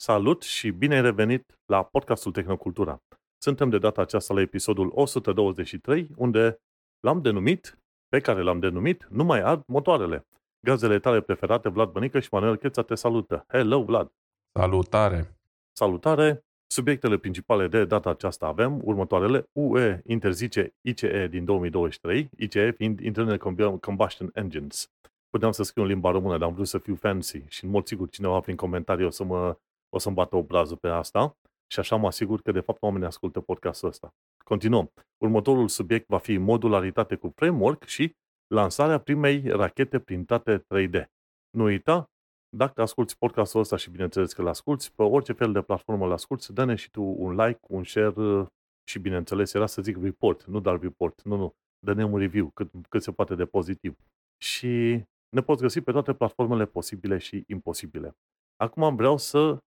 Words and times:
Salut 0.00 0.42
și 0.42 0.70
bine 0.70 0.94
ai 0.94 1.00
revenit 1.00 1.58
la 1.66 1.82
podcastul 1.82 2.32
Tehnocultura. 2.32 3.02
Suntem 3.42 3.68
de 3.68 3.78
data 3.78 4.00
aceasta 4.00 4.34
la 4.34 4.40
episodul 4.40 4.90
123, 4.94 6.08
unde 6.16 6.60
l-am 7.00 7.22
denumit, 7.22 7.78
pe 8.08 8.20
care 8.20 8.42
l-am 8.42 8.58
denumit, 8.58 9.06
Nu 9.10 9.24
mai 9.24 9.40
ard 9.40 9.62
motoarele. 9.66 10.26
Gazele 10.60 10.98
tale 10.98 11.20
preferate, 11.20 11.68
Vlad 11.68 11.90
Bănică 11.90 12.20
și 12.20 12.28
Manuel 12.30 12.56
Cheța 12.56 12.82
te 12.82 12.94
salută. 12.94 13.44
Hello, 13.48 13.82
Vlad! 13.82 14.12
Salutare! 14.58 15.36
Salutare! 15.72 16.44
Subiectele 16.66 17.16
principale 17.16 17.68
de 17.68 17.84
data 17.84 18.10
aceasta 18.10 18.46
avem 18.46 18.80
următoarele. 18.84 19.48
UE 19.52 20.00
interzice 20.04 20.74
ICE 20.80 21.26
din 21.30 21.44
2023, 21.44 22.28
ICE 22.36 22.70
fiind 22.70 23.00
Internal 23.00 23.38
Combustion 23.80 24.30
Engines. 24.34 24.90
Puteam 25.30 25.52
să 25.52 25.62
scriu 25.62 25.82
în 25.82 25.88
limba 25.88 26.10
română, 26.10 26.38
dar 26.38 26.48
am 26.48 26.54
vrut 26.54 26.68
să 26.68 26.78
fiu 26.78 26.94
fancy 26.94 27.44
și 27.48 27.64
în 27.64 27.70
mod 27.70 27.86
sigur 27.86 28.08
cineva 28.08 28.40
prin 28.40 28.56
comentarii 28.56 29.06
o 29.06 29.10
să 29.10 29.24
mă 29.24 29.56
o 29.88 29.98
să-mi 29.98 30.14
bată 30.14 30.36
obrazul 30.36 30.76
pe 30.76 30.88
asta 30.88 31.36
și 31.72 31.80
așa 31.80 31.96
mă 31.96 32.06
asigur 32.06 32.40
că 32.42 32.52
de 32.52 32.60
fapt 32.60 32.82
oamenii 32.82 33.06
ascultă 33.06 33.40
podcastul 33.40 33.88
ăsta. 33.88 34.08
Continuăm. 34.44 34.90
Următorul 35.24 35.68
subiect 35.68 36.08
va 36.08 36.18
fi 36.18 36.36
modularitate 36.36 37.14
cu 37.14 37.32
framework 37.34 37.84
și 37.84 38.12
lansarea 38.54 38.98
primei 38.98 39.48
rachete 39.48 39.98
printate 39.98 40.58
3D. 40.74 41.04
Nu 41.50 41.64
uita, 41.64 42.10
dacă 42.56 42.82
asculti 42.82 43.16
podcastul 43.16 43.60
ăsta 43.60 43.76
și 43.76 43.90
bineînțeles 43.90 44.32
că 44.32 44.40
îl 44.40 44.48
asculti, 44.48 44.90
pe 44.94 45.02
orice 45.02 45.32
fel 45.32 45.52
de 45.52 45.62
platformă 45.62 46.04
îl 46.04 46.12
asculti, 46.12 46.52
dă-ne 46.52 46.74
și 46.74 46.90
tu 46.90 47.02
un 47.02 47.34
like, 47.34 47.60
un 47.68 47.84
share 47.84 48.46
și 48.88 48.98
bineînțeles 48.98 49.54
era 49.54 49.66
să 49.66 49.82
zic 49.82 49.96
report, 50.02 50.44
nu 50.44 50.60
doar 50.60 50.80
report, 50.80 51.22
nu, 51.22 51.36
nu, 51.36 51.54
dă-ne 51.78 52.04
un 52.04 52.18
review 52.18 52.50
cât, 52.54 52.70
cât 52.88 53.02
se 53.02 53.12
poate 53.12 53.34
de 53.34 53.46
pozitiv. 53.46 53.96
Și 54.42 55.02
ne 55.28 55.40
poți 55.40 55.62
găsi 55.62 55.80
pe 55.80 55.92
toate 55.92 56.14
platformele 56.14 56.66
posibile 56.66 57.18
și 57.18 57.44
imposibile. 57.46 58.16
Acum 58.56 58.96
vreau 58.96 59.16
să 59.16 59.58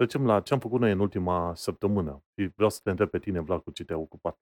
Trecem 0.00 0.26
la 0.26 0.40
ce 0.40 0.54
am 0.54 0.60
făcut 0.60 0.80
noi 0.80 0.92
în 0.92 0.98
ultima 0.98 1.52
săptămână. 1.54 2.24
Și 2.34 2.50
vreau 2.54 2.70
să 2.70 2.80
te 2.82 2.90
întreb 2.90 3.08
pe 3.08 3.18
tine, 3.18 3.40
Vlad, 3.40 3.60
cu 3.60 3.70
ce 3.70 3.84
te-ai 3.84 3.98
ocupat. 3.98 4.38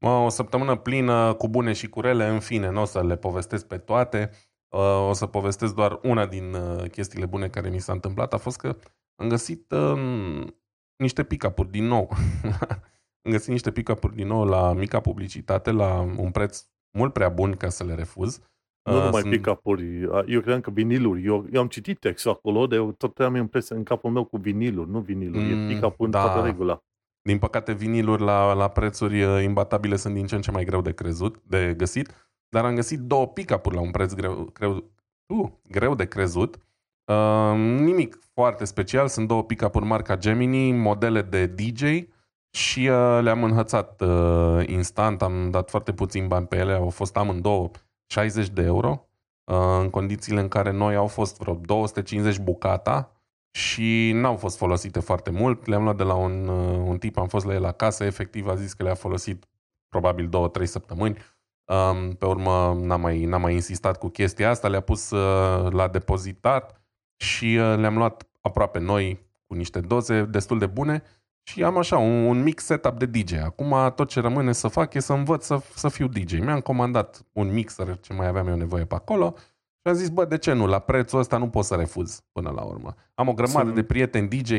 Mă, 0.00 0.10
o 0.10 0.28
săptămână 0.28 0.76
plină 0.76 1.34
cu 1.34 1.48
bune 1.48 1.72
și 1.72 1.88
cu 1.88 2.00
rele, 2.00 2.28
în 2.28 2.40
fine, 2.40 2.70
nu 2.70 2.80
o 2.80 2.84
să 2.84 3.04
le 3.04 3.16
povestesc 3.16 3.66
pe 3.66 3.78
toate. 3.78 4.30
Uh, 4.68 5.08
o 5.08 5.12
să 5.12 5.26
povestesc 5.26 5.74
doar 5.74 5.98
una 6.02 6.26
din 6.26 6.54
uh, 6.54 6.90
chestiile 6.90 7.26
bune 7.26 7.48
care 7.48 7.68
mi 7.68 7.78
s-a 7.78 7.92
întâmplat. 7.92 8.32
A 8.32 8.36
fost 8.36 8.58
că 8.58 8.76
am 9.14 9.28
găsit 9.28 9.70
um, 9.70 10.56
niște 10.96 11.24
pick-up-uri 11.24 11.70
din 11.70 11.84
nou. 11.84 12.10
am 13.24 13.30
găsit 13.30 13.48
niște 13.48 13.70
pick-up-uri 13.70 14.14
din 14.14 14.26
nou 14.26 14.44
la 14.44 14.72
mica 14.72 15.00
publicitate, 15.00 15.70
la 15.70 16.00
un 16.00 16.30
preț 16.30 16.64
mult 16.98 17.12
prea 17.12 17.28
bun 17.28 17.52
ca 17.56 17.68
să 17.68 17.84
le 17.84 17.94
refuz. 17.94 18.40
Nu 18.88 18.96
uh, 18.96 19.04
numai 19.04 19.20
sunt... 19.20 19.32
pick-up-uri. 19.32 20.02
Eu 20.02 20.40
credeam 20.40 20.60
că 20.60 20.70
viniluri. 20.70 21.24
Eu, 21.24 21.46
eu 21.52 21.60
am 21.60 21.66
citit 21.66 21.98
textul 21.98 22.30
acolo, 22.30 22.66
de 22.66 22.94
tot 22.96 23.18
am 23.18 23.34
impresia 23.34 23.76
în 23.76 23.82
capul 23.82 24.10
meu 24.10 24.24
cu 24.24 24.36
viniluri, 24.36 24.90
nu 24.90 25.00
viniluri. 25.00 25.54
Mm, 25.54 25.68
e 25.68 25.72
pick-up 25.72 26.00
în 26.00 26.10
da. 26.10 26.20
toată 26.20 26.46
regula. 26.46 26.82
Din 27.22 27.38
păcate, 27.38 27.72
viniluri 27.72 28.22
la, 28.22 28.52
la 28.52 28.68
prețuri 28.68 29.22
uh, 29.22 29.42
imbatabile 29.42 29.96
sunt 29.96 30.14
din 30.14 30.26
ce 30.26 30.34
în 30.34 30.40
ce 30.40 30.50
mai 30.50 30.64
greu 30.64 30.80
de 30.80 30.92
crezut, 30.92 31.40
de 31.46 31.74
găsit, 31.76 32.30
dar 32.48 32.64
am 32.64 32.74
găsit 32.74 32.98
două 32.98 33.26
pick-up-uri 33.26 33.74
la 33.74 33.80
un 33.80 33.90
preț 33.90 34.12
greu, 34.12 34.50
greu, 34.52 34.90
uh, 35.26 35.48
greu 35.70 35.94
de 35.94 36.06
crezut. 36.06 36.56
Uh, 37.04 37.56
nimic 37.56 38.18
foarte 38.34 38.64
special, 38.64 39.08
sunt 39.08 39.28
două 39.28 39.44
pick-up-uri 39.44 39.84
marca 39.84 40.16
Gemini, 40.16 40.72
modele 40.72 41.22
de 41.22 41.46
DJ 41.46 41.82
și 42.50 42.88
uh, 42.88 43.18
le-am 43.22 43.44
înhățat 43.44 44.00
uh, 44.00 44.66
instant, 44.66 45.22
am 45.22 45.50
dat 45.50 45.70
foarte 45.70 45.92
puțin 45.92 46.28
bani 46.28 46.46
pe 46.46 46.56
ele, 46.56 46.72
au 46.72 46.90
fost 46.90 47.16
amândouă 47.16 47.70
60 48.08 48.48
de 48.48 48.62
euro, 48.62 49.08
uh, 49.44 49.56
în 49.80 49.90
condițiile 49.90 50.40
în 50.40 50.48
care 50.48 50.70
noi 50.70 50.94
au 50.94 51.06
fost 51.06 51.38
vreo 51.38 51.54
250 51.54 52.38
bucata 52.38 53.12
și 53.50 54.12
n-au 54.14 54.36
fost 54.36 54.56
folosite 54.56 55.00
foarte 55.00 55.30
mult. 55.30 55.66
Le-am 55.66 55.82
luat 55.82 55.96
de 55.96 56.02
la 56.02 56.14
un, 56.14 56.48
uh, 56.48 56.82
un 56.88 56.98
tip, 56.98 57.18
am 57.18 57.28
fost 57.28 57.46
la 57.46 57.54
el 57.54 57.64
acasă, 57.64 58.04
efectiv 58.04 58.48
a 58.48 58.54
zis 58.54 58.72
că 58.72 58.82
le-a 58.82 58.94
folosit 58.94 59.44
probabil 59.88 60.28
2-3 60.28 60.64
săptămâni. 60.64 61.16
Um, 61.64 62.12
pe 62.12 62.26
urmă 62.26 62.78
n-a 62.80 62.96
mai, 62.96 63.24
n-a 63.24 63.36
mai 63.36 63.54
insistat 63.54 63.98
cu 63.98 64.08
chestia 64.08 64.50
asta, 64.50 64.68
le-a 64.68 64.80
pus 64.80 65.10
uh, 65.10 65.72
la 65.72 65.88
depozitat 65.88 66.82
și 67.16 67.46
le-am 67.54 67.96
luat 67.96 68.28
aproape 68.40 68.78
noi 68.78 69.26
cu 69.46 69.54
niște 69.54 69.80
doze 69.80 70.22
destul 70.22 70.58
de 70.58 70.66
bune 70.66 71.02
și 71.48 71.64
am 71.64 71.76
așa 71.76 71.98
un, 71.98 72.24
un 72.24 72.42
mic 72.42 72.60
setup 72.60 72.98
de 72.98 73.06
DJ. 73.06 73.32
Acum 73.32 73.92
tot 73.94 74.08
ce 74.08 74.20
rămâne 74.20 74.52
să 74.52 74.68
fac 74.68 74.94
e 74.94 75.00
să 75.00 75.12
învăț 75.12 75.44
să, 75.44 75.60
să 75.74 75.88
fiu 75.88 76.08
DJ. 76.08 76.38
Mi-am 76.38 76.60
comandat 76.60 77.26
un 77.32 77.52
mixer 77.52 77.98
ce 78.00 78.12
mai 78.12 78.26
aveam 78.26 78.48
eu 78.48 78.56
nevoie 78.56 78.84
pe 78.84 78.94
acolo 78.94 79.34
și 79.80 79.88
am 79.88 79.94
zis, 79.94 80.08
bă, 80.08 80.24
de 80.24 80.38
ce 80.38 80.52
nu? 80.52 80.66
La 80.66 80.78
prețul 80.78 81.18
ăsta 81.18 81.38
nu 81.38 81.48
pot 81.48 81.64
să 81.64 81.74
refuz 81.74 82.20
până 82.32 82.50
la 82.50 82.62
urmă. 82.62 82.94
Am 83.14 83.28
o 83.28 83.32
grămadă 83.32 83.64
Sunt... 83.64 83.74
de 83.74 83.82
prieteni 83.82 84.28
DJ, 84.28 84.52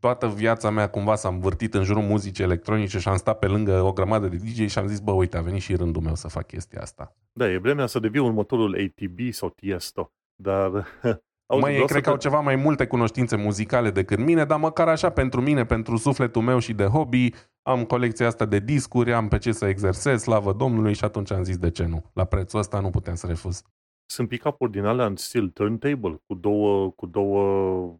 toată 0.00 0.28
viața 0.28 0.70
mea 0.70 0.88
cumva 0.90 1.14
s-a 1.14 1.28
învârtit 1.28 1.74
în 1.74 1.82
jurul 1.82 2.02
muzicii 2.02 2.44
electronice 2.44 2.98
și 2.98 3.08
am 3.08 3.16
stat 3.16 3.38
pe 3.38 3.46
lângă 3.46 3.82
o 3.82 3.92
grămadă 3.92 4.26
de 4.26 4.36
DJ 4.36 4.70
și 4.70 4.78
am 4.78 4.86
zis, 4.86 5.00
bă, 5.00 5.12
uite, 5.12 5.36
a 5.36 5.40
venit 5.40 5.60
și 5.60 5.76
rândul 5.76 6.02
meu 6.02 6.14
să 6.14 6.28
fac 6.28 6.46
chestia 6.46 6.80
asta. 6.80 7.16
Da, 7.32 7.50
e 7.50 7.58
vremea 7.58 7.86
să 7.86 7.98
devii 7.98 8.20
următorul 8.20 8.74
ATB 8.74 9.32
sau 9.32 9.48
Tiesto, 9.48 10.12
dar 10.34 10.86
Auzi, 11.46 11.64
Măi, 11.64 11.86
cred 11.86 12.02
că 12.02 12.10
au 12.10 12.16
ceva 12.16 12.40
mai 12.40 12.56
multe 12.56 12.86
cunoștințe 12.86 13.36
muzicale 13.36 13.90
decât 13.90 14.18
mine, 14.18 14.44
dar 14.44 14.58
măcar 14.58 14.88
așa 14.88 15.10
pentru 15.10 15.40
mine, 15.40 15.64
pentru 15.64 15.96
sufletul 15.96 16.42
meu 16.42 16.58
și 16.58 16.72
de 16.72 16.84
hobby, 16.84 17.30
am 17.62 17.84
colecția 17.84 18.26
asta 18.26 18.44
de 18.44 18.58
discuri, 18.58 19.12
am 19.12 19.28
pe 19.28 19.38
ce 19.38 19.52
să 19.52 19.66
exersez, 19.66 20.22
slavă 20.22 20.52
Domnului 20.52 20.94
și 20.94 21.04
atunci 21.04 21.32
am 21.32 21.42
zis 21.42 21.56
de 21.56 21.70
ce 21.70 21.84
nu. 21.84 22.10
La 22.12 22.24
prețul 22.24 22.58
ăsta 22.58 22.80
nu 22.80 22.90
puteam 22.90 23.14
să 23.14 23.26
refuz. 23.26 23.62
Sunt 24.06 24.28
pick-up-uri 24.28 24.70
din 24.70 24.84
alea 24.84 25.06
în 25.06 25.16
stil 25.16 25.48
turntable, 25.48 26.22
cu 26.26 26.34
două, 26.34 26.90
cu 26.90 27.06
două 27.06 27.96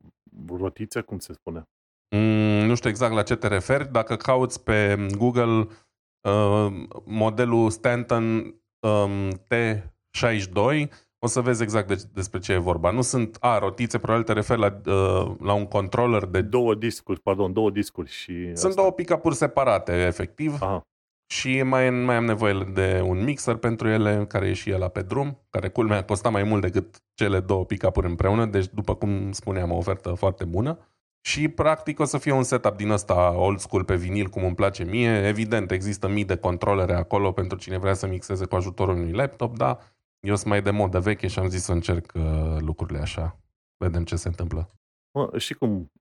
rotițe, 0.57 1.01
cum 1.01 1.19
se 1.19 1.33
spune? 1.33 1.63
Mm, 2.11 2.67
nu 2.67 2.75
știu 2.75 2.91
exact 2.91 3.15
la 3.15 3.23
ce 3.23 3.37
te 3.37 3.49
referi. 3.49 3.93
Dacă 3.93 4.17
cauți 4.17 4.63
pe 4.65 5.07
Google 5.17 5.67
uh, 6.21 6.87
modelul 7.05 7.71
Stanton 7.71 8.55
um, 8.81 9.31
T62, 9.31 10.89
o 11.19 11.27
să 11.27 11.41
vezi 11.41 11.63
exact 11.63 11.89
de, 11.89 12.03
despre 12.15 12.39
ce 12.39 12.53
e 12.53 12.59
vorba. 12.59 12.91
Nu 12.91 13.03
sunt, 13.03 13.37
a, 13.41 13.59
rotițe, 13.59 13.99
probabil 13.99 14.25
te 14.25 14.33
referi 14.33 14.61
la, 14.61 14.81
uh, 14.87 15.35
la 15.41 15.53
un 15.53 15.67
controller 15.67 16.25
de... 16.25 16.41
Două 16.41 16.75
discuri, 16.75 17.21
pardon, 17.21 17.53
două 17.53 17.71
discuri 17.71 18.11
și... 18.11 18.45
Sunt 18.45 18.57
asta. 18.57 18.75
două 18.75 18.93
pick-up-uri 18.93 19.35
separate, 19.35 19.93
efectiv. 19.93 20.53
Aha. 20.61 20.81
Și 21.29 21.63
mai, 21.63 21.91
mai 21.91 22.17
am 22.17 22.25
nevoie 22.25 22.69
de 22.73 23.03
un 23.05 23.25
mixer 23.25 23.55
pentru 23.55 23.89
ele, 23.89 24.25
care 24.29 24.49
e 24.49 24.53
și 24.53 24.71
el 24.71 24.89
pe 24.89 25.03
drum, 25.03 25.39
care 25.51 25.69
culmea 25.69 26.05
costa 26.05 26.29
mai 26.29 26.43
mult 26.43 26.63
decât 26.63 26.97
cele 27.15 27.41
două 27.41 27.65
pick-up-uri 27.65 28.07
împreună, 28.07 28.47
deci 28.47 28.67
după 28.67 28.95
cum 28.95 29.33
spuneam, 29.33 29.71
o 29.71 29.77
ofertă 29.77 30.13
foarte 30.13 30.45
bună. 30.45 30.79
Și 31.21 31.49
practic 31.49 32.01
o 32.01 32.05
să 32.05 32.19
fie 32.19 32.33
un 32.33 32.43
setup 32.43 32.77
din 32.77 32.91
ăsta 32.91 33.35
old 33.37 33.59
school 33.59 33.85
pe 33.85 33.97
vinil, 33.97 34.29
cum 34.29 34.45
îmi 34.45 34.55
place 34.55 34.85
mie. 34.85 35.27
Evident, 35.27 35.71
există 35.71 36.09
mii 36.09 36.25
de 36.25 36.37
controlere 36.37 36.95
acolo 36.95 37.33
pentru 37.33 37.59
cine 37.59 37.79
vrea 37.79 37.95
să 37.95 38.07
mixeze 38.07 38.45
cu 38.45 38.57
ajutorul 38.57 38.95
unui 38.95 39.13
laptop, 39.13 39.57
dar 39.57 39.79
eu 40.21 40.35
sunt 40.35 40.49
mai 40.49 40.63
de 40.63 40.71
modă 40.71 41.01
veche 41.01 41.27
și 41.27 41.39
am 41.39 41.49
zis 41.49 41.63
să 41.63 41.73
încerc 41.73 42.13
uh, 42.15 42.57
lucrurile 42.59 42.99
așa. 42.99 43.41
Vedem 43.77 44.05
ce 44.05 44.17
se 44.17 44.29
întâmplă. 44.29 44.71
Mă, 45.11 45.39
și 45.39 45.55
cum 45.55 45.93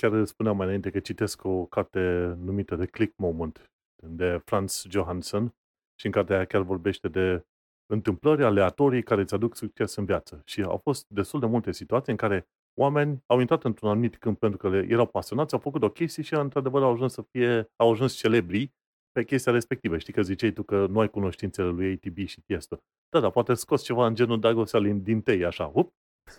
chiar 0.00 0.24
spuneam 0.24 0.56
mai 0.56 0.66
înainte 0.66 0.90
că 0.90 1.00
citesc 1.00 1.44
o 1.44 1.66
carte 1.66 2.00
numită 2.38 2.76
de 2.76 2.86
Click 2.86 3.16
Moment 3.16 3.70
de 4.06 4.40
Franz 4.44 4.84
Johansson 4.88 5.54
și 5.98 6.06
în 6.06 6.12
cartea 6.12 6.36
aia 6.36 6.44
chiar 6.44 6.62
vorbește 6.62 7.08
de 7.08 7.46
întâmplări 7.86 8.44
aleatorii 8.44 9.02
care 9.02 9.20
îți 9.20 9.34
aduc 9.34 9.56
succes 9.56 9.94
în 9.94 10.04
viață. 10.04 10.42
Și 10.44 10.62
au 10.62 10.80
fost 10.82 11.06
destul 11.08 11.40
de 11.40 11.46
multe 11.46 11.72
situații 11.72 12.12
în 12.12 12.18
care 12.18 12.48
oameni 12.80 13.22
au 13.26 13.40
intrat 13.40 13.64
într-un 13.64 13.88
anumit 13.88 14.16
câmp 14.16 14.38
pentru 14.38 14.58
că 14.58 14.68
le 14.68 14.86
erau 14.88 15.06
pasionați, 15.06 15.54
au 15.54 15.60
făcut 15.60 15.82
o 15.82 15.90
chestie 15.90 16.22
și 16.22 16.34
într-adevăr 16.34 16.82
au 16.82 16.92
ajuns 16.92 17.12
să 17.12 17.22
fie, 17.22 17.70
au 17.76 17.90
ajuns 17.90 18.14
celebri 18.14 18.72
pe 19.12 19.24
chestia 19.24 19.52
respectivă. 19.52 19.98
Știi 19.98 20.12
că 20.12 20.22
ziceai 20.22 20.50
tu 20.52 20.62
că 20.62 20.86
nu 20.86 21.00
ai 21.00 21.08
cunoștințele 21.08 21.68
lui 21.68 21.92
ATB 21.92 22.26
și 22.26 22.40
Tiesto. 22.40 22.78
Da, 23.12 23.20
dar 23.20 23.30
poate 23.30 23.54
scos 23.54 23.82
ceva 23.82 24.06
în 24.06 24.14
genul 24.14 24.40
dragostea 24.40 24.80
din, 24.80 25.02
din 25.02 25.20
tei, 25.20 25.44
așa, 25.44 25.70
up. 25.74 25.92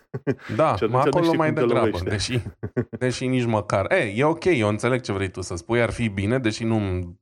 Da, 0.56 0.76
mă 0.88 0.98
acolo 0.98 1.34
mai 1.34 1.52
degrabă, 1.52 1.98
deși, 2.04 2.42
deși 2.98 3.26
nici 3.26 3.44
măcar. 3.44 3.92
E, 3.92 4.12
e 4.16 4.24
ok, 4.24 4.44
eu 4.44 4.68
înțeleg 4.68 5.00
ce 5.00 5.12
vrei 5.12 5.30
tu 5.30 5.40
să 5.40 5.56
spui, 5.56 5.82
ar 5.82 5.90
fi 5.90 6.08
bine, 6.08 6.38
deși 6.38 6.64
nu 6.64 6.78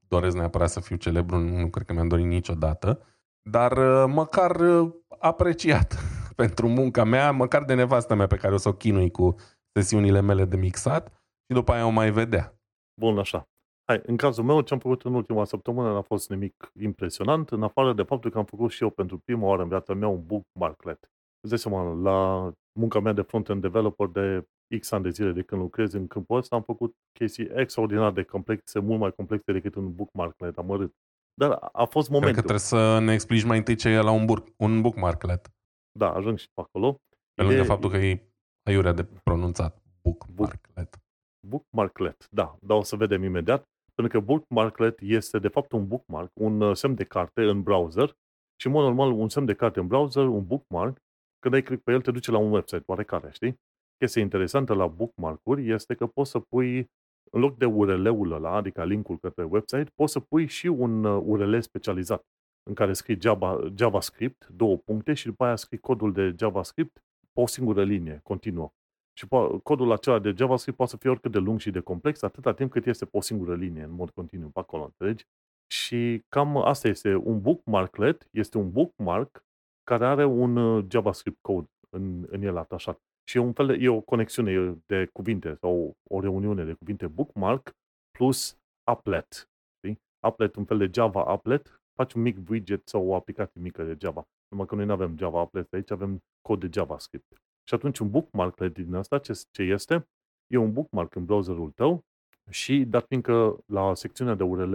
doresc 0.09 0.37
neapărat 0.37 0.71
să 0.71 0.81
fiu 0.81 0.97
celebru, 0.97 1.39
nu 1.39 1.69
cred 1.69 1.87
că 1.87 1.93
mi-am 1.93 2.09
dorit 2.09 2.25
niciodată, 2.25 3.07
dar 3.51 3.73
uh, 3.73 4.05
măcar 4.15 4.57
uh, 4.57 4.93
apreciat 5.19 5.97
pentru 6.43 6.69
munca 6.69 7.05
mea, 7.05 7.31
măcar 7.31 7.65
de 7.65 7.75
nevastă 7.75 8.15
mea 8.15 8.27
pe 8.27 8.37
care 8.37 8.55
o 8.55 8.57
să 8.57 8.69
o 8.69 8.73
chinui 8.73 9.11
cu 9.11 9.35
sesiunile 9.73 10.21
mele 10.21 10.45
de 10.45 10.57
mixat 10.57 11.09
și 11.47 11.55
după 11.55 11.73
aia 11.73 11.87
o 11.87 11.91
mai 11.91 12.11
vedea. 12.11 12.57
Bun, 13.01 13.19
așa. 13.19 13.52
Hai, 13.85 14.01
în 14.07 14.17
cazul 14.17 14.45
meu, 14.45 14.61
ce 14.61 14.75
am 14.75 14.81
făcut 14.81 15.03
în 15.03 15.15
ultima 15.15 15.45
săptămână 15.45 15.93
n-a 15.93 16.01
fost 16.03 16.31
nimic 16.31 16.73
impresionant, 16.81 17.51
în 17.51 17.63
afară 17.63 17.93
de 17.93 18.03
faptul 18.03 18.31
că 18.31 18.39
am 18.39 18.45
făcut 18.45 18.71
și 18.71 18.83
eu 18.83 18.91
pentru 18.91 19.19
prima 19.19 19.47
oară 19.47 19.63
în 19.63 19.69
viața 19.69 19.95
mea 19.95 20.09
un 20.09 20.27
bookmarklet. 20.27 21.11
Îți 21.41 21.49
dai 21.49 21.59
seama, 21.59 21.93
la 21.93 22.51
munca 22.79 23.01
mea 23.01 23.13
de 23.13 23.23
front-end 23.23 23.61
developer 23.61 24.07
de 24.07 24.47
X 24.79 24.91
ani 24.91 25.03
de 25.03 25.11
zile 25.11 25.33
de 25.33 25.43
când 25.43 25.61
lucrez 25.61 25.93
în 25.93 26.07
câmpul 26.07 26.37
ăsta, 26.37 26.57
am 26.57 26.63
făcut 26.63 26.95
chestii 27.19 27.49
extraordinar 27.55 28.13
de 28.13 28.23
complexe, 28.23 28.79
mult 28.79 29.01
mai 29.01 29.13
complexe 29.13 29.53
decât 29.53 29.75
un 29.75 29.95
bookmarklet 29.95 30.59
amărât. 30.59 30.93
Dar 31.35 31.59
a 31.73 31.85
fost 31.85 32.09
momentul. 32.09 32.33
Cred 32.33 32.35
că 32.35 32.59
trebuie 32.59 32.59
să 32.59 32.99
ne 32.99 33.13
explici 33.13 33.45
mai 33.45 33.59
întâi 33.59 33.75
ce 33.75 33.89
e 33.89 34.01
la 34.01 34.11
un, 34.11 34.25
bur- 34.27 34.53
un 34.57 34.81
bookmarklet. 34.81 35.53
Da, 35.99 36.13
ajung 36.13 36.39
și 36.39 36.47
pe 36.55 36.61
acolo. 36.61 37.01
Pe 37.35 37.43
lângă 37.43 37.61
e... 37.61 37.65
faptul 37.65 37.91
că 37.91 37.97
e 37.97 38.33
aiurea 38.67 38.93
de 38.93 39.05
pronunțat 39.23 39.83
bookmarklet. 40.03 41.02
Bookmarklet, 41.47 42.29
da, 42.31 42.57
dar 42.61 42.77
o 42.77 42.83
să 42.83 42.97
vedem 42.97 43.23
imediat, 43.23 43.69
pentru 43.95 44.19
că 44.19 44.25
bookmarklet 44.25 45.01
este 45.01 45.39
de 45.39 45.49
fapt 45.49 45.73
un 45.73 45.87
bookmark, 45.87 46.31
un 46.35 46.61
uh, 46.61 46.77
semn 46.77 46.95
de 46.95 47.05
carte 47.05 47.43
în 47.43 47.63
browser 47.63 48.17
și, 48.61 48.67
în 48.67 48.73
mod 48.73 48.85
normal, 48.85 49.11
un 49.11 49.29
semn 49.29 49.47
de 49.47 49.55
carte 49.55 49.81
în 49.81 49.87
browser, 49.87 50.27
un 50.27 50.47
bookmark, 50.47 50.99
când 51.39 51.55
ai 51.55 51.63
click 51.63 51.83
pe 51.83 51.93
el, 51.93 52.01
te 52.01 52.11
duce 52.11 52.31
la 52.31 52.39
un 52.39 52.53
website 52.53 52.83
oarecare, 52.87 53.31
știi? 53.31 53.61
Chestia 53.97 54.23
interesantă 54.23 54.75
la 54.75 54.87
bookmark-uri 54.87 55.71
este 55.71 55.95
că 55.95 56.07
poți 56.07 56.31
să 56.31 56.39
pui, 56.39 56.91
în 57.31 57.41
loc 57.41 57.57
de 57.57 57.65
URL-ul 57.65 58.33
ăla, 58.33 58.55
adică 58.55 58.85
linkul 58.85 59.19
către 59.19 59.45
website, 59.45 59.91
poți 59.95 60.13
să 60.13 60.21
pui 60.21 60.47
și 60.47 60.67
un 60.67 61.05
URL 61.05 61.55
uh, 61.55 61.63
specializat 61.63 62.23
în 62.63 62.75
care 62.75 62.93
scrii 62.93 63.21
Java, 63.21 63.61
JavaScript, 63.75 64.47
două 64.47 64.77
puncte 64.77 65.15
și 65.15 65.27
după 65.27 65.45
aia 65.45 65.57
scrii 65.57 65.79
codul 65.79 66.13
de 66.13 66.35
JavaScript 66.39 66.93
pe 67.33 67.41
o 67.41 67.47
singură 67.47 67.85
linie, 67.85 68.21
continuă. 68.23 68.73
Și 69.19 69.27
codul 69.63 69.93
acela 69.93 70.19
de 70.19 70.35
JavaScript 70.37 70.77
poate 70.77 70.93
să 70.93 70.99
fie 70.99 71.11
oricât 71.11 71.33
de 71.33 71.39
lung 71.39 71.61
și 71.61 71.71
de 71.71 71.81
complex, 71.81 72.23
atâta 72.23 72.53
timp 72.55 72.71
cât 72.71 72.87
este 72.87 73.05
pe 73.05 73.17
o 73.17 73.21
singură 73.21 73.55
linie, 73.55 73.83
în 73.83 73.91
mod 73.91 74.11
continuu, 74.11 74.49
pe 74.49 74.59
acolo, 74.59 74.85
înțelegi? 74.85 75.25
Și 75.73 76.23
cam 76.29 76.57
asta 76.57 76.89
este 76.89 77.15
un 77.15 77.41
bookmarklet, 77.41 78.29
este 78.31 78.59
un 78.59 78.71
bookmark 78.71 79.45
care 79.83 80.07
are 80.07 80.25
un 80.25 80.57
uh, 80.57 80.85
JavaScript 80.89 81.39
code 81.41 81.67
în, 81.91 82.27
în 82.29 82.43
el 82.43 82.57
atașat. 82.57 82.99
Și 83.29 83.37
e 83.37 83.41
un 83.41 83.53
fel 83.53 83.67
de, 83.67 83.77
e 83.81 83.89
o 83.89 84.01
conexiune 84.01 84.83
de 84.87 85.09
cuvinte 85.13 85.55
sau 85.61 85.97
o 86.11 86.21
reuniune 86.21 86.65
de 86.65 86.73
cuvinte 86.73 87.07
bookmark 87.07 87.73
plus 88.19 88.57
applet. 88.85 89.49
Știi? 89.79 90.01
Applet, 90.27 90.57
un 90.57 90.65
fel 90.65 90.79
de 90.79 90.91
Java 90.93 91.25
applet, 91.25 91.81
faci 91.95 92.13
un 92.13 92.23
mic 92.23 92.49
widget 92.49 92.89
sau 92.89 93.07
o 93.07 93.15
aplicație 93.15 93.61
mică 93.61 93.85
de 93.85 93.97
Java. 94.01 94.23
Numai 94.49 94.67
că 94.67 94.75
noi 94.75 94.85
nu 94.85 94.93
avem 94.93 95.17
Java 95.17 95.41
applet 95.41 95.73
aici, 95.73 95.91
avem 95.91 96.23
cod 96.41 96.61
de 96.61 96.69
JavaScript. 96.73 97.43
Și 97.65 97.75
atunci 97.75 97.99
un 97.99 98.11
bookmark 98.11 98.61
din 98.61 98.95
asta, 98.95 99.19
ce, 99.19 99.41
ce 99.51 99.63
este? 99.63 100.09
E 100.47 100.57
un 100.57 100.73
bookmark 100.73 101.15
în 101.15 101.25
browserul 101.25 101.71
tău 101.71 102.05
și, 102.51 102.85
dat 102.85 103.07
fiindcă 103.07 103.59
la 103.67 103.95
secțiunea 103.95 104.35
de 104.35 104.43
URL 104.43 104.75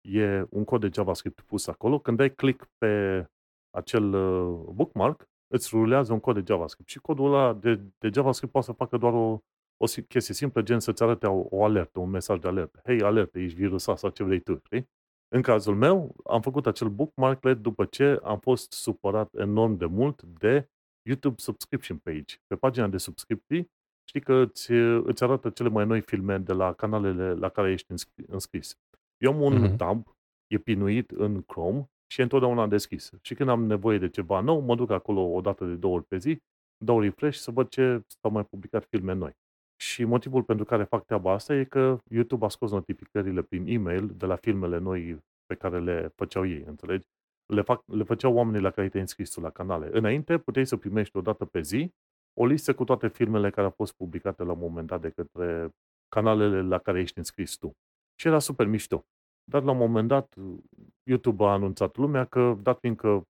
e 0.00 0.46
un 0.50 0.64
cod 0.64 0.80
de 0.80 0.90
JavaScript 0.92 1.40
pus 1.40 1.66
acolo, 1.66 1.98
când 1.98 2.16
dai 2.16 2.34
click 2.34 2.68
pe 2.78 3.24
acel 3.70 4.12
uh, 4.12 4.70
bookmark, 4.72 5.28
îți 5.46 5.68
rulează 5.72 6.12
un 6.12 6.20
cod 6.20 6.34
de 6.34 6.52
JavaScript. 6.52 6.90
Și 6.90 6.98
codul 6.98 7.34
ăla 7.34 7.52
de, 7.52 7.80
de 7.98 8.10
JavaScript 8.12 8.52
poate 8.52 8.66
să 8.66 8.72
facă 8.72 8.96
doar 8.96 9.12
o, 9.12 9.38
o 9.76 9.86
chestie 10.08 10.34
simplă, 10.34 10.62
gen 10.62 10.80
să-ți 10.80 11.02
arate 11.02 11.26
o, 11.26 11.46
o 11.50 11.64
alertă, 11.64 12.00
un 12.00 12.10
mesaj 12.10 12.38
de 12.38 12.48
alertă. 12.48 12.80
Hei, 12.84 13.02
alertă, 13.02 13.38
ești 13.38 13.56
virusat 13.56 13.98
sau 13.98 14.10
ce 14.10 14.24
vrei 14.24 14.40
tu, 14.40 14.60
știi? 14.64 14.90
În 15.28 15.42
cazul 15.42 15.74
meu, 15.76 16.14
am 16.24 16.40
făcut 16.40 16.66
acel 16.66 16.88
bookmarklet 16.88 17.58
după 17.58 17.84
ce 17.84 18.20
am 18.22 18.38
fost 18.38 18.72
supărat 18.72 19.34
enorm 19.34 19.76
de 19.76 19.86
mult 19.86 20.22
de 20.22 20.68
YouTube 21.02 21.34
subscription 21.38 21.98
page. 21.98 22.36
Pe 22.46 22.56
pagina 22.56 22.88
de 22.88 22.96
subscripții, 22.96 23.70
știi 24.08 24.20
că 24.20 24.34
îți, 24.34 24.70
îți 25.02 25.22
arată 25.22 25.50
cele 25.50 25.68
mai 25.68 25.86
noi 25.86 26.00
filme 26.00 26.38
de 26.38 26.52
la 26.52 26.72
canalele 26.72 27.34
la 27.34 27.48
care 27.48 27.70
ești 27.70 27.92
înscris. 28.26 28.78
Eu 29.16 29.32
am 29.32 29.40
un 29.40 29.68
uh-huh. 29.68 29.76
tab, 29.76 30.06
e 30.46 30.58
pinuit 30.58 31.10
în 31.10 31.42
Chrome 31.42 31.90
și 32.06 32.20
e 32.20 32.22
întotdeauna 32.22 32.66
deschis. 32.66 33.10
Și 33.20 33.34
când 33.34 33.48
am 33.48 33.64
nevoie 33.64 33.98
de 33.98 34.08
ceva 34.08 34.40
nou, 34.40 34.60
mă 34.60 34.74
duc 34.74 34.90
acolo 34.90 35.32
o 35.32 35.40
dată 35.40 35.64
de 35.64 35.74
două 35.74 35.94
ori 35.94 36.04
pe 36.04 36.18
zi, 36.18 36.42
dau 36.84 37.00
refresh 37.00 37.38
să 37.38 37.50
văd 37.50 37.68
ce 37.68 38.02
s-au 38.06 38.30
mai 38.30 38.44
publicat 38.44 38.86
filme 38.88 39.12
noi. 39.12 39.32
Și 39.76 40.04
motivul 40.04 40.42
pentru 40.42 40.64
care 40.64 40.84
fac 40.84 41.04
treaba 41.04 41.32
asta 41.32 41.54
e 41.54 41.64
că 41.64 41.98
YouTube 42.10 42.44
a 42.44 42.48
scos 42.48 42.70
notificările 42.70 43.42
prin 43.42 43.66
e-mail 43.66 44.06
de 44.16 44.26
la 44.26 44.36
filmele 44.36 44.78
noi 44.78 45.18
pe 45.46 45.54
care 45.54 45.80
le 45.80 46.12
făceau 46.14 46.46
ei, 46.46 46.62
înțelegi? 46.66 47.06
Le, 47.46 47.62
fac, 47.62 47.82
le 47.86 48.04
făceau 48.04 48.34
oamenii 48.34 48.60
la 48.60 48.70
care 48.70 48.88
te-ai 48.88 49.02
înscris 49.02 49.34
la 49.34 49.50
canale. 49.50 49.88
Înainte 49.92 50.38
puteai 50.38 50.66
să 50.66 50.76
primești 50.76 51.16
o 51.16 51.20
dată 51.20 51.44
pe 51.44 51.60
zi 51.60 51.92
o 52.34 52.46
listă 52.46 52.74
cu 52.74 52.84
toate 52.84 53.08
filmele 53.08 53.50
care 53.50 53.66
au 53.66 53.72
fost 53.76 53.92
publicate 53.92 54.42
la 54.42 54.52
un 54.52 54.58
moment 54.58 54.86
dat 54.86 55.00
de 55.00 55.10
către 55.10 55.70
canalele 56.08 56.62
la 56.62 56.78
care 56.78 57.00
ești 57.00 57.18
înscris 57.18 57.56
tu. 57.56 57.72
Și 58.20 58.26
era 58.26 58.38
super 58.38 58.66
mișto. 58.66 59.04
Dar 59.44 59.62
la 59.62 59.70
un 59.70 59.76
moment 59.76 60.08
dat, 60.08 60.34
YouTube 61.02 61.44
a 61.44 61.52
anunțat 61.52 61.96
lumea 61.96 62.24
că, 62.24 62.58
dat 62.62 62.78
fiindcă 62.78 63.22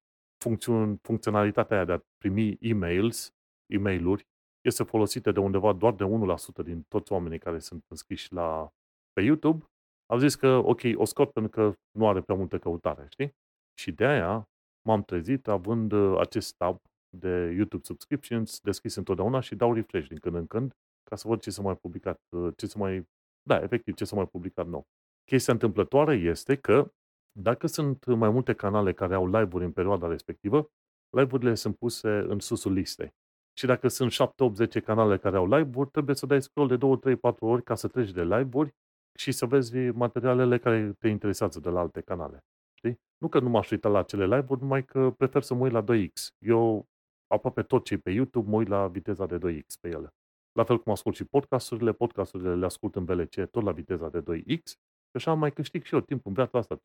funcțion, 0.45 0.97
funcționalitatea 0.97 1.77
aia 1.77 1.85
de 1.85 1.93
a 1.93 2.01
primi 2.19 2.57
e-mails, 2.61 3.35
e-mail-uri, 3.67 4.27
este 4.61 4.83
folosită 4.83 5.33
de 5.33 5.41
undeva 5.41 5.73
doar 5.73 5.95
de 5.95 6.05
1% 6.05 6.65
din 6.65 6.83
toți 6.89 7.13
oamenii 7.13 7.39
care 7.39 7.59
sunt 7.59 7.85
înscriși 7.89 8.33
la, 8.33 8.73
pe 9.13 9.21
YouTube, 9.21 9.65
au 10.07 10.19
zis 10.19 10.35
că, 10.35 10.49
ok, 10.49 10.81
o 10.95 11.05
scot 11.05 11.31
pentru 11.31 11.51
că 11.51 11.73
nu 11.99 12.09
are 12.09 12.21
prea 12.21 12.37
multă 12.37 12.59
căutare, 12.59 13.07
știi? 13.11 13.35
Și 13.75 13.93
de 13.93 14.05
aia 14.05 14.49
m-am 14.83 15.03
trezit 15.03 15.49
având 15.49 15.93
uh, 15.93 16.19
acest 16.19 16.57
tab 16.57 16.81
de 17.17 17.29
YouTube 17.29 17.85
subscriptions 17.85 18.61
deschis 18.61 18.95
întotdeauna 18.95 19.41
și 19.41 19.55
dau 19.55 19.75
refresh 19.75 20.09
din 20.09 20.19
când 20.19 20.35
în 20.35 20.47
când 20.47 20.73
ca 21.03 21.17
să 21.17 21.29
văd 21.29 21.41
ce 21.41 21.51
s-a 21.51 21.63
mai 21.63 21.77
publicat, 21.77 22.21
uh, 22.29 22.53
ce 22.57 22.67
s-a 22.67 22.79
mai, 22.79 23.09
da, 23.43 23.63
efectiv, 23.63 23.95
ce 23.95 24.05
s-a 24.05 24.17
mai 24.17 24.27
publicat 24.27 24.67
nou. 24.67 24.87
Chestia 25.25 25.53
întâmplătoare 25.53 26.15
este 26.15 26.57
că 26.57 26.93
dacă 27.33 27.67
sunt 27.67 28.05
mai 28.05 28.31
multe 28.31 28.53
canale 28.53 28.93
care 28.93 29.15
au 29.15 29.27
live-uri 29.27 29.65
în 29.65 29.73
perioada 29.73 30.07
respectivă, 30.07 30.71
live-urile 31.17 31.55
sunt 31.55 31.77
puse 31.77 32.09
în 32.09 32.39
susul 32.39 32.73
listei. 32.73 33.15
Și 33.59 33.67
dacă 33.67 33.89
sunt 33.89 34.11
7, 34.11 34.43
8, 34.43 34.57
10 34.57 34.81
canale 34.81 35.19
care 35.19 35.37
au 35.37 35.49
live-uri, 35.49 35.91
trebuie 35.91 36.17
să 36.17 36.27
dai 36.27 36.43
scroll 36.43 36.69
de 36.69 36.77
2, 36.77 36.99
3, 36.99 37.17
4 37.17 37.47
ori 37.47 37.63
ca 37.63 37.75
să 37.75 37.89
treci 37.89 38.11
de 38.11 38.25
live-uri 38.25 38.75
și 39.19 39.33
să 39.33 39.47
vezi 39.47 39.77
materialele 39.77 40.59
care 40.59 40.93
te 40.99 41.09
interesează 41.09 41.61
de 41.61 41.69
la 41.69 41.81
alte 41.81 42.01
canale. 42.01 42.45
Știi? 42.85 43.01
Nu 43.19 43.29
că 43.29 43.41
nu 43.41 43.49
m-aș 43.49 43.71
uita 43.71 43.89
la 43.89 43.99
acele 43.99 44.25
live-uri, 44.37 44.61
numai 44.61 44.85
că 44.85 45.11
prefer 45.11 45.43
să 45.43 45.55
mă 45.55 45.63
uit 45.63 45.73
la 45.73 45.85
2X. 45.85 46.35
Eu 46.39 46.87
aproape 47.27 47.63
tot 47.63 47.85
ce 47.85 47.99
pe 47.99 48.11
YouTube 48.11 48.51
mă 48.51 48.57
uit 48.57 48.69
la 48.69 48.89
viteza 48.89 49.27
de 49.27 49.39
2X 49.39 49.67
pe 49.81 49.89
ele. 49.89 50.15
La 50.53 50.65
fel 50.65 50.79
cum 50.79 50.93
ascult 50.93 51.15
și 51.15 51.25
podcasturile, 51.25 51.93
podcasturile 51.93 52.55
le 52.55 52.65
ascult 52.65 52.97
în 52.97 53.05
VLC 53.05 53.51
tot 53.51 53.63
la 53.63 53.73
viteza 53.73 54.09
de 54.09 54.23
2X 54.23 54.63
și 55.11 55.17
așa 55.17 55.35
mai 55.35 55.53
câștig 55.53 55.85
și 55.85 55.95
eu 55.95 56.01
timp 56.01 56.27
în 56.27 56.33
viața 56.33 56.59
asta. 56.59 56.81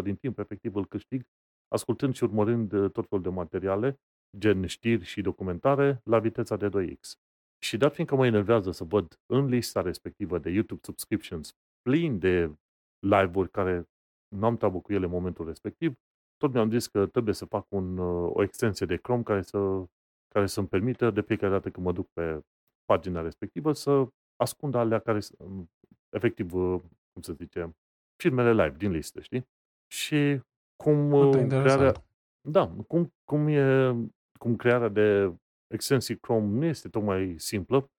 50% 0.00 0.02
din 0.02 0.16
timp 0.16 0.38
efectiv 0.38 0.74
îl 0.74 0.86
câștig 0.86 1.22
ascultând 1.68 2.14
și 2.14 2.24
urmărind 2.24 2.72
uh, 2.72 2.90
tot 2.90 3.08
felul 3.08 3.24
de 3.24 3.30
materiale, 3.30 4.00
gen 4.38 4.66
știri 4.66 5.04
și 5.04 5.20
documentare, 5.20 6.00
la 6.04 6.18
viteza 6.18 6.56
de 6.56 6.68
2X. 6.68 7.12
Și 7.58 7.76
dat 7.76 7.94
fiindcă 7.94 8.14
mă 8.14 8.26
enervează 8.26 8.70
să 8.70 8.84
văd 8.84 9.20
în 9.26 9.46
lista 9.46 9.80
respectivă 9.80 10.38
de 10.38 10.50
YouTube 10.50 10.80
subscriptions 10.84 11.52
plin 11.82 12.18
de 12.18 12.56
live-uri 12.98 13.50
care 13.50 13.88
nu 14.32 14.46
am 14.46 14.56
treabă 14.56 14.80
cu 14.80 14.92
ele 14.92 15.04
în 15.04 15.10
momentul 15.10 15.46
respectiv, 15.46 15.94
tot 16.36 16.52
mi-am 16.52 16.70
zis 16.70 16.86
că 16.86 17.06
trebuie 17.06 17.34
să 17.34 17.44
fac 17.44 17.66
un, 17.68 17.98
uh, 17.98 18.30
o 18.34 18.42
extensie 18.42 18.86
de 18.86 18.96
Chrome 18.96 19.22
care, 19.22 19.42
să, 19.42 19.84
care 20.28 20.46
să-mi 20.46 20.68
permită 20.68 21.10
de 21.10 21.20
fiecare 21.20 21.52
dată 21.52 21.70
când 21.70 21.86
mă 21.86 21.92
duc 21.92 22.08
pe 22.12 22.40
pagina 22.84 23.20
respectivă 23.20 23.72
să 23.72 24.06
ascund 24.36 24.74
alea 24.74 24.98
care, 24.98 25.18
um, 25.38 25.70
efectiv, 26.10 26.54
uh, 26.54 26.80
cum 27.12 27.22
să 27.22 27.32
zice, 27.32 27.76
filmele 28.16 28.64
live 28.64 28.76
din 28.76 28.90
listă, 28.90 29.20
știi? 29.20 29.48
Și 29.86 30.40
cum 30.76 31.12
uh, 31.12 31.46
crearea, 31.48 31.92
da, 32.40 32.68
cum, 32.86 33.12
cum, 33.24 33.46
e, 33.46 33.92
cum 34.38 34.56
crearea 34.56 34.88
de 34.88 35.34
extensii 35.66 36.18
Chrome 36.18 36.58
nu 36.58 36.64
este 36.64 36.88
tocmai 36.88 37.34
simplă, 37.38 37.90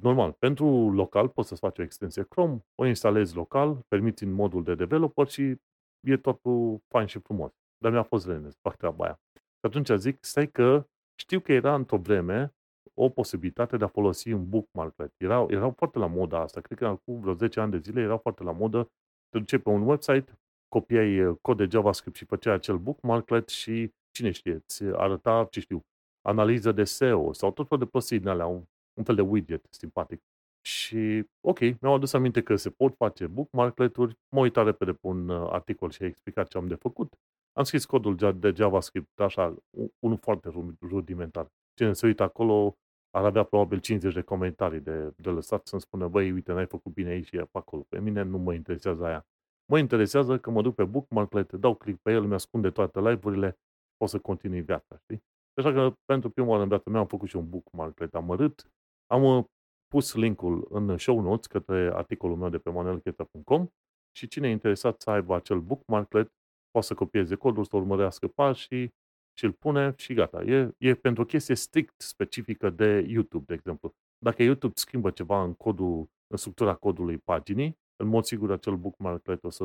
normal, 0.00 0.32
pentru 0.32 0.92
local 0.92 1.28
poți 1.28 1.48
să 1.48 1.54
faci 1.54 1.78
o 1.78 1.82
extensie 1.82 2.22
Chrome, 2.22 2.64
o 2.74 2.86
instalezi 2.86 3.34
local, 3.34 3.84
permiți 3.88 4.24
în 4.24 4.32
modul 4.32 4.62
de 4.62 4.74
developer 4.74 5.28
și 5.28 5.56
e 6.00 6.16
totul 6.16 6.80
fain 6.88 7.06
și 7.06 7.18
frumos. 7.18 7.52
Dar 7.78 7.92
mi-a 7.92 8.02
fost 8.02 8.26
lene 8.26 8.50
să 8.50 8.58
fac 8.60 8.76
treaba 8.76 9.04
aia. 9.04 9.20
Și 9.34 9.66
atunci 9.66 9.90
zic, 9.96 10.24
stai 10.24 10.50
că 10.50 10.86
știu 11.18 11.40
că 11.40 11.52
era 11.52 11.74
într-o 11.74 11.96
vreme 11.96 12.54
o 12.94 13.08
posibilitate 13.08 13.76
de 13.76 13.84
a 13.84 13.88
folosi 13.88 14.32
un 14.32 14.48
bookmarklet. 14.48 15.12
Erau, 15.16 15.50
erau 15.50 15.70
foarte 15.76 15.98
la 15.98 16.06
moda 16.06 16.40
asta. 16.40 16.60
Cred 16.60 16.78
că 16.78 16.86
acum 16.86 17.20
vreo 17.20 17.34
10 17.34 17.60
ani 17.60 17.70
de 17.70 17.78
zile 17.78 18.00
erau 18.00 18.18
foarte 18.18 18.42
la 18.42 18.52
modă. 18.52 18.90
Te 19.28 19.38
duceai 19.38 19.60
pe 19.60 19.68
un 19.68 19.86
website, 19.86 20.38
copiai 20.68 21.20
uh, 21.20 21.36
cod 21.40 21.56
de 21.56 21.68
JavaScript 21.70 22.16
și 22.16 22.24
făceai 22.24 22.54
acel 22.54 22.78
bookmarklet 22.78 23.48
și 23.48 23.92
cine 24.10 24.30
știe, 24.30 24.52
îți 24.52 24.82
arăta, 24.84 25.46
ce 25.50 25.60
știu, 25.60 25.84
analiză 26.22 26.72
de 26.72 26.84
SEO 26.84 27.32
sau 27.32 27.52
tot 27.52 27.68
felul 27.68 27.84
de 27.84 27.90
prostii 27.90 28.18
din 28.18 28.28
alea, 28.28 28.46
un, 28.46 28.64
un 28.98 29.04
fel 29.04 29.14
de 29.14 29.22
widget 29.22 29.66
simpatic. 29.70 30.22
Și, 30.60 31.24
ok, 31.40 31.58
mi-am 31.60 31.92
adus 31.92 32.12
aminte 32.12 32.42
că 32.42 32.56
se 32.56 32.70
pot 32.70 32.94
face 32.96 33.26
bookmarklet-uri, 33.26 34.18
mă 34.34 34.40
uitam 34.40 34.64
repede 34.64 34.92
pe 34.92 35.06
un 35.06 35.28
uh, 35.28 35.48
articol 35.52 35.90
și 35.90 36.02
a 36.02 36.06
explicat 36.06 36.48
ce 36.48 36.58
am 36.58 36.66
de 36.66 36.74
făcut. 36.74 37.14
Am 37.52 37.64
scris 37.64 37.84
codul 37.84 38.16
de 38.16 38.52
JavaScript, 38.54 39.20
așa, 39.20 39.56
unul 39.98 40.18
foarte 40.20 40.52
rudimentar. 40.80 41.46
Cine 41.74 41.92
se 41.92 42.06
uită 42.06 42.22
acolo 42.22 42.76
ar 43.10 43.24
avea 43.24 43.42
probabil 43.42 43.78
50 43.78 44.14
de 44.14 44.22
comentarii 44.22 44.80
de, 44.80 45.12
de 45.16 45.30
lăsat 45.30 45.66
să-mi 45.66 45.80
spună, 45.80 46.08
băi, 46.08 46.32
uite, 46.32 46.52
n-ai 46.52 46.66
făcut 46.66 46.92
bine 46.92 47.08
aici 47.08 47.26
și 47.26 47.36
pe 47.36 47.48
acolo. 47.52 47.82
Pe 47.88 48.00
mine 48.00 48.22
nu 48.22 48.38
mă 48.38 48.54
interesează 48.54 49.04
aia. 49.04 49.26
Mă 49.70 49.78
interesează 49.78 50.38
că 50.38 50.50
mă 50.50 50.62
duc 50.62 50.74
pe 50.74 50.84
bookmarklet, 50.84 51.52
dau 51.52 51.74
click 51.74 52.00
pe 52.02 52.12
el, 52.12 52.26
mi-ascunde 52.26 52.70
toate 52.70 53.00
live-urile, 53.00 53.58
pot 53.96 54.08
să 54.08 54.18
continui 54.18 54.60
viața, 54.60 54.96
știi? 54.96 55.22
Așa 55.54 55.72
că 55.72 55.92
pentru 56.04 56.30
prima 56.30 56.48
oară 56.48 56.62
în 56.62 56.68
viața 56.68 56.90
mea 56.90 57.00
am 57.00 57.06
făcut 57.06 57.28
și 57.28 57.36
un 57.36 57.48
bookmarklet 57.48 58.14
amărât. 58.14 58.70
Am 59.06 59.22
uh, 59.24 59.44
pus 59.94 60.14
linkul 60.14 60.66
în 60.70 60.98
show 60.98 61.20
notes 61.20 61.46
către 61.46 61.90
articolul 61.94 62.36
meu 62.36 62.48
de 62.48 62.58
pe 62.58 62.70
manuelcheta.com 62.70 63.68
și 64.16 64.26
cine 64.28 64.48
e 64.48 64.50
interesat 64.50 65.00
să 65.00 65.10
aibă 65.10 65.34
acel 65.34 65.60
bookmarklet 65.60 66.32
poate 66.70 66.86
să 66.86 66.94
copieze 66.94 67.34
codul, 67.34 67.64
să 67.64 67.76
urmărească 67.76 68.28
pașii 68.28 68.94
și 69.38 69.44
îl 69.44 69.52
pune 69.52 69.94
și 69.96 70.14
gata. 70.14 70.42
E, 70.42 70.74
e 70.78 70.94
pentru 70.94 71.22
o 71.22 71.26
chestie 71.26 71.54
strict 71.54 72.00
specifică 72.00 72.70
de 72.70 73.06
YouTube, 73.08 73.44
de 73.46 73.54
exemplu. 73.54 73.94
Dacă 74.18 74.42
YouTube 74.42 74.72
schimbă 74.76 75.10
ceva 75.10 75.42
în 75.42 75.54
codul 75.54 76.08
structura 76.34 76.74
codului 76.74 77.18
paginii, 77.18 77.78
în 77.96 78.06
mod 78.06 78.24
sigur 78.24 78.50
acel 78.50 78.76
bookmarklet 78.76 79.44
o 79.44 79.50
să, 79.50 79.64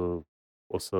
o 0.67 0.77
să 0.77 0.97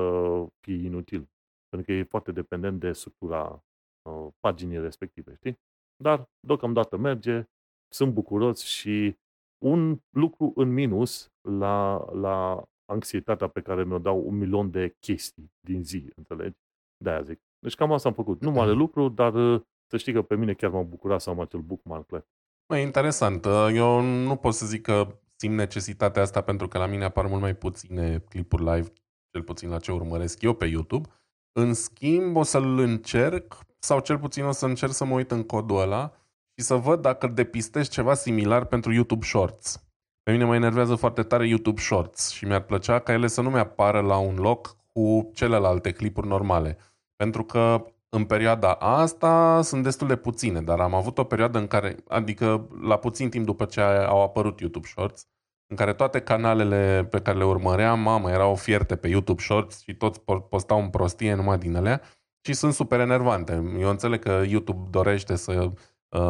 fie 0.60 0.74
inutil. 0.74 1.28
Pentru 1.68 1.86
că 1.86 1.92
e 1.92 2.02
foarte 2.02 2.32
dependent 2.32 2.80
de 2.80 2.92
structura 2.92 3.64
uh, 4.02 4.28
paginii 4.40 4.80
respective, 4.80 5.34
știi? 5.34 5.58
Dar 5.96 6.28
deocamdată 6.40 6.96
merge, 6.96 7.44
sunt 7.88 8.12
bucuros 8.12 8.60
și 8.60 9.16
un 9.64 10.00
lucru 10.10 10.52
în 10.54 10.72
minus 10.72 11.30
la, 11.40 12.04
la 12.12 12.62
anxietatea 12.92 13.48
pe 13.48 13.60
care 13.60 13.84
mi-o 13.84 13.98
dau 13.98 14.22
un 14.26 14.36
milion 14.36 14.70
de 14.70 14.96
chestii 15.00 15.52
din 15.60 15.84
zi, 15.84 16.12
înțelegi? 16.16 16.56
De-aia 16.96 17.22
zic. 17.22 17.40
Deci 17.58 17.74
cam 17.74 17.92
asta 17.92 18.08
am 18.08 18.14
făcut. 18.14 18.40
Nu 18.40 18.50
mare 18.50 18.72
lucru, 18.72 19.08
dar 19.08 19.34
uh, 19.34 19.60
să 19.86 19.96
știi 19.96 20.12
că 20.12 20.22
pe 20.22 20.36
mine 20.36 20.54
chiar 20.54 20.70
m-a 20.70 20.82
bucurat 20.82 21.20
să 21.20 21.30
am 21.30 21.40
acel 21.40 21.60
bookmarklet. 21.60 22.26
Mai 22.68 22.82
interesant. 22.82 23.44
Uh, 23.44 23.68
eu 23.72 24.00
nu 24.00 24.36
pot 24.36 24.54
să 24.54 24.66
zic 24.66 24.82
că 24.82 25.18
simt 25.36 25.54
necesitatea 25.54 26.22
asta 26.22 26.40
pentru 26.40 26.68
că 26.68 26.78
la 26.78 26.86
mine 26.86 27.04
apar 27.04 27.26
mult 27.26 27.40
mai 27.40 27.54
puține 27.54 28.18
clipuri 28.18 28.62
live, 28.62 28.92
cel 29.30 29.42
puțin 29.42 29.68
la 29.68 29.78
ce 29.78 29.92
urmăresc 29.92 30.42
eu 30.42 30.54
pe 30.54 30.66
YouTube. 30.66 31.08
În 31.52 31.74
schimb, 31.74 32.36
o 32.36 32.42
să-l 32.42 32.78
încerc 32.78 33.58
sau 33.78 34.00
cel 34.00 34.18
puțin 34.18 34.44
o 34.44 34.52
să 34.52 34.66
încerc 34.66 34.92
să 34.92 35.04
mă 35.04 35.14
uit 35.14 35.30
în 35.30 35.42
codul 35.42 35.80
ăla 35.80 36.12
și 36.58 36.64
să 36.64 36.74
văd 36.74 37.00
dacă 37.02 37.26
depistez 37.26 37.88
ceva 37.88 38.14
similar 38.14 38.64
pentru 38.64 38.92
YouTube 38.92 39.24
Shorts. 39.24 39.80
Pe 40.22 40.32
mine 40.32 40.44
mă 40.44 40.54
enervează 40.54 40.94
foarte 40.94 41.22
tare 41.22 41.46
YouTube 41.46 41.80
Shorts 41.80 42.30
și 42.30 42.44
mi-ar 42.44 42.62
plăcea 42.62 42.98
ca 42.98 43.12
ele 43.12 43.26
să 43.26 43.40
nu 43.40 43.50
mi-apară 43.50 44.00
la 44.00 44.16
un 44.16 44.34
loc 44.34 44.76
cu 44.92 45.30
celelalte 45.34 45.92
clipuri 45.92 46.26
normale. 46.26 46.78
Pentru 47.16 47.44
că 47.44 47.84
în 48.08 48.24
perioada 48.24 48.72
asta 48.72 49.62
sunt 49.62 49.82
destul 49.82 50.06
de 50.06 50.16
puține, 50.16 50.60
dar 50.60 50.80
am 50.80 50.94
avut 50.94 51.18
o 51.18 51.24
perioadă 51.24 51.58
în 51.58 51.66
care, 51.66 51.96
adică 52.08 52.68
la 52.82 52.96
puțin 52.96 53.30
timp 53.30 53.44
după 53.44 53.64
ce 53.64 53.80
au 53.80 54.22
apărut 54.22 54.60
YouTube 54.60 54.86
Shorts, 54.86 55.26
în 55.66 55.76
care 55.76 55.94
toate 55.94 56.20
canalele 56.20 57.04
pe 57.10 57.20
care 57.20 57.38
le 57.38 57.44
urmăream, 57.44 58.00
mamă, 58.00 58.30
erau 58.30 58.54
fierte 58.54 58.96
pe 58.96 59.08
YouTube 59.08 59.42
Shorts 59.42 59.80
și 59.80 59.94
toți 59.94 60.20
postau 60.48 60.80
în 60.80 60.88
prostie 60.88 61.34
numai 61.34 61.58
din 61.58 61.76
alea 61.76 62.02
și 62.46 62.52
sunt 62.52 62.72
super 62.72 63.00
enervante. 63.00 63.52
Eu 63.78 63.88
înțeleg 63.88 64.22
că 64.22 64.42
YouTube 64.46 64.88
dorește 64.90 65.36
să 65.36 65.52
uh, 65.52 65.72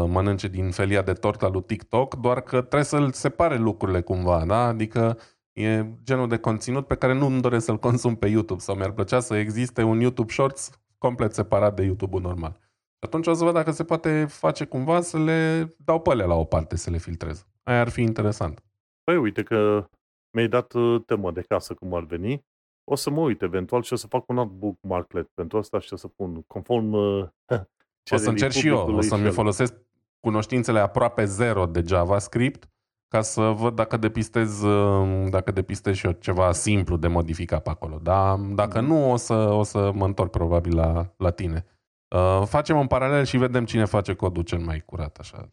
mănânce 0.06 0.48
din 0.48 0.70
felia 0.70 1.02
de 1.02 1.12
tort 1.12 1.42
al 1.42 1.52
lui 1.52 1.62
TikTok, 1.62 2.14
doar 2.14 2.40
că 2.40 2.58
trebuie 2.58 2.82
să-l 2.82 3.12
separe 3.12 3.56
lucrurile 3.56 4.00
cumva, 4.00 4.44
da? 4.46 4.66
Adică 4.66 5.18
e 5.52 5.84
genul 6.02 6.28
de 6.28 6.38
conținut 6.38 6.86
pe 6.86 6.94
care 6.94 7.12
nu 7.12 7.26
îmi 7.26 7.40
doresc 7.40 7.64
să-l 7.64 7.78
consum 7.78 8.14
pe 8.14 8.26
YouTube 8.26 8.60
sau 8.60 8.74
mi-ar 8.74 8.92
plăcea 8.92 9.20
să 9.20 9.36
existe 9.36 9.82
un 9.82 10.00
YouTube 10.00 10.32
Shorts 10.32 10.70
complet 10.98 11.34
separat 11.34 11.74
de 11.74 11.82
YouTube-ul 11.82 12.20
normal. 12.20 12.52
Și 12.98 13.02
atunci 13.06 13.26
o 13.26 13.32
să 13.32 13.44
văd 13.44 13.54
dacă 13.54 13.70
se 13.70 13.84
poate 13.84 14.24
face 14.24 14.64
cumva 14.64 15.00
să 15.00 15.18
le 15.18 15.74
dau 15.78 16.00
pe 16.00 16.14
la 16.14 16.34
o 16.34 16.44
parte, 16.44 16.76
să 16.76 16.90
le 16.90 16.98
filtrez. 16.98 17.46
Aia 17.62 17.80
ar 17.80 17.88
fi 17.88 18.02
interesant. 18.02 18.64
Păi 19.04 19.16
uite 19.16 19.42
că 19.42 19.88
mi-ai 20.36 20.48
dat 20.48 20.72
uh, 20.72 21.02
temă 21.06 21.32
de 21.32 21.40
casă 21.40 21.74
cum 21.74 21.94
ar 21.94 22.04
veni. 22.04 22.44
O 22.84 22.94
să 22.94 23.10
mă 23.10 23.20
uit 23.20 23.42
eventual 23.42 23.82
și 23.82 23.92
o 23.92 23.96
să 23.96 24.06
fac 24.06 24.28
un 24.28 24.38
alt 24.38 24.50
bookmarklet 24.50 25.28
pentru 25.34 25.58
asta 25.58 25.78
și 25.78 25.92
o 25.92 25.96
să 25.96 26.08
pun 26.08 26.42
conform 26.42 26.92
uh, 26.92 27.26
O 28.10 28.16
să 28.16 28.28
încerc 28.28 28.52
și 28.52 28.66
eu, 28.66 28.94
o 28.96 29.00
să-mi 29.00 29.30
folosesc 29.30 29.74
cunoștințele 30.20 30.78
aproape 30.78 31.24
zero 31.24 31.66
de 31.66 31.82
JavaScript 31.86 32.68
ca 33.08 33.20
să 33.20 33.42
văd 33.42 33.74
dacă 33.74 33.96
depistez, 33.96 34.62
uh, 34.62 35.30
dacă 35.30 35.50
depistez 35.50 35.96
și 35.96 36.06
eu 36.06 36.12
ceva 36.12 36.52
simplu 36.52 36.96
de 36.96 37.08
modificat 37.08 37.62
pe 37.62 37.70
acolo. 37.70 37.98
Dar 37.98 38.36
dacă 38.38 38.80
mhm. 38.80 38.90
nu, 38.90 39.10
o 39.10 39.16
să, 39.16 39.34
o 39.34 39.62
să 39.62 39.92
mă 39.94 40.04
întorc 40.04 40.30
probabil 40.30 40.74
la, 40.74 41.14
la 41.16 41.30
tine. 41.30 41.66
Uh, 42.14 42.42
facem 42.46 42.78
în 42.78 42.86
paralel 42.86 43.24
și 43.24 43.36
vedem 43.36 43.64
cine 43.64 43.84
face 43.84 44.14
codul 44.14 44.42
cel 44.42 44.58
mai 44.58 44.80
curat, 44.80 45.16
așa. 45.18 45.52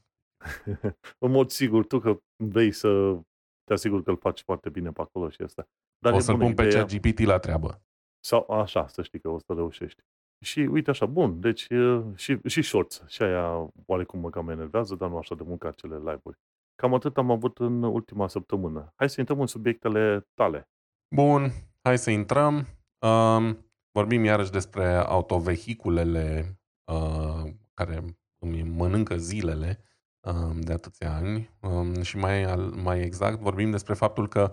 în 1.25 1.31
mod 1.31 1.49
sigur, 1.49 1.85
tu 1.85 1.99
că 1.99 2.17
vei 2.35 2.71
să 2.71 3.17
te 3.63 3.73
asigur 3.73 4.03
că 4.03 4.09
îl 4.09 4.17
faci 4.17 4.41
foarte 4.41 4.69
bine 4.69 4.91
pe 4.91 5.01
acolo 5.01 5.29
și 5.29 5.41
asta. 5.41 5.67
Dar 5.99 6.13
o 6.13 6.19
să-l 6.19 6.37
pun 6.37 6.53
pe 6.53 6.67
chat 6.67 6.93
GPT 6.95 7.19
la 7.19 7.37
treabă. 7.37 7.81
Sau 8.19 8.51
așa, 8.51 8.87
să 8.87 9.01
știi 9.01 9.19
că 9.19 9.29
o 9.29 9.39
să 9.39 9.53
reușești. 9.53 10.01
Și 10.43 10.59
uite 10.59 10.89
așa, 10.89 11.05
bun, 11.05 11.39
deci 11.39 11.67
și, 12.15 12.39
și 12.45 12.61
shorts, 12.61 13.03
și 13.07 13.21
aia 13.21 13.71
oarecum 13.85 14.19
mă 14.19 14.29
cam 14.29 14.49
enervează, 14.49 14.95
dar 14.95 15.09
nu 15.09 15.17
așa 15.17 15.35
de 15.35 15.43
mult 15.45 15.59
ca 15.59 15.67
acele 15.67 15.95
live-uri. 15.95 16.39
Cam 16.75 16.93
atât 16.93 17.17
am 17.17 17.31
avut 17.31 17.57
în 17.57 17.83
ultima 17.83 18.27
săptămână. 18.27 18.93
Hai 18.95 19.09
să 19.09 19.19
intrăm 19.19 19.39
în 19.39 19.47
subiectele 19.47 20.27
tale. 20.33 20.69
Bun, 21.15 21.51
hai 21.81 21.97
să 21.97 22.09
intrăm. 22.09 22.67
Um, 22.99 23.65
vorbim 23.91 24.23
iarăși 24.23 24.51
despre 24.51 24.85
autovehiculele 24.95 26.59
uh, 26.91 27.51
care 27.73 28.03
îmi 28.39 28.63
mănâncă 28.63 29.17
zilele 29.17 29.79
um, 30.19 30.61
de 30.61 30.73
atâția 30.73 31.15
ani 31.15 31.49
um, 31.61 32.01
și 32.01 32.17
mai, 32.17 32.55
mai 32.83 33.01
exact 33.01 33.39
vorbim 33.39 33.71
despre 33.71 33.93
faptul 33.93 34.27
că 34.27 34.51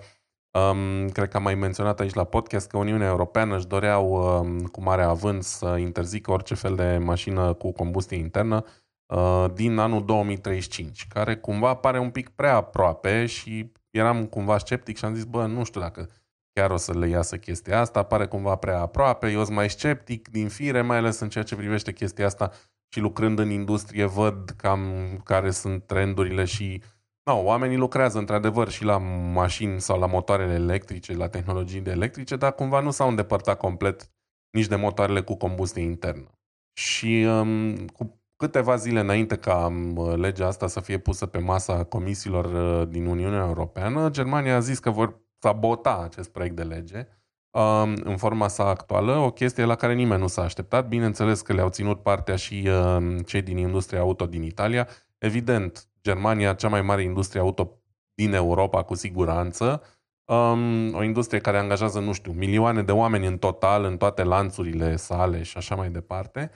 Um, 0.53 1.09
cred 1.09 1.29
că 1.29 1.37
am 1.37 1.43
mai 1.43 1.55
menționat 1.55 2.01
aici 2.01 2.15
la 2.15 2.25
podcast 2.25 2.69
că 2.69 2.77
Uniunea 2.77 3.09
Europeană 3.09 3.57
își 3.57 3.67
doreau 3.67 4.13
um, 4.13 4.67
cu 4.67 4.83
mare 4.83 5.03
avânt 5.03 5.43
să 5.43 5.77
interzică 5.79 6.31
orice 6.31 6.55
fel 6.55 6.75
de 6.75 6.99
mașină 6.99 7.53
cu 7.53 7.73
combustie 7.73 8.17
internă 8.17 8.65
uh, 9.07 9.45
din 9.55 9.79
anul 9.79 10.05
2035, 10.05 11.07
care 11.09 11.37
cumva 11.37 11.75
pare 11.75 11.99
un 11.99 12.11
pic 12.11 12.29
prea 12.29 12.55
aproape 12.55 13.27
și 13.27 13.73
eram 13.91 14.27
cumva 14.27 14.59
sceptic 14.59 14.97
și 14.97 15.05
am 15.05 15.15
zis, 15.15 15.25
bă, 15.25 15.47
nu 15.47 15.65
știu 15.65 15.81
dacă 15.81 16.11
chiar 16.53 16.71
o 16.71 16.77
să 16.77 16.99
le 16.99 17.09
iasă 17.09 17.37
chestia 17.37 17.81
asta, 17.81 18.03
pare 18.03 18.27
cumva 18.27 18.57
prea 18.57 18.81
aproape, 18.81 19.31
eu 19.31 19.45
sunt 19.45 19.57
mai 19.57 19.71
sceptic 19.71 20.29
din 20.29 20.49
fire, 20.49 20.81
mai 20.81 20.97
ales 20.97 21.21
în 21.21 21.29
ceea 21.29 21.45
ce 21.45 21.57
privește 21.57 21.93
chestia 21.93 22.27
asta 22.27 22.51
și 22.89 23.01
lucrând 23.01 23.39
în 23.39 23.51
industrie 23.51 24.05
văd 24.05 24.51
cam 24.57 24.83
care 25.25 25.51
sunt 25.51 25.87
trendurile 25.87 26.45
și 26.45 26.83
No, 27.31 27.37
oamenii 27.37 27.77
lucrează 27.77 28.19
într-adevăr 28.19 28.69
și 28.69 28.85
la 28.85 28.99
mașini 29.33 29.81
sau 29.81 29.99
la 29.99 30.07
motoarele 30.07 30.53
electrice, 30.53 31.17
la 31.17 31.29
tehnologii 31.29 31.81
de 31.81 31.91
electrice, 31.91 32.37
dar 32.37 32.55
cumva 32.55 32.81
nu 32.81 32.91
s-au 32.91 33.09
îndepărtat 33.09 33.59
complet 33.59 34.11
nici 34.51 34.67
de 34.67 34.77
motoarele 34.77 35.21
cu 35.21 35.35
combustie 35.37 35.83
internă. 35.83 36.31
Și 36.73 37.27
um, 37.29 37.87
cu 37.87 38.23
câteva 38.37 38.77
zile 38.77 39.01
înainte 39.01 39.37
ca 39.37 39.67
um, 39.67 40.15
legea 40.15 40.47
asta 40.47 40.67
să 40.67 40.81
fie 40.81 40.99
pusă 40.99 41.27
pe 41.27 41.39
masa 41.39 41.85
comisiilor 41.85 42.45
uh, 42.45 42.89
din 42.89 43.07
Uniunea 43.07 43.45
Europeană, 43.47 44.11
Germania 44.11 44.57
a 44.57 44.61
zis 44.61 44.79
că 44.79 44.91
vor 44.91 45.21
sabota 45.39 46.01
acest 46.05 46.31
proiect 46.31 46.57
de 46.57 46.63
lege 46.63 47.09
um, 47.51 47.95
în 48.05 48.17
forma 48.17 48.49
sa 48.49 48.67
actuală, 48.69 49.17
o 49.17 49.31
chestie 49.31 49.65
la 49.65 49.75
care 49.75 49.95
nimeni 49.95 50.21
nu 50.21 50.27
s-a 50.27 50.43
așteptat. 50.43 50.89
Bineînțeles 50.89 51.41
că 51.41 51.53
le-au 51.53 51.69
ținut 51.69 52.03
partea 52.03 52.37
și 52.37 52.69
uh, 52.69 53.17
cei 53.27 53.43
din 53.43 53.57
industria 53.57 54.01
auto 54.01 54.27
din 54.27 54.43
Italia. 54.43 54.89
Evident, 55.19 55.90
Germania, 56.03 56.55
cea 56.55 56.69
mai 56.69 56.83
mare 56.83 57.03
industrie 57.03 57.41
auto 57.41 57.81
din 58.15 58.33
Europa, 58.33 58.83
cu 58.83 58.95
siguranță. 58.95 59.83
Um, 60.25 60.95
o 60.95 61.03
industrie 61.03 61.41
care 61.41 61.59
angajează, 61.59 62.01
nu 62.01 62.13
știu, 62.13 62.33
milioane 62.33 62.83
de 62.83 62.93
oameni 62.93 63.27
în 63.27 63.39
total, 63.39 63.85
în 63.85 63.97
toate 63.97 64.23
lanțurile 64.23 64.97
sale 64.97 65.43
și 65.43 65.57
așa 65.57 65.75
mai 65.75 65.91
departe. 65.91 66.51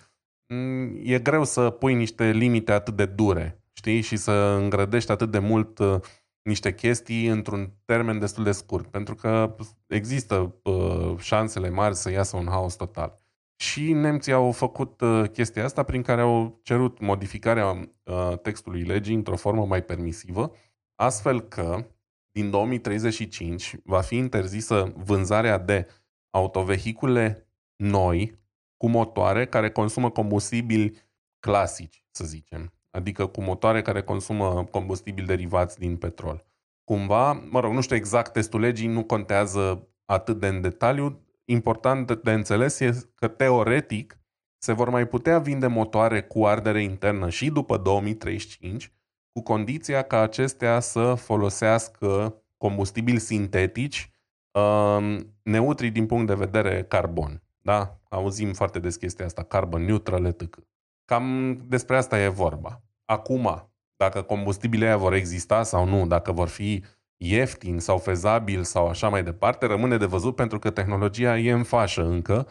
Mm, 0.48 1.00
e 1.02 1.18
greu 1.18 1.44
să 1.44 1.70
pui 1.70 1.94
niște 1.94 2.30
limite 2.30 2.72
atât 2.72 2.96
de 2.96 3.06
dure, 3.06 3.62
știi, 3.72 4.00
și 4.00 4.16
să 4.16 4.32
îngrădești 4.32 5.10
atât 5.10 5.30
de 5.30 5.38
mult 5.38 5.78
uh, 5.78 6.00
niște 6.42 6.74
chestii 6.74 7.26
într-un 7.26 7.72
termen 7.84 8.18
destul 8.18 8.44
de 8.44 8.52
scurt, 8.52 8.86
pentru 8.86 9.14
că 9.14 9.56
există 9.86 10.54
uh, 10.62 11.18
șansele 11.18 11.70
mari 11.70 11.94
să 11.94 12.10
iasă 12.10 12.36
un 12.36 12.46
haos 12.48 12.74
total. 12.74 13.23
Și 13.56 13.92
nemții 13.92 14.32
au 14.32 14.52
făcut 14.52 15.00
uh, 15.00 15.30
chestia 15.32 15.64
asta 15.64 15.82
prin 15.82 16.02
care 16.02 16.20
au 16.20 16.60
cerut 16.62 17.00
modificarea 17.00 17.66
uh, 17.70 18.38
textului 18.42 18.82
legii 18.82 19.14
într-o 19.14 19.36
formă 19.36 19.66
mai 19.66 19.82
permisivă, 19.82 20.52
astfel 20.94 21.40
că 21.40 21.86
din 22.30 22.50
2035 22.50 23.76
va 23.84 24.00
fi 24.00 24.16
interzisă 24.16 24.92
vânzarea 24.96 25.58
de 25.58 25.86
autovehicule 26.30 27.48
noi 27.76 28.38
cu 28.76 28.88
motoare 28.88 29.46
care 29.46 29.70
consumă 29.70 30.10
combustibili 30.10 30.96
clasici, 31.38 32.04
să 32.10 32.24
zicem, 32.24 32.72
adică 32.90 33.26
cu 33.26 33.42
motoare 33.42 33.82
care 33.82 34.02
consumă 34.02 34.64
combustibili 34.70 35.26
derivați 35.26 35.78
din 35.78 35.96
petrol. 35.96 36.46
Cumva, 36.84 37.32
mă 37.32 37.60
rog, 37.60 37.72
nu 37.72 37.80
știu 37.80 37.96
exact 37.96 38.32
testul 38.32 38.60
legii, 38.60 38.86
nu 38.86 39.04
contează 39.04 39.88
atât 40.04 40.40
de 40.40 40.46
în 40.46 40.60
detaliu, 40.60 41.23
important 41.44 42.22
de 42.22 42.32
înțeles 42.32 42.80
este 42.80 43.10
că 43.14 43.28
teoretic 43.28 44.18
se 44.58 44.72
vor 44.72 44.88
mai 44.88 45.06
putea 45.06 45.38
vinde 45.38 45.66
motoare 45.66 46.22
cu 46.22 46.46
ardere 46.46 46.82
internă 46.82 47.28
și 47.28 47.50
după 47.50 47.76
2035, 47.76 48.92
cu 49.32 49.42
condiția 49.42 50.02
ca 50.02 50.20
acestea 50.20 50.80
să 50.80 51.14
folosească 51.14 52.42
combustibili 52.56 53.18
sintetici 53.18 54.10
um, 54.58 55.34
neutri 55.42 55.90
din 55.90 56.06
punct 56.06 56.26
de 56.26 56.34
vedere 56.34 56.84
carbon. 56.84 57.42
Da? 57.58 58.00
Auzim 58.08 58.52
foarte 58.52 58.78
des 58.78 58.96
chestia 58.96 59.24
asta, 59.24 59.42
carbon 59.42 59.84
neutral, 59.84 60.24
etc. 60.24 60.58
Cam 61.04 61.56
despre 61.66 61.96
asta 61.96 62.20
e 62.20 62.28
vorba. 62.28 62.82
Acum, 63.04 63.70
dacă 63.96 64.22
combustibilii 64.22 64.96
vor 64.96 65.12
exista 65.12 65.62
sau 65.62 65.86
nu, 65.86 66.06
dacă 66.06 66.32
vor 66.32 66.48
fi 66.48 66.84
ieftin 67.30 67.78
sau 67.78 67.98
fezabil 67.98 68.62
sau 68.62 68.88
așa 68.88 69.08
mai 69.08 69.22
departe, 69.22 69.66
rămâne 69.66 69.96
de 69.96 70.06
văzut 70.06 70.34
pentru 70.34 70.58
că 70.58 70.70
tehnologia 70.70 71.38
e 71.38 71.52
în 71.52 71.62
fașă 71.62 72.04
încă 72.04 72.48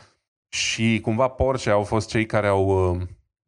și 0.47 0.99
cumva 1.01 1.27
Porsche 1.27 1.69
au 1.69 1.83
fost 1.83 2.09
cei 2.09 2.25
care 2.25 2.47
au 2.47 2.91
uh, 2.93 3.01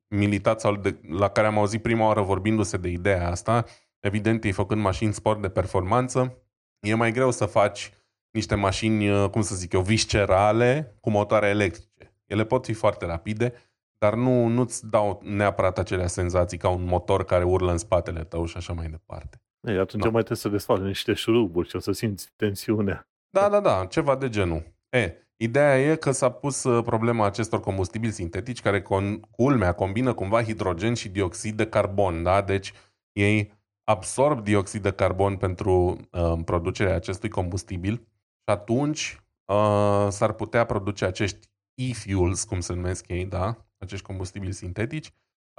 militat 0.08 0.60
sau 0.60 0.76
de, 0.76 1.00
la 1.10 1.28
care 1.30 1.48
am 1.48 1.58
auzit 1.58 1.82
prima 1.82 2.06
oară 2.06 2.22
vorbindu-se 2.22 2.78
de 2.78 2.90
ideea 2.90 3.30
asta, 3.30 3.66
evident 4.00 4.44
ei 4.44 4.52
făcând 4.52 4.82
mașini 4.82 5.14
sport 5.14 5.42
de 5.42 5.50
performanță 5.50 6.40
E 6.86 6.94
mai 6.94 7.12
greu 7.12 7.32
să 7.32 7.46
faci 7.46 7.94
niște 8.32 8.56
mașini, 8.56 9.10
uh, 9.10 9.30
cum 9.30 9.42
să 9.42 9.56
zic 9.56 9.74
eu, 9.74 9.82
viscerale 9.82 10.98
cu 11.00 11.10
motoare 11.10 11.48
electrice. 11.48 12.14
Ele 12.26 12.46
pot 12.46 12.66
fi 12.66 12.74
foarte 12.74 13.06
rapide, 13.06 13.54
dar 13.98 14.14
nu, 14.14 14.48
nu-ți 14.48 14.90
dau 14.90 15.22
neapărat 15.24 15.78
acelea 15.78 16.08
senzații 16.08 16.58
ca 16.58 16.70
un 16.70 16.84
motor 16.84 17.26
care 17.26 17.44
urlă 17.44 17.72
în 17.72 17.78
spatele 17.78 18.24
tău 18.24 18.46
și 18.46 18.58
așa 18.58 18.74
mai 18.74 18.88
departe. 18.88 19.45
Ei, 19.66 19.78
atunci 19.78 20.04
da. 20.04 20.10
mai 20.10 20.24
trebuie 20.24 20.38
să 20.38 20.50
desfaci 20.50 20.80
niște 20.80 21.14
șuruburi 21.14 21.70
și 21.70 21.76
o 21.76 21.80
să 21.80 21.92
simți 21.92 22.32
tensiunea. 22.36 23.08
Da, 23.30 23.50
da, 23.50 23.60
da, 23.60 23.86
ceva 23.86 24.16
de 24.16 24.30
genul. 24.30 24.64
E, 24.90 25.14
ideea 25.38 25.80
e 25.80 25.96
că 25.96 26.12
s-a 26.12 26.32
pus 26.32 26.64
uh, 26.64 26.84
problema 26.84 27.26
acestor 27.26 27.60
combustibili 27.60 28.12
sintetici 28.12 28.62
care, 28.62 28.82
con, 28.82 29.20
culmea, 29.20 29.74
combină 29.74 30.14
cumva 30.14 30.44
hidrogen 30.44 30.94
și 30.94 31.10
dioxid 31.10 31.56
de 31.56 31.68
carbon, 31.68 32.24
da? 32.24 32.42
Deci 32.42 32.74
ei 33.12 33.52
absorb 33.84 34.44
dioxid 34.44 34.82
de 34.82 34.92
carbon 34.92 35.38
pentru 35.38 36.00
uh, 36.12 36.40
producerea 36.46 36.96
acestui 36.96 37.30
combustibil 37.30 37.94
și 37.94 38.52
atunci 38.52 39.20
uh, 39.46 40.08
s-ar 40.10 40.32
putea 40.32 40.66
produce 40.66 41.06
acești 41.06 41.48
e-fuels, 41.74 42.44
cum 42.44 42.60
se 42.60 42.74
numesc 42.74 43.08
ei, 43.08 43.26
da? 43.26 43.66
acești 43.78 44.06
combustibili 44.06 44.52
sintetici, 44.52 45.12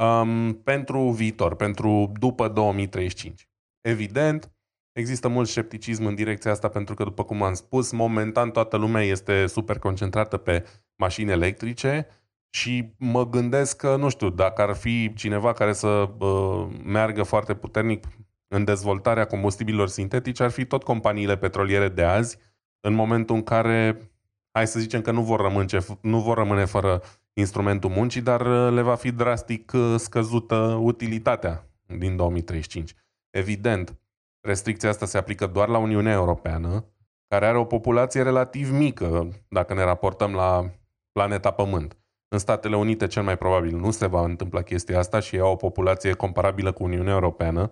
um, 0.02 0.54
pentru 0.54 1.10
viitor, 1.10 1.54
pentru 1.54 2.12
după 2.18 2.48
2035. 2.48 3.48
Evident, 3.86 4.52
există 4.92 5.28
mult 5.28 5.48
scepticism 5.48 6.04
în 6.04 6.14
direcția 6.14 6.50
asta 6.50 6.68
pentru 6.68 6.94
că, 6.94 7.04
după 7.04 7.24
cum 7.24 7.42
am 7.42 7.54
spus, 7.54 7.92
momentan 7.92 8.50
toată 8.50 8.76
lumea 8.76 9.02
este 9.02 9.46
super 9.46 9.78
concentrată 9.78 10.36
pe 10.36 10.64
mașini 10.96 11.30
electrice 11.30 12.06
și 12.50 12.94
mă 12.98 13.28
gândesc 13.28 13.76
că, 13.76 13.96
nu 13.96 14.08
știu, 14.08 14.30
dacă 14.30 14.62
ar 14.62 14.74
fi 14.74 15.12
cineva 15.14 15.52
care 15.52 15.72
să 15.72 16.10
uh, 16.18 16.68
meargă 16.84 17.22
foarte 17.22 17.54
puternic 17.54 18.06
în 18.48 18.64
dezvoltarea 18.64 19.26
combustibililor 19.26 19.88
sintetici, 19.88 20.40
ar 20.40 20.50
fi 20.50 20.64
tot 20.64 20.82
companiile 20.82 21.36
petroliere 21.36 21.88
de 21.88 22.02
azi, 22.02 22.38
în 22.80 22.94
momentul 22.94 23.34
în 23.34 23.42
care, 23.42 24.10
hai 24.50 24.66
să 24.66 24.80
zicem 24.80 25.00
că 25.00 25.10
nu 25.10 25.22
vor 25.22 25.40
rămâne, 25.40 25.78
nu 26.00 26.20
vor 26.20 26.36
rămâne 26.36 26.64
fără 26.64 27.02
instrumentul 27.32 27.90
muncii, 27.90 28.20
dar 28.20 28.40
uh, 28.40 28.72
le 28.72 28.82
va 28.82 28.94
fi 28.94 29.10
drastic 29.10 29.72
uh, 29.74 29.94
scăzută 29.98 30.78
utilitatea 30.80 31.70
din 31.98 32.16
2035. 32.16 32.94
Evident, 33.36 33.98
restricția 34.40 34.88
asta 34.88 35.06
se 35.06 35.18
aplică 35.18 35.46
doar 35.46 35.68
la 35.68 35.78
Uniunea 35.78 36.12
Europeană, 36.12 36.84
care 37.28 37.46
are 37.46 37.58
o 37.58 37.64
populație 37.64 38.22
relativ 38.22 38.70
mică 38.70 39.28
dacă 39.48 39.74
ne 39.74 39.84
raportăm 39.84 40.34
la 40.34 40.70
planeta 41.12 41.50
Pământ. 41.50 41.96
În 42.28 42.38
Statele 42.38 42.76
Unite 42.76 43.06
cel 43.06 43.22
mai 43.22 43.36
probabil 43.36 43.76
nu 43.76 43.90
se 43.90 44.06
va 44.06 44.24
întâmpla 44.24 44.62
chestia 44.62 44.98
asta 44.98 45.20
și 45.20 45.38
au 45.38 45.52
o 45.52 45.56
populație 45.56 46.12
comparabilă 46.12 46.72
cu 46.72 46.82
Uniunea 46.82 47.12
Europeană. 47.12 47.70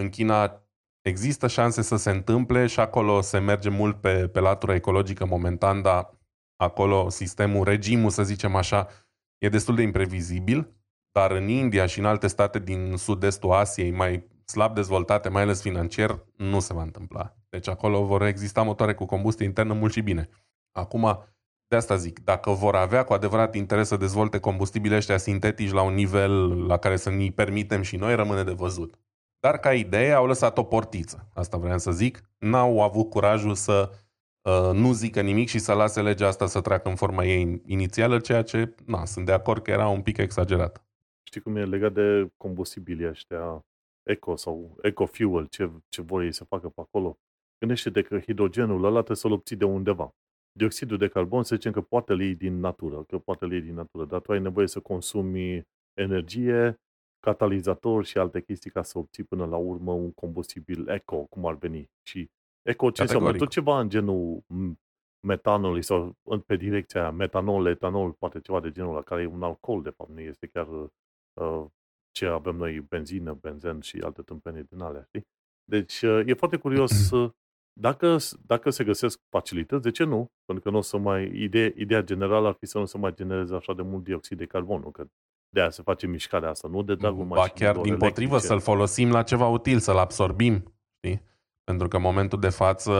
În 0.00 0.08
China 0.08 0.62
există 1.00 1.46
șanse 1.46 1.82
să 1.82 1.96
se 1.96 2.10
întâmple 2.10 2.66
și 2.66 2.80
acolo 2.80 3.20
se 3.20 3.38
merge 3.38 3.68
mult 3.68 4.00
pe, 4.00 4.28
pe 4.28 4.40
latura 4.40 4.74
ecologică 4.74 5.26
momentan, 5.26 5.82
dar 5.82 6.10
acolo 6.56 7.08
sistemul, 7.08 7.64
regimul, 7.64 8.10
să 8.10 8.22
zicem 8.22 8.54
așa, 8.54 8.88
e 9.38 9.48
destul 9.48 9.74
de 9.74 9.82
imprevizibil, 9.82 10.74
dar 11.12 11.30
în 11.30 11.48
India 11.48 11.86
și 11.86 11.98
în 11.98 12.04
alte 12.04 12.26
state 12.26 12.58
din 12.58 12.96
sud-estul 12.96 13.52
Asiei, 13.52 13.90
mai 13.90 14.34
slab 14.46 14.74
dezvoltate, 14.74 15.28
mai 15.28 15.42
ales 15.42 15.60
financiar, 15.60 16.24
nu 16.36 16.60
se 16.60 16.74
va 16.74 16.82
întâmpla. 16.82 17.36
Deci 17.48 17.68
acolo 17.68 18.04
vor 18.04 18.22
exista 18.22 18.62
motoare 18.62 18.94
cu 18.94 19.04
combustie 19.04 19.46
internă 19.46 19.72
mult 19.72 19.92
și 19.92 20.00
bine. 20.00 20.28
Acum, 20.72 21.24
de 21.68 21.76
asta 21.76 21.96
zic, 21.96 22.24
dacă 22.24 22.50
vor 22.50 22.76
avea 22.76 23.04
cu 23.04 23.12
adevărat 23.12 23.54
interes 23.54 23.88
să 23.88 23.96
dezvolte 23.96 24.38
combustibile 24.38 24.96
ăștia 24.96 25.16
sintetici 25.16 25.72
la 25.72 25.82
un 25.82 25.94
nivel 25.94 26.66
la 26.66 26.76
care 26.76 26.96
să 26.96 27.10
ni 27.10 27.32
permitem 27.32 27.82
și 27.82 27.96
noi, 27.96 28.14
rămâne 28.14 28.42
de 28.42 28.52
văzut. 28.52 28.94
Dar 29.40 29.58
ca 29.58 29.74
idee 29.74 30.12
au 30.12 30.26
lăsat 30.26 30.58
o 30.58 30.62
portiță. 30.62 31.28
Asta 31.34 31.56
vreau 31.56 31.78
să 31.78 31.90
zic. 31.90 32.22
N-au 32.38 32.82
avut 32.82 33.10
curajul 33.10 33.54
să 33.54 33.90
uh, 34.42 34.70
nu 34.72 34.92
zică 34.92 35.20
nimic 35.20 35.48
și 35.48 35.58
să 35.58 35.72
lase 35.72 36.02
legea 36.02 36.26
asta 36.26 36.46
să 36.46 36.60
treacă 36.60 36.88
în 36.88 36.94
forma 36.94 37.24
ei 37.24 37.62
inițială, 37.66 38.18
ceea 38.18 38.42
ce, 38.42 38.74
na, 38.84 39.04
sunt 39.04 39.26
de 39.26 39.32
acord 39.32 39.62
că 39.62 39.70
era 39.70 39.88
un 39.88 40.02
pic 40.02 40.16
exagerat. 40.16 40.84
Știi 41.22 41.40
cum 41.40 41.56
e 41.56 41.64
legat 41.64 41.92
de 41.92 42.32
combustibilii 42.36 43.08
ăștia 43.08 43.64
eco 44.06 44.36
sau 44.36 44.76
eco-fuel, 44.82 45.46
ce, 45.46 45.70
ce 45.88 46.02
vor 46.02 46.22
ei 46.22 46.32
să 46.32 46.44
facă 46.44 46.68
pe 46.68 46.80
acolo? 46.80 47.18
Gândește-te 47.58 48.02
că 48.02 48.18
hidrogenul 48.18 48.84
ăla 48.84 48.96
trebuie 48.96 49.16
să-l 49.16 49.32
obții 49.32 49.56
de 49.56 49.64
undeva. 49.64 50.14
Dioxidul 50.52 50.98
de 50.98 51.08
carbon 51.08 51.42
să 51.42 51.54
zicem 51.54 51.72
că 51.72 51.80
poate 51.80 52.14
lei 52.14 52.34
din 52.34 52.60
natură, 52.60 53.02
că 53.02 53.18
poate 53.18 53.46
lei 53.46 53.60
din 53.60 53.74
natură, 53.74 54.04
dar 54.04 54.20
tu 54.20 54.32
ai 54.32 54.40
nevoie 54.40 54.66
să 54.66 54.80
consumi 54.80 55.62
energie, 55.94 56.80
catalizator 57.20 58.04
și 58.04 58.18
alte 58.18 58.40
chestii 58.40 58.70
ca 58.70 58.82
să 58.82 58.98
obții 58.98 59.24
până 59.24 59.46
la 59.46 59.56
urmă 59.56 59.92
un 59.92 60.12
combustibil 60.12 60.88
eco, 60.88 61.16
cum 61.24 61.46
ar 61.46 61.54
veni. 61.54 61.90
Și 62.02 62.30
eco 62.62 62.90
ce 62.90 63.02
înseamnă? 63.02 63.32
Tot 63.32 63.48
ceva 63.48 63.80
în 63.80 63.88
genul 63.88 64.44
metanului 65.26 65.82
sau 65.82 66.16
pe 66.46 66.56
direcția 66.56 67.00
aia, 67.00 67.10
metanol, 67.10 67.66
etanol, 67.66 68.12
poate 68.12 68.40
ceva 68.40 68.60
de 68.60 68.70
genul 68.70 68.94
la 68.94 69.02
care 69.02 69.22
e 69.22 69.26
un 69.26 69.42
alcool, 69.42 69.82
de 69.82 69.90
fapt, 69.90 70.10
nu 70.10 70.20
este 70.20 70.46
chiar 70.46 70.68
uh, 70.68 71.66
ce 72.16 72.26
avem 72.26 72.56
noi, 72.56 72.80
benzină, 72.80 73.38
benzen 73.40 73.80
și 73.80 73.98
alte 74.04 74.22
tâmpenii 74.22 74.66
din 74.70 74.80
alea, 74.80 75.02
știi? 75.02 75.26
Deci 75.64 76.02
uh, 76.02 76.22
e 76.26 76.34
foarte 76.34 76.56
curios 76.56 77.10
uh, 77.10 77.30
dacă, 77.72 78.16
dacă 78.46 78.70
se 78.70 78.84
găsesc 78.84 79.20
facilități, 79.28 79.82
de 79.82 79.90
ce 79.90 80.04
nu? 80.04 80.26
Pentru 80.44 80.64
că 80.64 80.70
nu 80.70 80.76
o 80.76 80.80
să 80.80 80.96
mai, 80.96 81.42
ideea, 81.42 81.72
ideea 81.76 82.02
generală 82.02 82.48
ar 82.48 82.56
fi 82.58 82.66
să 82.66 82.78
nu 82.78 82.84
se 82.84 82.98
mai 82.98 83.14
genereze 83.14 83.54
așa 83.54 83.74
de 83.74 83.82
mult 83.82 84.04
dioxid 84.04 84.38
de 84.38 84.46
carbon, 84.46 84.90
că 84.90 85.04
de 85.48 85.60
aia 85.60 85.70
se 85.70 85.82
face 85.82 86.06
mișcarea 86.06 86.50
asta, 86.50 86.68
nu 86.68 86.82
de 86.82 86.94
dragul 86.94 87.24
Ba 87.24 87.48
chiar 87.48 87.76
din 87.76 87.96
potrivă, 87.96 88.38
să-l 88.38 88.60
folosim 88.60 89.10
la 89.10 89.22
ceva 89.22 89.46
util, 89.46 89.78
să-l 89.78 89.98
absorbim, 89.98 90.74
știi? 90.96 91.22
Pentru 91.64 91.88
că 91.88 91.96
în 91.96 92.02
momentul 92.02 92.40
de 92.40 92.48
față 92.48 92.92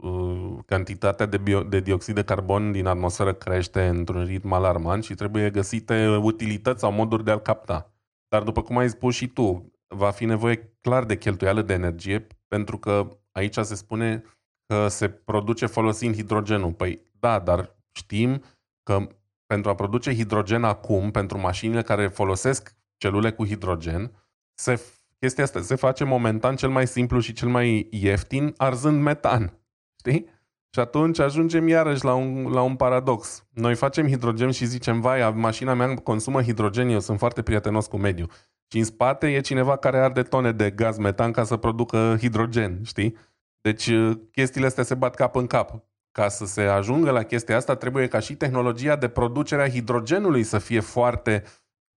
uh, 0.00 0.58
cantitatea 0.66 1.26
de, 1.26 1.38
bio, 1.38 1.62
de 1.62 1.80
dioxid 1.80 2.14
de 2.14 2.24
carbon 2.24 2.72
din 2.72 2.86
atmosferă 2.86 3.34
crește 3.34 3.86
într-un 3.86 4.24
ritm 4.24 4.52
alarmant 4.52 5.04
și 5.04 5.14
trebuie 5.14 5.50
găsite 5.50 6.16
utilități 6.22 6.80
sau 6.80 6.92
moduri 6.92 7.24
de 7.24 7.30
a-l 7.30 7.40
capta. 7.40 7.95
Dar 8.28 8.42
după 8.42 8.62
cum 8.62 8.76
ai 8.76 8.88
spus 8.88 9.14
și 9.14 9.28
tu, 9.28 9.72
va 9.86 10.10
fi 10.10 10.24
nevoie 10.24 10.76
clar 10.80 11.04
de 11.04 11.16
cheltuială 11.18 11.62
de 11.62 11.72
energie 11.72 12.26
pentru 12.48 12.78
că 12.78 13.18
aici 13.32 13.58
se 13.58 13.74
spune 13.74 14.22
că 14.66 14.88
se 14.88 15.08
produce 15.08 15.66
folosind 15.66 16.14
hidrogenul. 16.14 16.72
Păi 16.72 17.02
da, 17.18 17.38
dar 17.38 17.76
știm 17.92 18.42
că 18.82 19.08
pentru 19.46 19.70
a 19.70 19.74
produce 19.74 20.14
hidrogen 20.14 20.64
acum, 20.64 21.10
pentru 21.10 21.38
mașinile 21.38 21.82
care 21.82 22.08
folosesc 22.08 22.76
celule 22.96 23.32
cu 23.32 23.46
hidrogen, 23.46 24.12
se, 24.54 24.80
chestia 25.18 25.44
asta 25.44 25.60
se 25.60 25.74
face 25.74 26.04
momentan 26.04 26.56
cel 26.56 26.68
mai 26.68 26.86
simplu 26.86 27.20
și 27.20 27.32
cel 27.32 27.48
mai 27.48 27.88
ieftin 27.90 28.54
arzând 28.56 29.02
metan. 29.02 29.60
Știi? 29.98 30.26
Și 30.70 30.80
atunci 30.80 31.18
ajungem 31.18 31.68
iarăși 31.68 32.04
la 32.04 32.14
un, 32.14 32.50
la 32.50 32.62
un 32.62 32.76
paradox. 32.76 33.46
Noi 33.50 33.74
facem 33.74 34.08
hidrogen 34.08 34.50
și 34.50 34.66
zicem, 34.66 35.00
vai, 35.00 35.32
mașina 35.32 35.74
mea 35.74 35.94
consumă 35.94 36.42
hidrogen, 36.42 36.88
eu 36.88 37.00
sunt 37.00 37.18
foarte 37.18 37.42
prietenos 37.42 37.86
cu 37.86 37.96
mediul. 37.96 38.30
Și 38.70 38.78
în 38.78 38.84
spate 38.84 39.26
e 39.26 39.40
cineva 39.40 39.76
care 39.76 39.98
arde 39.98 40.22
tone 40.22 40.52
de 40.52 40.70
gaz 40.70 40.98
metan 40.98 41.32
ca 41.32 41.44
să 41.44 41.56
producă 41.56 42.16
hidrogen, 42.18 42.80
știi? 42.84 43.16
Deci 43.60 43.90
chestiile 44.32 44.66
astea 44.66 44.84
se 44.84 44.94
bat 44.94 45.14
cap 45.14 45.36
în 45.36 45.46
cap. 45.46 45.84
Ca 46.12 46.28
să 46.28 46.44
se 46.44 46.62
ajungă 46.62 47.10
la 47.10 47.22
chestia 47.22 47.56
asta, 47.56 47.74
trebuie 47.74 48.08
ca 48.08 48.18
și 48.18 48.36
tehnologia 48.36 48.96
de 48.96 49.08
producere 49.08 49.62
a 49.62 49.68
hidrogenului 49.68 50.42
să 50.42 50.58
fie 50.58 50.80
foarte 50.80 51.44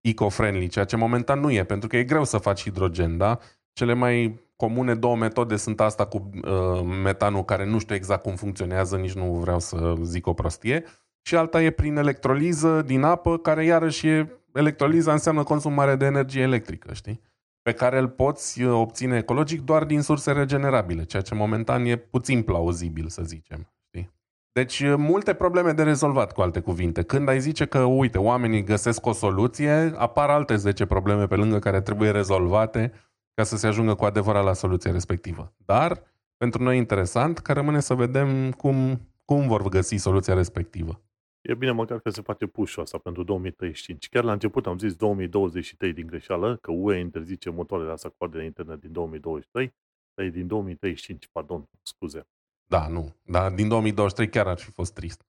eco-friendly, 0.00 0.68
ceea 0.68 0.84
ce 0.84 0.96
momentan 0.96 1.40
nu 1.40 1.50
e, 1.50 1.64
pentru 1.64 1.88
că 1.88 1.96
e 1.96 2.04
greu 2.04 2.24
să 2.24 2.38
faci 2.38 2.62
hidrogen, 2.62 3.16
da? 3.16 3.38
Cele 3.72 3.92
mai 3.92 4.40
comune 4.60 4.94
două 4.94 5.16
metode 5.16 5.56
sunt 5.56 5.80
asta 5.80 6.06
cu 6.06 6.30
uh, 6.34 6.82
metanul, 7.02 7.44
care 7.44 7.66
nu 7.66 7.78
știu 7.78 7.94
exact 7.94 8.22
cum 8.22 8.34
funcționează, 8.34 8.96
nici 8.96 9.12
nu 9.12 9.24
vreau 9.24 9.58
să 9.58 9.94
zic 10.02 10.26
o 10.26 10.32
prostie, 10.32 10.84
și 11.22 11.36
alta 11.36 11.62
e 11.62 11.70
prin 11.70 11.96
electroliză 11.96 12.82
din 12.82 13.02
apă, 13.02 13.38
care 13.38 13.64
iarăși 13.64 14.08
e, 14.08 14.40
electroliza 14.52 15.12
înseamnă 15.12 15.42
consumare 15.42 15.96
de 15.96 16.04
energie 16.04 16.42
electrică, 16.42 16.92
știi? 16.92 17.20
Pe 17.62 17.72
care 17.72 17.98
îl 17.98 18.08
poți 18.08 18.62
uh, 18.62 18.72
obține 18.72 19.16
ecologic 19.16 19.60
doar 19.60 19.84
din 19.84 20.00
surse 20.00 20.32
regenerabile, 20.32 21.04
ceea 21.04 21.22
ce 21.22 21.34
momentan 21.34 21.84
e 21.84 21.96
puțin 21.96 22.42
plauzibil, 22.42 23.08
să 23.08 23.22
zicem. 23.22 23.72
Știi? 23.86 24.10
Deci 24.52 24.80
uh, 24.80 24.94
multe 24.96 25.34
probleme 25.34 25.72
de 25.72 25.82
rezolvat, 25.82 26.32
cu 26.32 26.40
alte 26.40 26.60
cuvinte. 26.60 27.02
Când 27.02 27.28
ai 27.28 27.40
zice 27.40 27.64
că, 27.64 27.78
uite, 27.78 28.18
oamenii 28.18 28.64
găsesc 28.64 29.06
o 29.06 29.12
soluție, 29.12 29.92
apar 29.96 30.30
alte 30.30 30.56
10 30.56 30.86
probleme 30.86 31.26
pe 31.26 31.36
lângă 31.36 31.58
care 31.58 31.80
trebuie 31.80 32.10
rezolvate, 32.10 32.92
ca 33.40 33.46
să 33.46 33.56
se 33.56 33.66
ajungă 33.66 33.94
cu 33.94 34.04
adevărat 34.04 34.44
la 34.44 34.52
soluția 34.52 34.92
respectivă. 34.92 35.52
Dar, 35.64 36.02
pentru 36.36 36.62
noi 36.62 36.76
interesant, 36.76 37.38
că 37.38 37.52
rămâne 37.52 37.80
să 37.80 37.94
vedem 37.94 38.52
cum, 38.52 39.00
cum 39.24 39.46
vor 39.46 39.68
găsi 39.68 39.96
soluția 39.96 40.34
respectivă. 40.34 41.00
E 41.40 41.54
bine 41.54 41.70
măcar 41.70 42.00
că 42.00 42.10
se 42.10 42.20
face 42.20 42.46
push 42.46 42.78
asta 42.78 42.98
pentru 42.98 43.22
2035. 43.22 44.08
Chiar 44.08 44.24
la 44.24 44.32
început 44.32 44.66
am 44.66 44.78
zis 44.78 44.94
2023 44.94 45.92
din 45.92 46.06
greșeală, 46.06 46.56
că 46.56 46.70
UE 46.70 46.98
interzice 46.98 47.50
motoarele 47.50 47.90
astea 47.90 48.12
cu 48.18 48.26
de 48.26 48.44
internet 48.44 48.80
din 48.80 48.92
2023, 48.92 49.74
dar 50.14 50.26
e 50.26 50.30
din 50.30 50.46
2035, 50.46 51.28
pardon, 51.32 51.68
scuze. 51.82 52.26
Da, 52.66 52.88
nu. 52.88 53.16
Dar 53.22 53.52
din 53.52 53.68
2023 53.68 54.28
chiar 54.28 54.46
ar 54.46 54.58
fi 54.58 54.70
fost 54.70 54.94
trist. 54.94 55.24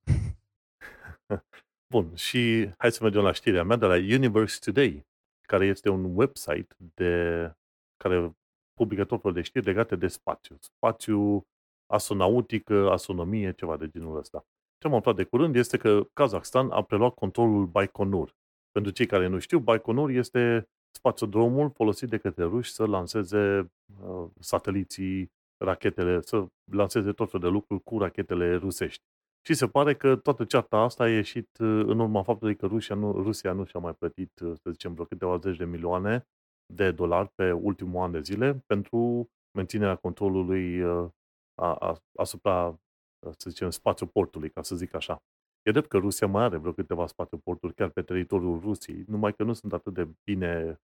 Bun, 1.93 2.15
și 2.15 2.69
hai 2.78 2.91
să 2.91 3.04
mergem 3.04 3.21
la 3.21 3.32
știrea 3.32 3.63
mea 3.63 3.78
de 3.78 3.86
la 3.86 3.95
Universe 3.95 4.60
Today, 4.60 5.06
care 5.41 5.65
este 5.65 5.89
un 5.89 6.12
website 6.15 6.76
de 6.78 7.56
care 8.01 8.35
publică 8.73 9.03
tot 9.05 9.21
felul 9.21 9.35
de 9.35 9.41
știri 9.41 9.65
legate 9.65 9.95
de 9.95 10.07
spațiu. 10.07 10.57
Spațiu 10.59 11.45
astronautică, 11.85 12.91
astronomie, 12.91 13.53
ceva 13.53 13.77
de 13.77 13.87
genul 13.87 14.17
ăsta. 14.17 14.45
Ce 14.77 14.87
am 14.87 14.93
aflat 14.93 15.15
de 15.15 15.23
curând 15.23 15.55
este 15.55 15.77
că 15.77 16.07
Kazakhstan 16.13 16.69
a 16.69 16.81
preluat 16.81 17.13
controlul 17.13 17.65
Baikonur. 17.65 18.35
Pentru 18.71 18.91
cei 18.91 19.05
care 19.05 19.27
nu 19.27 19.39
știu, 19.39 19.59
Baikonur 19.59 20.09
este 20.09 20.69
spațiodromul 20.95 21.69
folosit 21.69 22.09
de 22.09 22.17
către 22.17 22.43
ruși 22.43 22.71
să 22.71 22.85
lanseze 22.85 23.71
uh, 24.01 24.27
sateliții, 24.39 25.31
rachetele, 25.57 26.21
să 26.21 26.45
lanseze 26.71 27.11
tot 27.11 27.29
felul 27.31 27.47
de 27.47 27.53
lucruri 27.53 27.83
cu 27.83 27.97
rachetele 27.97 28.55
rusești. 28.55 29.03
Și 29.45 29.53
se 29.53 29.67
pare 29.67 29.95
că 29.95 30.15
toată 30.15 30.45
cearta 30.45 30.77
asta 30.77 31.03
a 31.03 31.09
ieșit 31.09 31.57
uh, 31.59 31.67
în 31.67 31.99
urma 31.99 32.23
faptului 32.23 32.55
că 32.55 32.65
Rusia 32.65 32.95
nu, 32.95 33.11
Rusia 33.11 33.53
nu 33.53 33.65
și-a 33.65 33.79
mai 33.79 33.93
plătit, 33.93 34.39
uh, 34.39 34.53
să 34.63 34.69
zicem, 34.71 34.93
vreo 34.93 35.05
câteva 35.05 35.37
zeci 35.37 35.57
de 35.57 35.65
milioane 35.65 36.27
de 36.73 36.91
dolari 36.91 37.29
pe 37.36 37.51
ultimul 37.51 38.01
an 38.01 38.12
de 38.12 38.21
zile 38.21 38.63
pentru 38.65 39.29
menținerea 39.57 39.95
controlului 39.95 40.81
uh, 40.81 41.10
a, 41.55 41.75
a, 41.75 42.01
asupra, 42.15 42.79
să 43.38 43.49
zicem, 43.49 43.69
spațiul 43.69 44.10
portului, 44.10 44.49
ca 44.49 44.62
să 44.62 44.75
zic 44.75 44.93
așa. 44.93 45.23
E 45.62 45.71
drept 45.71 45.88
că 45.88 45.97
Rusia 45.97 46.27
mai 46.27 46.43
are 46.43 46.57
vreo 46.57 46.73
câteva 46.73 47.05
porturi 47.43 47.73
chiar 47.73 47.89
pe 47.89 48.01
teritoriul 48.01 48.60
Rusiei, 48.60 49.03
numai 49.07 49.34
că 49.34 49.43
nu 49.43 49.53
sunt 49.53 49.73
atât 49.73 49.93
de 49.93 50.07
bine 50.23 50.81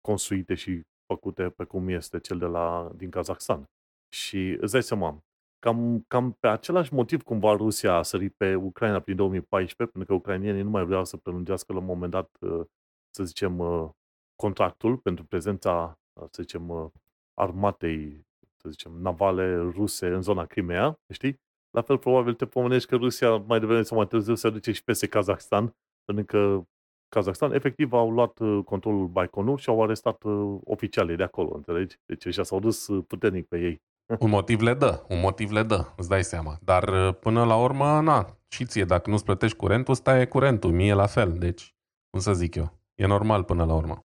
construite 0.00 0.54
și 0.54 0.82
făcute 1.06 1.50
pe 1.50 1.64
cum 1.64 1.88
este 1.88 2.20
cel 2.20 2.38
de 2.38 2.46
la, 2.46 2.92
din 2.96 3.10
Kazakhstan. 3.10 3.70
Și 4.08 4.56
îți 4.60 4.72
dai 4.72 4.82
seama, 4.82 5.24
cam, 5.58 6.04
cam 6.08 6.32
pe 6.32 6.48
același 6.48 6.94
motiv 6.94 7.22
cumva 7.22 7.52
Rusia 7.52 7.94
a 7.94 8.02
sărit 8.02 8.34
pe 8.34 8.54
Ucraina 8.54 9.00
prin 9.00 9.16
2014, 9.16 9.96
pentru 9.96 10.14
că 10.14 10.20
ucrainienii 10.20 10.62
nu 10.62 10.70
mai 10.70 10.84
vreau 10.84 11.04
să 11.04 11.16
prelungească 11.16 11.72
la 11.72 11.78
un 11.78 11.84
moment 11.84 12.10
dat, 12.10 12.36
uh, 12.40 12.66
să 13.10 13.24
zicem, 13.24 13.58
uh, 13.58 13.90
contractul 14.40 14.96
pentru 14.96 15.24
prezența, 15.24 15.98
uh, 16.12 16.26
să 16.30 16.42
zicem, 16.42 16.92
armatei, 17.34 18.26
să 18.56 18.68
zicem, 18.70 18.92
navale 18.92 19.56
ruse 19.56 20.06
în 20.06 20.22
zona 20.22 20.44
Crimea, 20.44 20.98
știi? 21.12 21.40
La 21.70 21.82
fel, 21.82 21.98
probabil 21.98 22.34
te 22.34 22.46
pomenești 22.46 22.88
că 22.88 22.96
Rusia 22.96 23.36
mai 23.36 23.60
devreme 23.60 23.82
sau 23.82 23.96
mai 23.96 24.06
târziu 24.06 24.34
se 24.34 24.50
duce 24.50 24.72
și 24.72 24.84
peste 24.84 25.06
Kazakhstan, 25.06 25.76
pentru 26.04 26.24
că 26.24 26.62
Kazakhstan 27.08 27.52
efectiv 27.52 27.92
au 27.92 28.10
luat 28.10 28.38
controlul 28.64 29.06
Baikonur 29.06 29.60
și 29.60 29.68
au 29.68 29.82
arestat 29.82 30.22
oficialii 30.64 31.16
de 31.16 31.22
acolo, 31.22 31.54
înțelegi? 31.54 31.96
Deci 32.06 32.26
ăștia 32.26 32.42
s-au 32.42 32.60
dus 32.60 32.88
puternic 33.06 33.46
pe 33.46 33.58
ei. 33.58 33.82
Un 34.18 34.30
motiv 34.30 34.60
le 34.60 34.74
dă, 34.74 35.04
un 35.08 35.20
motiv 35.20 35.50
le 35.50 35.62
dă, 35.62 35.86
îți 35.96 36.08
dai 36.08 36.24
seama. 36.24 36.58
Dar 36.62 36.88
uh, 36.88 37.14
până 37.20 37.44
la 37.44 37.56
urmă, 37.56 38.00
na, 38.00 38.38
și 38.48 38.64
ție, 38.64 38.84
dacă 38.84 39.10
nu-ți 39.10 39.24
plătești 39.24 39.56
curentul, 39.56 39.94
stai 39.94 40.28
curentul, 40.28 40.72
mie 40.72 40.94
la 40.94 41.06
fel. 41.06 41.32
Deci, 41.32 41.74
cum 42.10 42.20
să 42.20 42.34
zic 42.34 42.54
eu, 42.54 42.78
e 42.94 43.06
normal 43.06 43.44
până 43.44 43.64
la 43.64 43.74
urmă. 43.74 44.04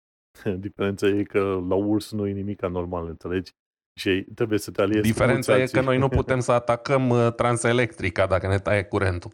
Diferența 0.66 1.08
e 1.08 1.24
că 1.24 1.40
la 1.68 1.76
urs 1.76 2.12
nu 2.12 2.28
e 2.28 2.32
nimic 2.32 2.64
anormal, 2.64 3.08
înțelegi? 3.08 3.52
Și 4.00 4.26
trebuie 4.36 4.60
să 4.60 4.72
te 4.72 4.82
aliezi 4.82 5.12
Diferența 5.12 5.58
e 5.58 5.66
că 5.66 5.82
noi 5.82 5.98
nu 5.98 6.08
putem 6.20 6.40
să 6.40 6.52
atacăm 6.52 7.10
uh, 7.10 7.34
transelectrica 7.36 8.28
dacă 8.28 8.48
ne 8.48 8.60
taie 8.60 8.84
curentul. 8.84 9.32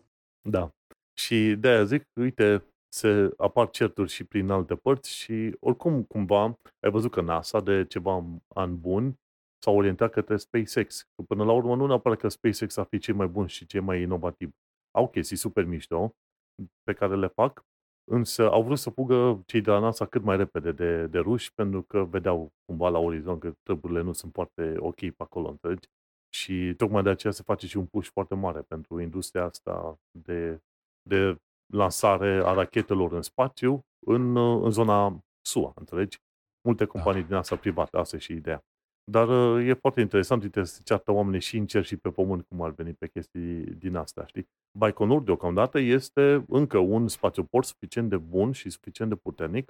Da. 0.50 0.70
Și 1.14 1.56
de 1.60 1.68
aia 1.68 1.84
zic, 1.84 2.04
uite, 2.20 2.64
se 2.94 3.34
apar 3.38 3.70
certuri 3.70 4.12
și 4.12 4.24
prin 4.24 4.50
alte 4.50 4.76
părți 4.76 5.16
și 5.16 5.56
oricum 5.60 6.04
cumva 6.04 6.44
ai 6.80 6.92
văzut 6.92 7.12
că 7.12 7.22
NASA 7.22 7.62
de 7.62 7.86
ceva 7.86 8.24
ani 8.56 8.76
buni 8.76 9.20
s-a 9.64 9.72
orientat 9.72 10.12
către 10.12 10.38
SpaceX. 10.38 11.08
Până 11.28 11.44
la 11.44 11.52
urmă, 11.52 11.76
nu 11.76 11.86
neapărat 11.86 12.20
că 12.20 12.28
SpaceX 12.28 12.78
ar 12.78 12.86
fi 12.86 12.98
cei 12.98 13.14
mai 13.14 13.28
buni 13.28 13.50
și 13.50 13.66
cei 13.66 13.80
mai 13.80 14.02
inovativi. 14.02 14.52
Au 14.92 15.10
chestii 15.10 15.36
super 15.36 15.64
mișto 15.64 16.16
pe 16.84 16.94
care 16.94 17.16
le 17.16 17.28
fac, 17.28 17.64
însă 18.12 18.52
au 18.52 18.64
vrut 18.64 18.78
să 18.78 18.90
fugă 18.90 19.44
cei 19.46 19.62
de 19.62 19.72
la 19.72 19.80
NASA 19.80 20.06
cât 20.06 20.24
mai 20.24 20.38
repede 20.38 20.72
de, 20.72 21.08
de 21.08 21.20
ruși, 21.20 21.54
pentru 21.54 21.82
că 21.82 22.04
vedeau 22.04 22.52
cumva 22.66 22.90
la 22.90 23.00
orizont 23.00 23.40
că 23.40 23.54
treburile 23.64 24.02
nu 24.02 24.12
sunt 24.12 24.34
foarte 24.34 24.76
ok 24.78 24.96
pe 24.96 25.14
acolo, 25.18 25.50
înțelegi? 25.50 25.88
Și 26.30 26.74
tocmai 26.78 27.04
de 27.04 27.10
aceea 27.10 27.34
se 27.34 27.44
face 27.44 27.68
și 27.68 27.78
un 27.78 27.86
push 27.86 28.10
foarte 28.10 28.36
mare 28.36 28.62
pentru 28.62 29.00
industria 29.00 29.44
asta 29.44 30.00
de, 30.12 30.62
de 31.02 31.38
lansare 31.74 32.42
a 32.46 32.54
rachetelor 32.54 33.14
în 33.14 33.22
spațiu 33.22 33.82
în, 34.06 34.38
în 34.38 34.70
zona 34.70 35.20
SUA, 35.42 35.72
înțelegi? 35.76 36.18
Multe 36.68 36.86
companii 36.86 37.22
da. 37.22 37.28
din 37.28 37.36
asta 37.36 37.56
private, 37.56 37.98
asta 37.98 38.16
e 38.16 38.20
și 38.20 38.34
ideea. 38.34 38.64
Dar 39.12 39.56
uh, 39.58 39.68
e 39.68 39.74
foarte 39.74 40.02
interesant, 40.02 40.44
uite, 40.44 40.64
se 40.64 40.82
ceartă 40.84 41.12
oamenii 41.12 41.40
și 41.40 41.58
în 41.58 41.66
cer 41.66 41.84
și 41.84 41.98
pe 41.98 42.10
pământ, 42.10 42.46
cum 42.48 42.62
ar 42.62 42.72
veni 42.72 42.94
pe 42.94 43.08
chestii 43.08 43.64
din 43.64 43.96
astea, 43.96 44.26
știi? 44.26 44.50
Baikonur, 44.78 45.22
deocamdată, 45.22 45.80
este 45.80 46.46
încă 46.48 46.78
un 46.78 47.08
spațioport 47.08 47.66
suficient 47.66 48.10
de 48.10 48.18
bun 48.18 48.52
și 48.52 48.70
suficient 48.70 49.10
de 49.10 49.16
puternic, 49.16 49.70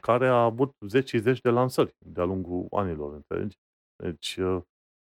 care 0.00 0.26
a 0.26 0.42
avut 0.42 0.76
zeci 0.86 1.08
și 1.08 1.18
zeci 1.18 1.40
de 1.40 1.50
lansări 1.50 1.94
de-a 1.98 2.24
lungul 2.24 2.66
anilor, 2.70 3.12
înțelegi? 3.12 3.56
Deci, 4.02 4.36
uh, 4.36 4.62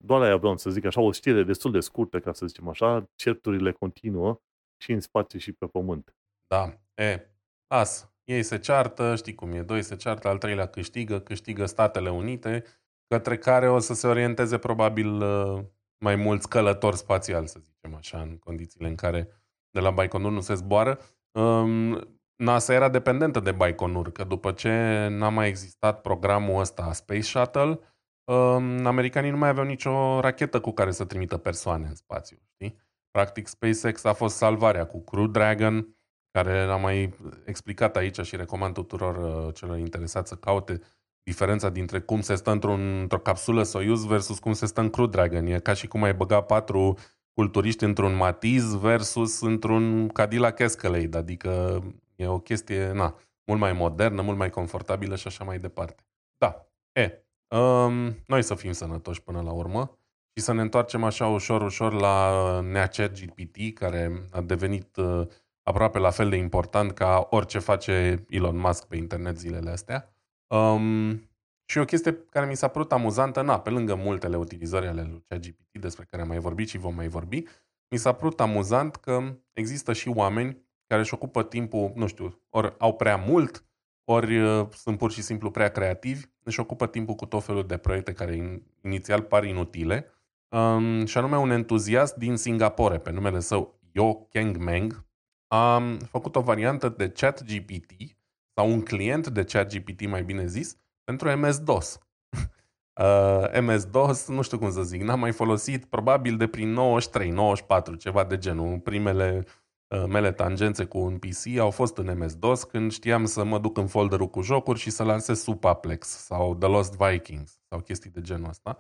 doar 0.06 0.22
aia 0.22 0.38
vreau 0.38 0.58
să 0.58 0.70
zic 0.70 0.86
așa, 0.86 1.02
o 1.02 1.12
știre 1.12 1.44
destul 1.44 1.72
de 1.72 1.80
scurtă, 1.80 2.20
ca 2.20 2.34
să 2.34 2.46
zicem 2.46 2.68
așa, 2.68 3.10
certurile 3.16 3.72
continuă 3.72 4.42
și 4.84 4.92
în 4.92 5.00
spațiu 5.00 5.40
și 5.40 5.52
pe 5.52 5.66
pământ. 5.66 6.16
Da, 6.48 6.80
e, 7.04 7.32
las, 7.68 8.12
ei 8.24 8.44
se 8.44 8.60
ceartă, 8.60 9.16
știi 9.16 9.36
cum 9.36 9.52
e, 9.52 9.62
doi 9.62 9.82
se 9.82 9.96
ceartă, 9.96 10.28
al 10.28 10.38
treilea 10.38 10.68
câștigă, 10.68 11.20
câștigă 11.20 11.66
Statele 11.66 12.10
Unite, 12.10 12.64
către 13.08 13.38
care 13.38 13.70
o 13.70 13.80
să 13.80 13.94
se 13.94 14.08
orienteze 14.08 14.58
probabil 14.58 15.22
uh, 15.22 15.64
mai 15.98 16.16
mulți 16.16 16.50
călători 16.50 16.98
spațiali, 16.98 17.48
să 17.48 17.60
zicem 17.60 17.96
așa, 17.96 18.22
în 18.22 18.38
condițiile 18.38 18.88
în 18.88 18.96
care 18.96 19.30
de 19.72 19.80
la 19.80 19.92
Baikonur 19.92 20.32
nu 20.32 20.40
se 20.40 20.54
zboară. 20.54 21.00
Um, 21.32 22.18
NASA 22.36 22.74
era 22.74 22.90
dependentă 22.90 23.40
de 23.40 23.52
Baikonur, 23.52 24.12
că 24.12 24.24
după 24.24 24.52
ce 24.52 25.08
n-a 25.10 25.30
mai 25.30 25.48
existat 25.48 26.02
programul 26.02 26.60
ăsta 26.60 26.94
Space 26.94 27.22
Shuttle, 27.22 27.80
um, 28.24 28.86
americanii 28.86 29.32
nu 29.32 29.38
mai 29.38 29.50
aveau 29.50 29.66
nicio 29.66 30.20
rachetă 30.20 30.60
cu 30.60 30.72
care 30.72 30.92
să 30.92 31.06
trimită 31.06 31.38
persoane 31.38 31.88
în 31.88 31.96
spațiu. 31.96 32.38
Știi? 32.54 32.78
Practic, 33.12 33.48
SpaceX 33.48 34.04
a 34.04 34.14
fost 34.14 34.36
salvarea 34.36 34.86
cu 34.86 35.04
Crew 35.04 35.28
Dragon, 35.28 35.98
care 36.32 36.60
am 36.60 36.82
mai 36.82 37.14
explicat 37.46 37.96
aici 37.96 38.22
și 38.22 38.36
recomand 38.36 38.74
tuturor 38.74 39.46
uh, 39.46 39.54
celor 39.54 39.78
interesați 39.78 40.30
să 40.30 40.36
caute 40.36 40.82
diferența 41.28 41.70
dintre 41.70 42.00
cum 42.00 42.22
se 42.22 42.36
stă 42.36 42.52
într-un, 42.52 43.00
într-o 43.00 43.20
capsulă 43.20 43.64
Soyuz 43.64 44.06
versus 44.06 44.40
cum 44.40 44.54
se 44.54 44.66
stă 44.66 44.82
în 44.82 44.90
Crew 44.90 45.06
Dragon. 45.06 45.46
E 45.46 45.60
ca 45.60 45.74
și 45.74 45.88
cum 45.88 46.04
ai 46.04 46.14
băga 46.14 46.42
patru 46.42 46.98
culturiști 47.34 47.84
într-un 47.84 48.16
Matiz 48.16 48.76
versus 48.76 49.42
într-un 49.42 50.08
Cadillac 50.08 50.60
Escalade. 50.60 51.18
Adică 51.18 51.82
e 52.16 52.28
o 52.28 52.40
chestie, 52.40 52.92
na, 52.92 53.16
mult 53.46 53.60
mai 53.60 53.74
modernă, 53.74 54.22
mult 54.22 54.38
mai 54.38 54.50
confortabilă 54.50 55.16
și 55.16 55.28
așa 55.28 55.44
mai 55.44 55.60
departe. 55.60 56.04
Da, 56.38 56.68
e, 56.92 57.26
um, 57.58 58.24
noi 58.28 58.42
să 58.42 58.56
fim 58.56 58.72
sănătoși 58.72 59.22
până 59.22 59.42
la 59.42 59.52
urmă 59.52 60.00
și 60.36 60.44
să 60.44 60.54
ne 60.54 60.62
întoarcem 60.62 61.04
așa 61.04 61.28
ușor, 61.28 61.62
ușor 61.62 61.94
la 61.94 62.60
NeaChat 62.62 63.20
GPT, 63.20 63.74
care 63.74 64.28
a 64.32 64.42
devenit 64.42 64.96
uh, 64.96 65.28
aproape 65.64 66.00
la 66.00 66.10
fel 66.10 66.30
de 66.30 66.36
important 66.36 66.92
ca 66.92 67.28
orice 67.30 67.60
face 67.60 68.26
Elon 68.30 68.58
Musk 68.58 68.86
pe 68.86 68.96
internet 68.96 69.38
zilele 69.38 69.70
astea. 69.70 70.12
Um, 70.48 71.30
și 71.66 71.78
o 71.78 71.86
chestie 71.86 72.26
care 72.30 72.46
mi 72.46 72.56
s-a 72.56 72.68
părut 72.68 72.92
amuzantă, 72.92 73.42
na, 73.42 73.60
pe 73.60 73.70
lângă 73.70 73.96
multele 73.96 74.38
utilizări 74.38 74.88
ale 74.88 75.02
lui 75.02 75.24
ChatGPT 75.28 75.78
despre 75.80 76.06
care 76.10 76.22
am 76.22 76.28
mai 76.28 76.40
vorbit 76.40 76.70
și 76.70 76.78
vom 76.78 76.96
mai 76.96 77.08
vorbi, 77.08 77.44
mi 77.90 77.98
s-a 77.98 78.12
părut 78.12 78.40
amuzant 78.40 78.96
că 78.96 79.38
există 79.54 79.94
și 79.94 80.10
oameni 80.10 80.66
care 80.88 81.02
își 81.02 81.14
ocupă 81.14 81.44
timpul, 81.44 81.92
nu 81.96 82.08
știu, 82.08 82.42
ori 82.50 82.76
au 82.78 82.96
prea 82.96 83.16
mult, 83.16 83.66
ori 84.04 84.40
uh, 84.40 84.68
sunt 84.72 84.98
pur 84.98 85.12
și 85.12 85.22
simplu 85.22 85.52
prea 85.52 85.72
creativi, 85.72 86.26
își 86.44 86.60
ocupă 86.60 86.88
timpul 86.88 87.16
cu 87.16 87.26
tot 87.26 87.44
felul 87.44 87.66
de 87.66 87.78
proiecte 87.78 88.14
care 88.14 88.64
inițial 88.84 89.22
par 89.22 89.44
inutile, 89.44 90.12
um, 90.50 91.06
și 91.06 91.18
anume 91.18 91.38
un 91.38 91.50
entuziast 91.50 92.16
din 92.16 92.36
Singapore, 92.36 93.00
pe 93.00 93.12
numele 93.12 93.40
său 93.40 93.80
Yo 93.92 94.16
Keng 94.16 94.58
Meng, 94.58 95.06
a 95.48 95.82
făcut 96.10 96.36
o 96.36 96.42
variantă 96.42 96.90
de 96.90 97.10
ChatGPT 97.10 98.17
sau 98.58 98.72
un 98.72 98.82
client 98.82 99.28
de 99.28 99.44
chat 99.44 99.74
GPT, 99.74 100.08
mai 100.08 100.24
bine 100.24 100.46
zis, 100.46 100.78
pentru 101.04 101.30
MS-DOS. 101.30 102.00
uh, 103.02 103.60
MS-DOS, 103.62 104.28
nu 104.28 104.42
știu 104.42 104.58
cum 104.58 104.72
să 104.72 104.84
zic, 104.84 105.02
n-am 105.02 105.20
mai 105.20 105.32
folosit 105.32 105.86
probabil 105.86 106.38
de 106.38 106.48
prin 106.48 106.70
93, 106.70 107.30
94, 107.30 107.96
ceva 107.96 108.24
de 108.24 108.38
genul. 108.38 108.80
Primele 108.80 109.46
uh, 109.88 110.04
mele 110.08 110.32
tangențe 110.32 110.86
cu 110.86 110.98
un 110.98 111.18
PC 111.18 111.58
au 111.60 111.70
fost 111.70 111.98
în 111.98 112.18
MS-DOS 112.18 112.64
când 112.64 112.92
știam 112.92 113.26
să 113.26 113.44
mă 113.44 113.60
duc 113.60 113.78
în 113.78 113.88
folderul 113.88 114.30
cu 114.30 114.42
jocuri 114.42 114.80
și 114.80 114.90
să 114.90 115.04
lansez 115.04 115.42
Supaplex 115.42 116.08
sau 116.08 116.56
The 116.56 116.70
Lost 116.70 116.98
Vikings 116.98 117.60
sau 117.70 117.80
chestii 117.80 118.10
de 118.10 118.22
genul 118.22 118.50
ăsta. 118.50 118.78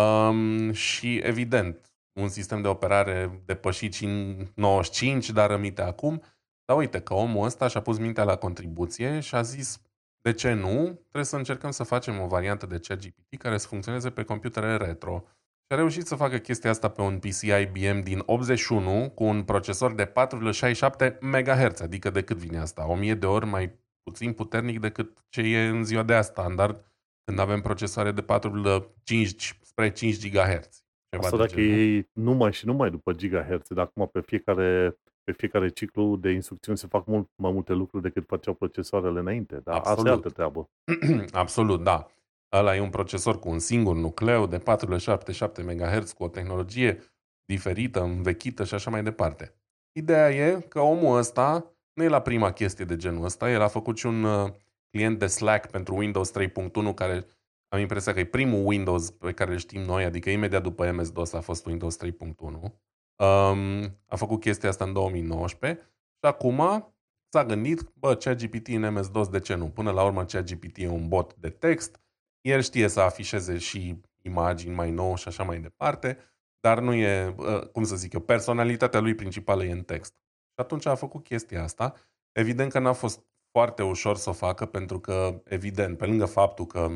Um, 0.00 0.72
și 0.72 1.16
evident, 1.16 1.92
un 2.20 2.28
sistem 2.28 2.62
de 2.62 2.68
operare 2.68 3.42
depășit 3.44 3.94
și 3.94 4.04
în 4.04 4.46
95, 4.54 5.30
dar 5.30 5.50
rămite 5.50 5.82
acum. 5.82 6.22
Dar 6.68 6.76
uite 6.76 7.00
că 7.00 7.14
omul 7.14 7.44
ăsta 7.44 7.68
și-a 7.68 7.80
pus 7.80 7.98
mintea 7.98 8.24
la 8.24 8.36
contribuție 8.36 9.20
și 9.20 9.34
a 9.34 9.42
zis 9.42 9.82
de 10.20 10.32
ce 10.32 10.52
nu, 10.52 10.82
trebuie 11.00 11.24
să 11.24 11.36
încercăm 11.36 11.70
să 11.70 11.82
facem 11.82 12.20
o 12.20 12.26
variantă 12.26 12.66
de 12.66 12.78
ChatGPT 12.78 13.38
care 13.38 13.58
să 13.58 13.66
funcționeze 13.66 14.10
pe 14.10 14.22
computere 14.22 14.76
retro. 14.76 15.24
Și 15.26 15.72
a 15.72 15.74
reușit 15.74 16.06
să 16.06 16.14
facă 16.14 16.38
chestia 16.38 16.70
asta 16.70 16.88
pe 16.88 17.00
un 17.00 17.18
PC 17.18 17.40
IBM 17.42 18.02
din 18.02 18.22
81 18.26 19.10
cu 19.10 19.24
un 19.24 19.42
procesor 19.42 19.94
de 19.94 20.06
4,67 20.06 21.18
MHz, 21.20 21.80
adică 21.80 22.10
de 22.10 22.22
cât 22.22 22.36
vine 22.36 22.58
asta? 22.58 22.88
1000 22.88 23.14
de 23.14 23.26
ori 23.26 23.46
mai 23.46 23.78
puțin 24.02 24.32
puternic 24.32 24.80
decât 24.80 25.18
ce 25.28 25.40
e 25.40 25.66
în 25.66 25.84
ziua 25.84 26.02
de 26.02 26.14
azi 26.14 26.28
standard, 26.28 26.84
când 27.24 27.38
avem 27.38 27.60
procesoare 27.60 28.12
de 28.12 28.22
4,5 28.22 29.28
spre 29.62 29.90
5 29.92 30.30
GHz. 30.30 30.84
Ceva 31.10 31.24
Asta 31.24 31.36
de 31.36 31.42
dacă 31.42 31.60
genul. 31.60 31.78
ei 31.78 32.08
numai 32.12 32.52
și 32.52 32.66
numai 32.66 32.90
după 32.90 33.12
gigahertz, 33.12 33.68
dar 33.68 33.84
acum 33.84 34.08
pe 34.12 34.20
fiecare, 34.20 34.98
pe 35.28 35.34
fiecare 35.34 35.68
ciclu 35.68 36.16
de 36.16 36.30
instrucțiuni 36.30 36.78
se 36.78 36.86
fac 36.86 37.06
mult 37.06 37.28
mai 37.34 37.52
multe 37.52 37.72
lucruri 37.72 38.02
decât 38.02 38.26
făceau 38.26 38.54
procesoarele 38.54 39.18
înainte. 39.18 39.60
Dar 39.64 39.74
asta 39.74 39.88
e 39.88 39.92
Absolut. 39.92 40.12
altă 40.12 40.28
treabă. 40.28 40.70
Absolut, 41.42 41.82
da. 41.82 42.06
Ăla 42.52 42.76
e 42.76 42.80
un 42.80 42.90
procesor 42.90 43.38
cu 43.38 43.48
un 43.48 43.58
singur 43.58 43.96
nucleu 43.96 44.46
de 44.46 44.58
477 44.58 45.62
MHz 45.62 46.12
cu 46.12 46.22
o 46.22 46.28
tehnologie 46.28 46.98
diferită, 47.44 48.02
învechită 48.02 48.64
și 48.64 48.74
așa 48.74 48.90
mai 48.90 49.02
departe. 49.02 49.54
Ideea 49.92 50.30
e 50.30 50.60
că 50.68 50.80
omul 50.80 51.16
ăsta 51.16 51.72
nu 51.92 52.02
e 52.02 52.08
la 52.08 52.20
prima 52.20 52.52
chestie 52.52 52.84
de 52.84 52.96
genul 52.96 53.24
ăsta, 53.24 53.50
el 53.50 53.60
a 53.60 53.68
făcut 53.68 53.96
și 53.96 54.06
un 54.06 54.24
uh, 54.24 54.50
client 54.90 55.18
de 55.18 55.26
Slack 55.26 55.70
pentru 55.70 55.96
Windows 55.96 56.32
3.1 56.38 56.94
care 56.94 57.26
am 57.68 57.80
impresia 57.80 58.12
că 58.12 58.20
e 58.20 58.24
primul 58.24 58.66
Windows 58.66 59.10
pe 59.10 59.32
care 59.32 59.52
îl 59.52 59.58
știm 59.58 59.80
noi, 59.80 60.04
adică 60.04 60.30
imediat 60.30 60.62
după 60.62 60.90
MS-DOS 60.90 61.32
a 61.32 61.40
fost 61.40 61.66
Windows 61.66 61.98
3.1. 62.06 62.87
Um, 63.18 63.98
a 64.06 64.16
făcut 64.16 64.40
chestia 64.40 64.68
asta 64.68 64.84
în 64.84 64.92
2019 64.92 65.82
și 66.12 66.26
acum 66.26 66.92
s-a 67.28 67.44
gândit, 67.44 67.90
bă, 67.94 68.14
ChatGPT 68.14 68.66
în 68.66 68.92
MS-DOS, 68.92 69.28
de 69.28 69.40
ce 69.40 69.54
nu? 69.54 69.70
Până 69.70 69.90
la 69.90 70.04
urmă 70.04 70.24
ChatGPT 70.24 70.76
e 70.76 70.88
un 70.88 71.08
bot 71.08 71.34
de 71.34 71.50
text, 71.50 72.00
el 72.40 72.62
știe 72.62 72.88
să 72.88 73.00
afișeze 73.00 73.58
și 73.58 74.00
imagini 74.22 74.74
mai 74.74 74.90
nou 74.90 75.16
și 75.16 75.28
așa 75.28 75.42
mai 75.42 75.60
departe, 75.60 76.18
dar 76.60 76.80
nu 76.80 76.94
e, 76.94 77.34
uh, 77.36 77.68
cum 77.72 77.84
să 77.84 77.96
zic 77.96 78.12
eu, 78.12 78.20
personalitatea 78.20 79.00
lui 79.00 79.14
principală 79.14 79.64
e 79.64 79.72
în 79.72 79.82
text. 79.82 80.12
Și 80.12 80.64
atunci 80.64 80.86
a 80.86 80.94
făcut 80.94 81.24
chestia 81.24 81.62
asta. 81.62 81.94
Evident 82.32 82.72
că 82.72 82.78
n-a 82.78 82.92
fost 82.92 83.24
foarte 83.50 83.82
ușor 83.82 84.16
să 84.16 84.30
o 84.30 84.32
facă, 84.32 84.66
pentru 84.66 85.00
că, 85.00 85.42
evident, 85.44 85.98
pe 85.98 86.06
lângă 86.06 86.24
faptul 86.24 86.66
că 86.66 86.90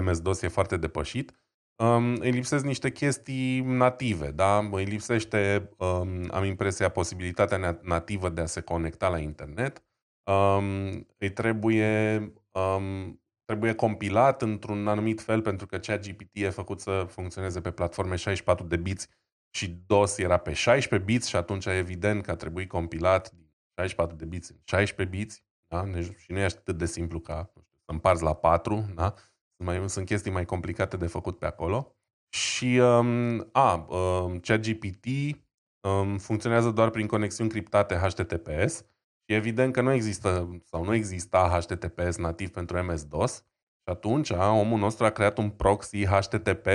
MS-DOS 0.00 0.42
e 0.42 0.48
foarte 0.48 0.76
depășit, 0.76 1.32
um, 1.82 2.14
îi 2.20 2.30
lipsesc 2.30 2.64
niște 2.64 2.90
chestii 2.90 3.60
native, 3.60 4.30
da? 4.30 4.68
Îi 4.72 4.84
lipsește, 4.84 5.70
um, 5.76 6.28
am 6.30 6.44
impresia, 6.44 6.88
posibilitatea 6.88 7.78
nativă 7.82 8.28
de 8.28 8.40
a 8.40 8.46
se 8.46 8.60
conecta 8.60 9.08
la 9.08 9.18
internet. 9.18 9.82
Um, 10.22 11.06
îi 11.18 11.30
trebuie, 11.32 12.16
um, 12.50 13.20
trebuie 13.44 13.74
compilat 13.74 14.42
într-un 14.42 14.88
anumit 14.88 15.20
fel, 15.20 15.42
pentru 15.42 15.66
că 15.66 15.78
ChatGPT 15.78 16.30
e 16.32 16.50
făcut 16.50 16.80
să 16.80 17.06
funcționeze 17.08 17.60
pe 17.60 17.70
platforme 17.70 18.16
64 18.16 18.66
de 18.66 18.76
biți 18.76 19.08
și 19.50 19.82
DOS 19.86 20.18
era 20.18 20.36
pe 20.36 20.52
16 20.52 21.10
biți 21.10 21.28
și 21.28 21.36
atunci 21.36 21.66
evident 21.66 22.22
că 22.24 22.30
a 22.30 22.36
trebuit 22.36 22.68
compilat 22.68 23.30
din 23.30 23.50
64 23.74 24.16
de 24.16 24.24
biți 24.24 24.52
în 24.52 24.58
16 24.64 25.16
biți, 25.16 25.44
da? 25.66 25.84
și 26.16 26.32
nu 26.32 26.38
e 26.38 26.44
atât 26.44 26.78
de 26.78 26.86
simplu 26.86 27.20
ca 27.20 27.50
nu 27.54 27.62
știu, 27.62 27.78
să 27.84 27.90
împarți 27.92 28.22
la 28.22 28.34
4, 28.34 28.84
da? 28.94 29.14
Mai, 29.62 29.88
sunt 29.88 30.06
chestii 30.06 30.30
mai 30.30 30.44
complicate 30.44 30.96
de 30.96 31.06
făcut 31.06 31.38
pe 31.38 31.46
acolo. 31.46 31.96
Și, 32.34 32.78
um, 32.78 33.48
a, 33.52 33.74
um, 33.74 34.38
ChatGPT 34.38 35.06
um, 35.88 36.18
funcționează 36.18 36.70
doar 36.70 36.90
prin 36.90 37.06
conexiuni 37.06 37.50
criptate 37.50 37.94
HTTPS 37.94 38.76
și 39.24 39.34
evident 39.34 39.72
că 39.72 39.80
nu 39.80 39.92
există 39.92 40.60
sau 40.64 40.84
nu 40.84 40.94
exista 40.94 41.60
HTTPS 41.60 42.16
nativ 42.16 42.50
pentru 42.50 42.82
MS-DOS 42.82 43.36
și 43.82 43.90
atunci 43.90 44.30
omul 44.30 44.78
nostru 44.78 45.04
a 45.04 45.10
creat 45.10 45.38
un 45.38 45.50
proxy 45.50 46.06
HTTP 46.06 46.66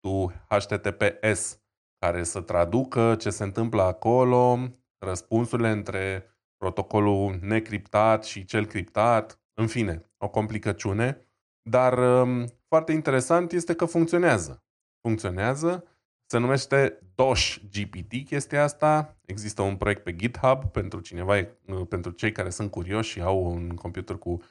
to 0.00 0.26
HTTPS 0.48 1.60
care 1.98 2.22
să 2.22 2.40
traducă 2.40 3.14
ce 3.14 3.30
se 3.30 3.42
întâmplă 3.42 3.82
acolo, 3.82 4.58
răspunsurile 5.04 5.70
între 5.70 6.26
protocolul 6.56 7.38
necriptat 7.40 8.24
și 8.24 8.44
cel 8.44 8.66
criptat, 8.66 9.40
în 9.54 9.66
fine, 9.66 10.12
o 10.16 10.28
complicăciune 10.28 11.31
dar 11.62 11.98
um, 11.98 12.46
foarte 12.68 12.92
interesant 12.92 13.52
este 13.52 13.74
că 13.74 13.84
funcționează. 13.84 14.64
Funcționează, 15.00 15.84
se 16.26 16.38
numește 16.38 16.98
Dosh 17.14 17.56
GPT 17.70 18.26
chestia 18.26 18.62
asta. 18.62 19.16
Există 19.24 19.62
un 19.62 19.76
proiect 19.76 20.02
pe 20.02 20.16
GitHub 20.16 20.64
pentru 20.64 21.00
cineva, 21.00 21.36
uh, 21.36 21.86
pentru 21.88 22.10
cei 22.10 22.32
care 22.32 22.50
sunt 22.50 22.70
curioși 22.70 23.10
și 23.10 23.20
au 23.20 23.44
un 23.44 23.68
computer 23.68 24.16
cu 24.16 24.42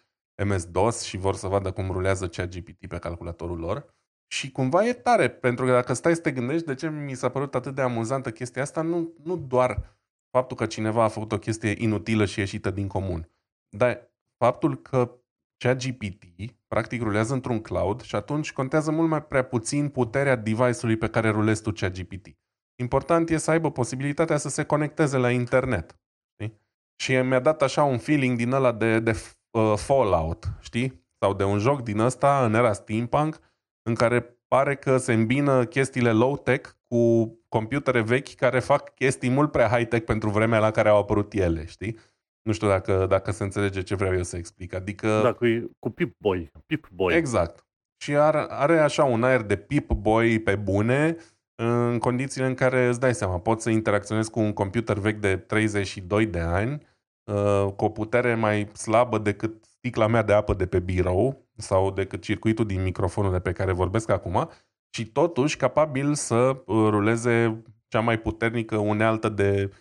MS-DOS 0.45 1.01
și 1.01 1.17
vor 1.17 1.35
să 1.35 1.47
vadă 1.47 1.71
cum 1.71 1.91
rulează 1.91 2.27
ChatGPT 2.27 2.87
pe 2.87 2.97
calculatorul 2.97 3.59
lor. 3.59 3.99
Și 4.27 4.51
cumva 4.51 4.87
e 4.87 4.93
tare, 4.93 5.29
pentru 5.29 5.65
că 5.65 5.71
dacă 5.71 5.93
stai 5.93 6.15
să 6.15 6.21
te 6.21 6.31
gândești 6.31 6.65
de 6.65 6.75
ce 6.75 6.89
mi 6.89 7.13
s-a 7.13 7.29
părut 7.29 7.55
atât 7.55 7.75
de 7.75 7.81
amuzantă 7.81 8.31
chestia 8.31 8.61
asta, 8.61 8.81
nu, 8.81 9.13
nu 9.23 9.37
doar 9.37 9.99
faptul 10.29 10.57
că 10.57 10.65
cineva 10.65 11.03
a 11.03 11.07
făcut 11.07 11.31
o 11.31 11.39
chestie 11.39 11.75
inutilă 11.77 12.25
și 12.25 12.39
ieșită 12.39 12.71
din 12.71 12.87
comun, 12.87 13.29
dar 13.69 14.11
faptul 14.37 14.81
că 14.81 15.20
ChatGPT 15.63 16.55
practic 16.67 17.01
rulează 17.01 17.33
într-un 17.33 17.61
cloud 17.61 18.01
și 18.01 18.15
atunci 18.15 18.53
contează 18.53 18.91
mult 18.91 19.09
mai 19.09 19.23
prea 19.23 19.43
puțin 19.43 19.89
puterea 19.89 20.35
device-ului 20.35 20.97
pe 20.97 21.07
care 21.07 21.29
rulezi 21.29 21.61
tu 21.61 21.71
ChatGPT. 21.71 22.27
Important 22.75 23.29
e 23.29 23.37
să 23.37 23.51
aibă 23.51 23.71
posibilitatea 23.71 24.37
să 24.37 24.49
se 24.49 24.63
conecteze 24.63 25.17
la 25.17 25.31
internet. 25.31 25.99
Știi? 26.33 26.59
Și 26.95 27.15
mi-a 27.15 27.39
dat 27.39 27.61
așa 27.61 27.83
un 27.83 27.97
feeling 27.97 28.37
din 28.37 28.51
ăla 28.51 28.71
de, 28.71 28.99
de 28.99 29.15
uh, 29.51 29.73
Fallout, 29.75 30.45
știi? 30.59 31.05
Sau 31.17 31.33
de 31.33 31.43
un 31.43 31.59
joc 31.59 31.81
din 31.81 31.99
ăsta 31.99 32.45
în 32.45 32.53
era 32.53 32.73
steampunk, 32.73 33.39
în 33.81 33.95
care 33.95 34.37
pare 34.47 34.75
că 34.75 34.97
se 34.97 35.13
îmbină 35.13 35.65
chestiile 35.65 36.11
low-tech 36.11 36.69
cu 36.87 37.25
computere 37.49 38.01
vechi 38.01 38.35
care 38.35 38.59
fac 38.59 38.93
chestii 38.93 39.29
mult 39.29 39.51
prea 39.51 39.67
high-tech 39.67 40.05
pentru 40.05 40.29
vremea 40.29 40.59
la 40.59 40.71
care 40.71 40.89
au 40.89 40.97
apărut 40.97 41.33
ele, 41.33 41.65
știi? 41.65 41.97
Nu 42.41 42.51
știu 42.51 42.67
dacă, 42.67 43.05
dacă 43.09 43.31
se 43.31 43.43
înțelege 43.43 43.81
ce 43.81 43.95
vreau 43.95 44.15
eu 44.15 44.23
să 44.23 44.37
explic. 44.37 44.73
Adică... 44.73 45.19
Da, 45.23 45.33
cu, 45.33 45.45
cu 45.79 45.89
Pip 45.89 46.15
Boy. 46.17 46.51
Pip 46.65 46.87
Boy. 46.93 47.15
Exact. 47.15 47.65
Și 48.03 48.15
are, 48.15 48.45
are 48.49 48.79
așa 48.79 49.03
un 49.03 49.23
aer 49.23 49.41
de 49.41 49.55
Pip 49.55 49.91
Boy 49.91 50.39
pe 50.39 50.55
bune, 50.55 51.17
în 51.55 51.99
condițiile 51.99 52.47
în 52.47 52.53
care 52.53 52.87
îți 52.87 52.99
dai 52.99 53.15
seama, 53.15 53.39
poți 53.39 53.63
să 53.63 53.69
interacționezi 53.69 54.29
cu 54.29 54.39
un 54.39 54.53
computer 54.53 54.97
vechi 54.97 55.19
de 55.19 55.37
32 55.37 56.25
de 56.25 56.39
ani, 56.39 56.87
uh, 57.23 57.73
cu 57.75 57.85
o 57.85 57.89
putere 57.89 58.35
mai 58.35 58.69
slabă 58.73 59.17
decât 59.17 59.65
sticla 59.65 60.07
mea 60.07 60.21
de 60.21 60.33
apă 60.33 60.53
de 60.53 60.65
pe 60.65 60.79
birou 60.79 61.49
sau 61.55 61.91
decât 61.91 62.21
circuitul 62.21 62.65
din 62.65 62.81
microfonul 62.81 63.31
de 63.31 63.39
pe 63.39 63.51
care 63.51 63.71
vorbesc 63.71 64.09
acum 64.09 64.49
și 64.95 65.05
totuși 65.05 65.57
capabil 65.57 66.13
să 66.13 66.35
uh, 66.35 66.87
ruleze 66.89 67.63
cea 67.87 67.99
mai 67.99 68.19
puternică 68.19 68.77
unealtă 68.77 69.29
de 69.29 69.71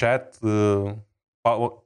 chat 0.00 0.38
uh, 0.40 0.92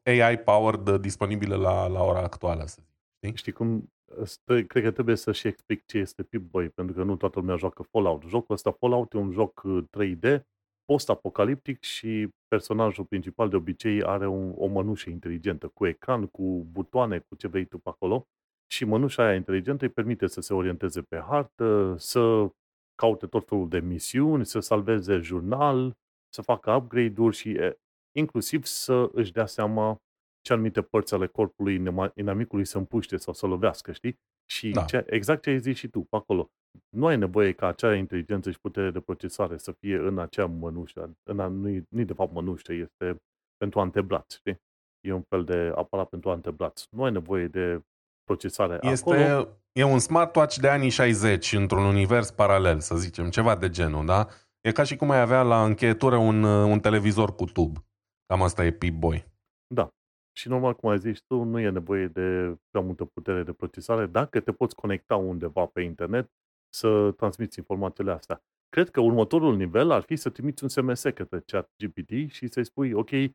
AI-powered 0.04 1.00
disponibile 1.00 1.54
la, 1.54 1.86
la 1.86 2.02
ora 2.02 2.22
actuală, 2.22 2.66
să 2.66 2.78
zic. 2.80 2.96
Știi? 3.16 3.36
Știi 3.36 3.52
cum? 3.52 3.92
Stă, 4.24 4.62
cred 4.62 4.82
că 4.82 4.90
trebuie 4.90 5.16
să 5.16 5.32
și 5.32 5.46
explic 5.46 5.84
ce 5.86 5.98
este 5.98 6.22
Pip-Boy, 6.22 6.68
pentru 6.68 6.94
că 6.94 7.02
nu 7.02 7.16
toată 7.16 7.38
lumea 7.38 7.56
joacă 7.56 7.82
Fallout. 7.82 8.22
Jocul 8.22 8.54
ăsta 8.54 8.72
Fallout 8.72 9.12
e 9.12 9.16
un 9.16 9.30
joc 9.30 9.62
3D, 9.90 10.22
uh, 10.22 10.40
post-apocaliptic 10.84 11.82
și 11.82 12.28
personajul 12.48 13.04
principal 13.04 13.48
de 13.48 13.56
obicei 13.56 14.02
are 14.02 14.26
un, 14.26 14.52
o 14.56 14.66
mănușă 14.66 15.10
inteligentă, 15.10 15.68
cu 15.68 15.86
ecran, 15.86 16.26
cu 16.26 16.66
butoane, 16.70 17.18
cu 17.18 17.34
ce 17.34 17.48
vrei 17.48 17.64
tu 17.64 17.78
pe 17.78 17.88
acolo. 17.88 18.26
Și 18.66 18.84
mănușa 18.84 19.24
aia 19.24 19.34
inteligentă 19.34 19.84
îi 19.84 19.90
permite 19.90 20.26
să 20.26 20.40
se 20.40 20.54
orienteze 20.54 21.02
pe 21.02 21.24
hartă, 21.28 21.94
să 21.98 22.50
caute 22.94 23.26
tot 23.26 23.48
felul 23.48 23.68
de 23.68 23.80
misiuni, 23.80 24.46
să 24.46 24.60
salveze 24.60 25.18
jurnal, 25.18 25.96
să 26.28 26.42
facă 26.42 26.72
upgrade-uri 26.72 27.36
și 27.36 27.58
inclusiv 28.12 28.64
să 28.64 29.11
își 29.12 29.33
dea 29.33 29.46
seama 29.46 30.01
ce 30.40 30.53
anumite 30.53 30.83
părți 30.83 31.14
ale 31.14 31.27
corpului 31.27 31.83
inamicului 32.14 32.64
să 32.64 32.79
împuște 32.79 33.16
sau 33.16 33.35
să 33.35 33.46
lovească, 33.46 33.92
știi? 33.92 34.18
Și 34.51 34.70
da. 34.70 34.85
ce, 34.85 35.05
exact 35.09 35.42
ce 35.42 35.51
ai 35.51 35.61
zis 35.61 35.77
și 35.77 35.88
tu, 35.88 36.01
pe 36.01 36.16
acolo. 36.16 36.51
Nu 36.96 37.07
ai 37.07 37.16
nevoie 37.16 37.53
ca 37.53 37.66
acea 37.66 37.94
inteligență 37.94 38.51
și 38.51 38.61
putere 38.61 38.90
de 38.90 39.01
procesare 39.01 39.57
să 39.57 39.72
fie 39.72 39.96
în 39.96 40.18
acea 40.18 40.46
mănușă. 40.46 41.16
În 41.22 41.40
a, 41.40 41.46
nu, 41.46 41.85
nu 41.88 42.05
de 42.05 42.12
fapt 42.12 42.33
mănușă, 42.33 42.72
este 42.72 43.16
pentru 43.57 43.81
antebraț, 43.81 44.35
știi? 44.35 44.61
E 45.01 45.12
un 45.12 45.22
fel 45.29 45.44
de 45.44 45.72
aparat 45.75 46.09
pentru 46.09 46.31
antebraț. 46.31 46.85
Nu 46.90 47.05
ai 47.05 47.12
nevoie 47.12 47.46
de 47.46 47.83
procesare 48.25 48.79
este, 48.81 49.11
acolo. 49.11 49.48
E 49.72 49.85
un 49.85 49.98
smartwatch 49.98 50.57
de 50.57 50.68
anii 50.68 50.90
60 50.90 51.53
într-un 51.53 51.85
univers 51.85 52.31
paralel, 52.31 52.81
să 52.81 52.96
zicem, 52.96 53.31
ceva 53.31 53.57
de 53.57 53.68
genul, 53.68 54.07
da? 54.07 54.29
E 54.61 54.72
ca 54.72 54.83
și 54.83 54.96
cum 54.96 55.11
ai 55.11 55.20
avea 55.20 55.42
la 55.42 55.64
încheietură 55.64 56.16
un, 56.16 56.42
un 56.44 56.81
televizor 56.81 57.35
cu 57.35 57.44
tub. 57.44 57.77
Cam 58.33 58.42
asta 58.42 58.64
e 58.64 58.73
Pip-Boy. 58.73 59.25
Da. 59.75 59.88
Și 60.37 60.49
normal, 60.49 60.75
cum 60.75 60.88
ai 60.88 60.99
zis 60.99 61.21
tu, 61.21 61.42
nu 61.42 61.59
e 61.59 61.68
nevoie 61.71 62.07
de 62.07 62.57
prea 62.71 62.83
multă 62.85 63.05
putere 63.05 63.42
de 63.42 63.53
procesare 63.53 64.07
dacă 64.07 64.40
te 64.40 64.53
poți 64.53 64.75
conecta 64.75 65.16
undeva 65.16 65.66
pe 65.66 65.81
internet 65.81 66.31
să 66.68 67.12
transmiți 67.16 67.59
informațiile 67.59 68.12
astea. 68.12 68.42
Cred 68.68 68.90
că 68.90 69.01
următorul 69.01 69.57
nivel 69.57 69.90
ar 69.90 70.03
fi 70.03 70.16
să 70.16 70.31
trimiți 70.31 70.62
un 70.62 70.68
SMS 70.68 71.03
către 71.03 71.40
chat 71.47 71.71
GPT 71.77 72.31
și 72.31 72.47
să-i 72.49 72.64
spui, 72.64 72.92
ok, 72.92 73.11
uh, 73.11 73.31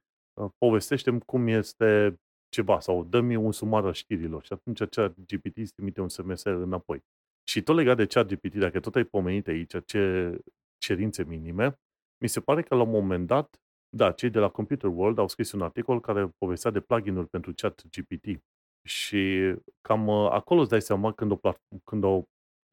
povestește 0.58 1.18
cum 1.26 1.48
este 1.48 2.20
ceva 2.50 2.80
sau 2.80 3.04
dă-mi 3.04 3.36
un 3.36 3.52
sumar 3.52 3.86
al 3.86 3.94
știrilor 3.94 4.44
și 4.44 4.54
atunci 4.54 4.84
chat 4.84 5.20
GPT 5.20 5.58
îți 5.58 5.74
trimite 5.74 6.02
un 6.02 6.10
SMS 6.10 6.44
înapoi. 6.44 7.04
Și 7.50 7.62
tot 7.62 7.76
legat 7.76 7.98
de 7.98 8.06
chat 8.06 8.28
GPT, 8.28 8.56
dacă 8.56 8.80
tot 8.80 8.96
ai 8.96 9.04
pomenit 9.04 9.48
aici 9.48 9.76
ce 9.86 10.36
cerințe 10.78 11.24
minime, 11.24 11.80
mi 12.22 12.30
se 12.30 12.40
pare 12.40 12.62
că 12.62 12.76
la 12.76 12.82
un 12.82 12.90
moment 12.90 13.28
dat 13.28 13.62
da, 13.98 14.12
cei 14.12 14.30
de 14.30 14.40
la 14.40 14.50
Computer 14.50 14.90
World 14.90 15.18
au 15.18 15.28
scris 15.28 15.52
un 15.52 15.62
articol 15.62 16.00
care 16.00 16.30
povestea 16.38 16.72
de 16.72 16.80
plugin-uri 16.80 17.28
pentru 17.28 17.54
chat 17.56 17.84
GPT. 17.88 18.42
Și 18.88 19.54
cam 19.82 20.08
uh, 20.08 20.30
acolo 20.32 20.62
îți 20.62 20.70
dai 20.70 20.82
seama 20.82 21.12
când, 21.12 21.32
o, 21.32 21.54
când 21.84 22.04
o, 22.04 22.22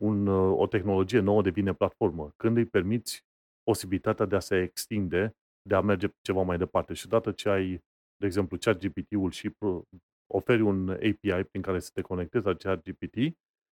un, 0.03 0.27
uh, 0.27 0.59
o 0.59 0.67
tehnologie 0.67 1.21
nouă 1.21 1.43
devine 1.43 1.73
platformă. 1.73 2.33
Când 2.37 2.57
îi 2.57 2.67
permiți 2.67 3.25
posibilitatea 3.63 4.27
de 4.27 4.37
a 4.37 4.41
se 4.41 4.63
extinde, 4.63 5.37
de 5.69 5.75
a 5.75 5.81
merge 5.81 6.09
ceva 6.21 6.43
mai 6.43 6.59
departe. 6.59 6.95
Și 6.95 7.07
odată 7.07 7.33
ce 7.33 7.49
ai, 7.49 7.71
de 8.17 8.27
exemplu, 8.27 8.57
ChatGPT-ul 8.57 9.31
și 9.31 9.51
pro- 9.51 9.83
oferi 10.27 10.61
un 10.61 10.89
API 10.89 11.45
prin 11.51 11.63
care 11.63 11.79
să 11.79 11.91
te 11.93 12.01
conectezi 12.01 12.47
la 12.47 12.55
ChatGPT 12.55 13.17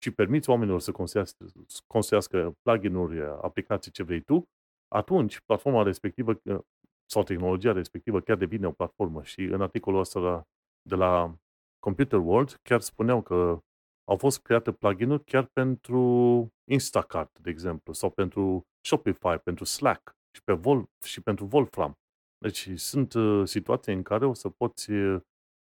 și 0.03 0.11
permiți 0.11 0.49
oamenilor 0.49 0.79
să 0.79 0.91
construiască, 0.91 1.45
construiască 1.87 2.53
plugin-uri, 2.61 3.21
aplicații 3.21 3.91
ce 3.91 4.03
vrei 4.03 4.21
tu, 4.21 4.43
atunci 4.87 5.39
platforma 5.45 5.83
respectivă 5.83 6.39
sau 7.05 7.23
tehnologia 7.23 7.71
respectivă 7.71 8.19
chiar 8.19 8.37
devine 8.37 8.67
o 8.67 8.71
platformă. 8.71 9.23
Și 9.23 9.41
în 9.41 9.61
articolul 9.61 9.99
ăsta 9.99 10.43
de 10.81 10.95
la 10.95 11.35
Computer 11.79 12.19
World 12.19 12.59
chiar 12.63 12.81
spuneau 12.81 13.21
că 13.21 13.59
au 14.07 14.17
fost 14.17 14.41
create 14.41 14.71
plugin-uri 14.71 15.23
chiar 15.23 15.45
pentru 15.53 15.99
Instacart, 16.71 17.39
de 17.39 17.49
exemplu, 17.49 17.93
sau 17.93 18.09
pentru 18.09 18.61
Shopify, 18.85 19.37
pentru 19.43 19.63
Slack 19.63 20.15
și, 20.35 20.43
pe 20.43 20.53
Vol- 20.53 20.89
și 21.03 21.21
pentru 21.21 21.47
Wolfram. 21.51 21.93
Deci 22.37 22.69
sunt 22.79 23.13
uh, 23.13 23.47
situații 23.47 23.93
în 23.93 24.03
care 24.03 24.25
o 24.25 24.33
să 24.33 24.49
poți 24.49 24.91
uh, 24.91 25.21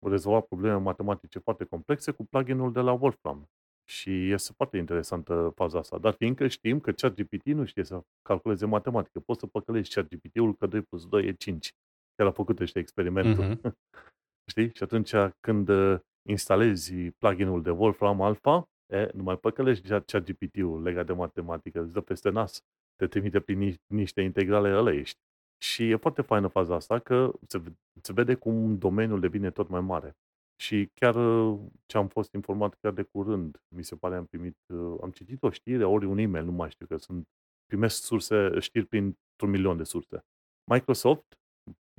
rezolva 0.06 0.40
probleme 0.42 0.76
matematice 0.76 1.40
foarte 1.40 1.64
complexe 1.64 2.12
cu 2.12 2.26
pluginul 2.26 2.72
de 2.72 2.80
la 2.80 2.92
Wolfram. 2.92 3.50
Și 3.90 4.32
este 4.32 4.54
foarte 4.56 4.78
interesantă 4.78 5.52
faza 5.56 5.80
asta. 5.80 5.98
Dar 5.98 6.14
fiindcă 6.14 6.48
știm 6.48 6.80
că 6.80 6.92
ChatGPT 6.92 7.46
nu 7.46 7.66
știe 7.66 7.84
să 7.84 8.02
calculeze 8.22 8.66
matematică, 8.66 9.20
poți 9.20 9.40
să 9.40 9.48
păcălești 9.48 9.94
ChatGPT-ul 9.94 10.56
că 10.56 10.68
2 10.68 10.82
plus 10.82 11.06
2 11.08 11.26
e 11.26 11.34
5. 11.34 11.74
Chiar 12.16 12.28
a 12.28 12.32
făcut 12.32 12.60
ăștia 12.60 12.82
experimentul. 12.82 13.44
Mm-hmm. 13.44 13.72
Știi? 14.52 14.72
Și 14.74 14.84
atunci 14.84 15.12
când 15.40 15.70
uh, 15.70 16.00
instalezi 16.30 16.94
pluginul 16.94 17.62
de 17.62 17.70
Wolfram 17.70 18.22
Alpha, 18.22 18.70
e, 18.94 19.10
nu 19.14 19.24
mai 19.24 19.38
păcălești 19.38 19.88
ChatGPT-ul 19.88 20.82
legat 20.82 21.06
de 21.06 21.14
matematică, 21.14 21.82
îți 21.82 21.94
dă 21.94 22.02
peste 22.02 22.30
nas, 22.30 22.60
te 22.96 23.08
trimite 23.08 23.40
prin 23.40 23.76
niște 23.86 24.22
integrale 24.22 24.70
ăleiești. 24.70 25.18
Și 25.62 25.90
e 25.90 25.96
foarte 25.96 26.22
faină 26.22 26.48
faza 26.48 26.76
asta 26.76 27.00
că 27.00 27.32
se, 27.48 27.62
se 28.02 28.14
vede 28.14 28.36
cum 28.36 28.78
domeniul 28.78 29.20
devine 29.20 29.52
tot 29.52 29.70
mai 29.70 29.82
mare. 29.82 30.16
Și 30.62 30.90
chiar 30.94 31.16
uh, 31.16 31.60
ce 31.86 31.98
am 31.98 32.08
fost 32.08 32.34
informat 32.34 32.76
chiar 32.76 32.92
de 32.92 33.04
curând, 33.04 33.62
mi 33.68 33.84
se 33.84 33.96
pare 33.96 34.16
am 34.16 34.26
primit, 34.26 34.58
uh, 34.68 34.98
am 35.02 35.12
citit 35.12 35.44
o 35.44 35.50
știre, 35.50 35.86
ori 35.86 36.06
un 36.06 36.18
e-mail, 36.18 36.46
nu 36.46 36.52
mai 36.52 36.70
știu, 36.70 36.86
că 36.86 36.98
sunt, 36.98 37.28
primesc 37.66 38.04
surse, 38.04 38.60
știri 38.60 38.86
printr-un 38.86 39.50
milion 39.50 39.78
de 39.78 39.84
surse. 39.84 40.26
Microsoft, 40.72 41.40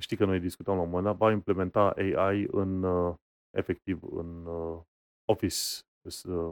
știi 0.00 0.16
că 0.16 0.24
noi 0.24 0.40
discutam 0.40 0.76
la 0.76 0.82
un 0.82 0.88
moment 0.88 1.06
dat, 1.06 1.16
va 1.16 1.30
implementa 1.32 1.90
AI 1.90 2.46
în, 2.50 2.82
uh, 2.82 3.14
efectiv, 3.56 4.02
în 4.02 4.46
Office, 5.24 5.80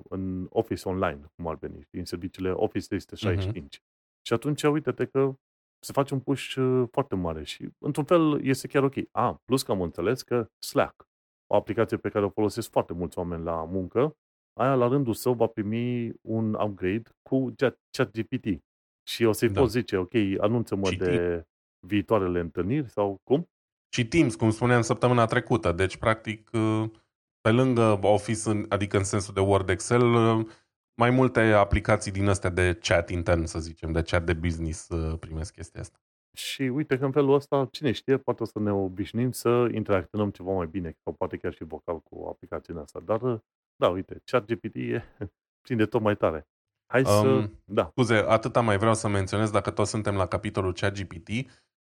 în 0.09 0.47
Office 0.51 0.89
Online, 0.89 1.21
cum 1.35 1.47
ar 1.47 1.57
veni, 1.57 1.89
în 1.91 2.05
serviciile 2.05 2.51
Office 2.51 2.87
365. 2.87 3.77
Uh-huh. 3.77 3.83
Și 4.27 4.33
atunci, 4.33 4.63
uite-te 4.63 5.07
că 5.07 5.35
se 5.79 5.93
face 5.93 6.15
un 6.15 6.21
push 6.21 6.57
foarte 6.91 7.15
mare 7.15 7.45
și, 7.45 7.69
într-un 7.79 8.05
fel, 8.05 8.45
este 8.45 8.69
chiar 8.69 8.83
ok. 8.83 8.95
A, 9.11 9.41
plus 9.45 9.63
că 9.63 9.73
am 9.73 9.83
înțeles 9.83 10.23
că 10.23 10.51
Slack, 10.59 11.09
o 11.51 11.57
aplicație 11.57 11.97
pe 11.97 12.09
care 12.09 12.25
o 12.25 12.29
folosesc 12.29 12.71
foarte 12.71 12.93
mulți 12.93 13.19
oameni 13.19 13.45
la 13.45 13.65
muncă, 13.65 14.17
aia 14.53 14.75
la 14.75 14.89
rândul 14.89 15.15
său 15.15 15.33
va 15.33 15.47
primi 15.47 16.13
un 16.21 16.55
upgrade 16.55 17.11
cu 17.23 17.55
ChatGPT. 17.91 18.63
Și 19.03 19.25
o 19.25 19.33
să-i 19.33 19.49
da. 19.49 19.61
pot 19.61 19.71
zice, 19.71 19.97
ok, 19.97 20.13
anunță-mă 20.39 20.91
și 20.91 20.97
de 20.97 21.05
Teams. 21.05 21.45
viitoarele 21.87 22.41
întâlniri 22.41 22.89
sau 22.89 23.21
cum? 23.23 23.49
Și 23.89 24.09
Teams, 24.09 24.35
cum 24.35 24.51
spuneam 24.51 24.81
săptămâna 24.81 25.25
trecută. 25.25 25.73
Deci, 25.73 25.97
practic, 25.97 26.51
uh, 26.53 26.91
pe 27.41 27.51
lângă 27.51 27.99
Office, 28.03 28.65
adică 28.69 28.97
în 28.97 29.05
sensul 29.05 29.35
de 29.35 29.41
Word 29.41 29.69
Excel, 29.69 30.15
uh, 30.15 30.47
mai 30.95 31.11
multe 31.11 31.41
aplicații 31.41 32.13
din 32.13 32.29
astea 32.29 32.51
de 32.51 32.79
chat 32.83 33.11
intern, 33.11 33.45
să 33.45 33.59
zicem, 33.59 33.93
de 33.93 34.03
chat 34.03 34.25
de 34.25 34.33
business 34.33 34.89
uh, 34.89 35.19
primesc 35.19 35.53
chestia 35.53 35.81
asta. 35.81 35.99
Și 36.33 36.63
uite 36.63 36.99
că 36.99 37.05
în 37.05 37.13
felul 37.13 37.35
ăsta, 37.35 37.69
cine 37.71 37.93
știe, 37.93 38.17
poate 38.17 38.43
o 38.43 38.47
să 38.47 38.59
ne 38.59 38.73
obișnim 38.73 39.33
să 39.33 39.69
interacționăm 39.75 40.31
ceva 40.31 40.53
mai 40.53 40.67
bine, 40.67 40.97
sau 41.05 41.13
poate 41.13 41.37
chiar 41.37 41.53
și 41.53 41.65
vocal 41.65 42.01
cu 42.01 42.27
aplicația 42.29 42.81
asta. 42.81 43.01
Dar, 43.01 43.43
da, 43.77 43.89
uite, 43.89 44.23
ChatGPT 44.25 44.75
e 44.75 45.03
prinde 45.65 45.87
tot 45.87 46.01
mai 46.01 46.17
tare. 46.17 46.49
Hai 46.87 47.05
să... 47.05 47.27
Um, 47.27 47.61
da. 47.65 47.89
Scuze, 47.91 48.15
atâta 48.15 48.61
mai 48.61 48.79
vreau 48.79 48.95
să 48.95 49.09
menționez, 49.09 49.51
dacă 49.51 49.71
toți 49.71 49.91
suntem 49.91 50.15
la 50.15 50.27
capitolul 50.27 50.73
ChatGPT, 50.73 51.29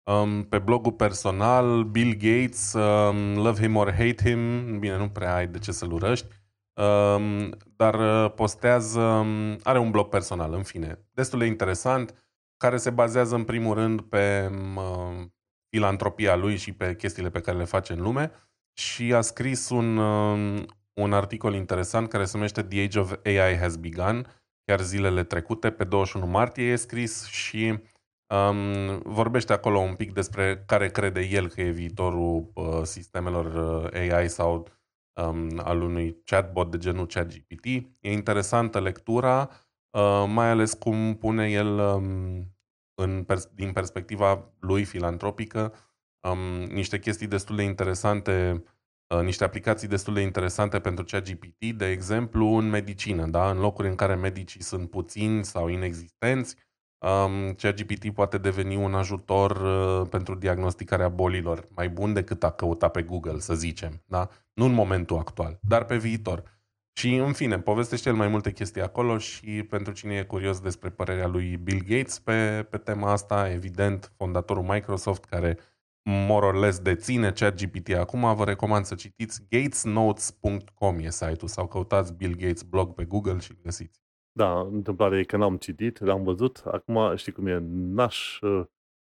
um, 0.03 0.43
pe 0.43 0.59
blogul 0.59 0.93
personal, 0.93 1.85
Bill 1.85 2.13
Gates, 2.13 2.73
um, 2.73 3.37
love 3.37 3.61
him 3.61 3.77
or 3.77 3.91
hate 3.91 4.23
him, 4.25 4.79
bine, 4.79 4.97
nu 4.97 5.09
prea 5.09 5.35
ai 5.35 5.47
de 5.47 5.59
ce 5.59 5.73
să-l 5.73 5.93
urăști, 5.93 6.27
um, 6.75 7.51
dar 7.77 8.25
uh, 8.25 8.33
postează, 8.35 9.01
um, 9.01 9.59
are 9.63 9.79
un 9.79 9.91
blog 9.91 10.09
personal, 10.09 10.53
în 10.53 10.63
fine, 10.63 10.99
destul 11.13 11.39
de 11.39 11.45
interesant, 11.45 12.32
care 12.63 12.77
se 12.77 12.91
bazează 12.91 13.35
în 13.35 13.45
primul 13.45 13.75
rând 13.75 14.01
pe 14.01 14.51
uh, 14.77 15.27
filantropia 15.69 16.37
lui 16.37 16.57
și 16.57 16.73
pe 16.73 16.97
chestiile 16.97 17.31
pe 17.31 17.41
care 17.41 17.57
le 17.57 17.65
face 17.65 17.93
în 17.93 18.01
lume 18.01 18.31
și 18.73 19.15
a 19.15 19.21
scris 19.21 19.69
un, 19.69 19.97
uh, 19.97 20.63
un 20.93 21.13
articol 21.13 21.55
interesant 21.55 22.09
care 22.09 22.25
se 22.25 22.37
numește 22.37 22.63
The 22.63 22.83
Age 22.83 22.99
of 22.99 23.13
AI 23.25 23.57
Has 23.57 23.77
Begun, 23.77 24.27
chiar 24.65 24.81
zilele 24.81 25.25
trecute, 25.25 25.71
pe 25.71 25.85
21 25.85 26.27
martie 26.27 26.65
e 26.65 26.77
scris 26.77 27.27
și 27.27 27.79
um, 28.35 28.99
vorbește 29.05 29.53
acolo 29.53 29.79
un 29.79 29.95
pic 29.95 30.13
despre 30.13 30.63
care 30.67 30.91
crede 30.91 31.21
el 31.21 31.49
că 31.49 31.61
e 31.61 31.71
viitorul 31.71 32.51
uh, 32.55 32.83
sistemelor 32.83 33.45
uh, 33.85 34.13
AI 34.13 34.29
sau 34.29 34.69
um, 35.23 35.61
al 35.65 35.83
unui 35.83 36.23
chatbot 36.25 36.71
de 36.71 36.79
genul 36.79 37.07
ChatGPT. 37.07 37.65
E 38.01 38.13
interesantă 38.13 38.81
lectura, 38.81 39.51
uh, 39.93 40.25
mai 40.29 40.49
ales 40.49 40.73
cum 40.73 41.15
pune 41.15 41.51
el 41.51 41.79
um, 41.79 42.55
în 42.95 43.25
pers- 43.25 43.51
din 43.55 43.73
perspectiva 43.73 44.53
lui 44.61 44.85
filantropică 44.85 45.73
um, 46.29 46.63
niște 46.75 46.99
chestii 46.99 47.27
destul 47.27 47.57
de 47.57 47.63
interesante, 47.63 48.65
uh, 49.15 49.21
niște 49.21 49.45
aplicații 49.45 49.89
destul 49.89 50.15
de 50.15 50.21
interesante 50.21 50.81
pentru 50.81 51.05
ChatGPT, 51.05 51.65
de 51.77 51.87
exemplu 51.87 52.47
în 52.47 52.69
medicină, 52.69 53.27
da? 53.27 53.51
în 53.51 53.59
locuri 53.59 53.89
în 53.89 53.95
care 53.95 54.15
medicii 54.15 54.63
sunt 54.63 54.91
puțini 54.91 55.45
sau 55.45 55.69
inexistenți, 55.69 56.57
um, 56.99 57.53
ChatGPT 57.53 58.11
poate 58.11 58.39
deveni 58.39 58.77
un 58.77 58.95
ajutor 58.95 59.51
uh, 59.51 60.09
pentru 60.09 60.35
diagnosticarea 60.35 61.09
bolilor, 61.09 61.69
mai 61.69 61.89
bun 61.89 62.13
decât 62.13 62.45
a 62.45 62.51
căuta 62.51 62.89
pe 62.89 63.03
Google, 63.03 63.39
să 63.39 63.55
zicem. 63.55 64.03
Da? 64.07 64.29
Nu 64.53 64.65
în 64.65 64.73
momentul 64.73 65.19
actual, 65.19 65.59
dar 65.63 65.85
pe 65.85 65.97
viitor. 65.97 66.61
Și, 66.93 67.15
în 67.15 67.33
fine, 67.33 67.61
povestește 67.61 68.09
el 68.09 68.15
mai 68.15 68.29
multe 68.29 68.53
chestii 68.53 68.83
acolo 68.83 69.19
și 69.19 69.63
pentru 69.63 69.93
cine 69.93 70.15
e 70.15 70.25
curios 70.25 70.61
despre 70.61 70.91
părerea 70.91 71.27
lui 71.27 71.57
Bill 71.57 71.83
Gates 71.89 72.19
pe, 72.19 72.67
pe 72.71 72.79
tema 72.79 73.11
asta, 73.11 73.51
evident, 73.51 74.13
fondatorul 74.17 74.63
Microsoft, 74.63 75.25
care 75.25 75.59
more 76.05 76.47
or 76.47 76.55
less 76.55 76.79
deține 76.79 77.31
ChatGPT 77.31 77.89
acum, 77.89 78.35
vă 78.35 78.45
recomand 78.45 78.85
să 78.85 78.95
citiți 78.95 79.47
gatesnotes.com 79.49 80.99
e 80.99 81.11
site-ul 81.11 81.49
sau 81.49 81.67
căutați 81.67 82.15
Bill 82.15 82.35
Gates 82.35 82.63
blog 82.63 82.95
pe 82.95 83.05
Google 83.05 83.39
și 83.39 83.57
găsiți. 83.63 84.01
Da, 84.33 84.61
întâmplarea 84.61 85.19
e 85.19 85.25
că 85.25 85.37
n-am 85.37 85.57
citit, 85.57 86.01
l-am 86.01 86.23
văzut. 86.23 86.63
Acum, 86.65 87.17
știi 87.17 87.33
cum 87.33 87.47
e, 87.47 87.59
n-aș, 87.69 88.39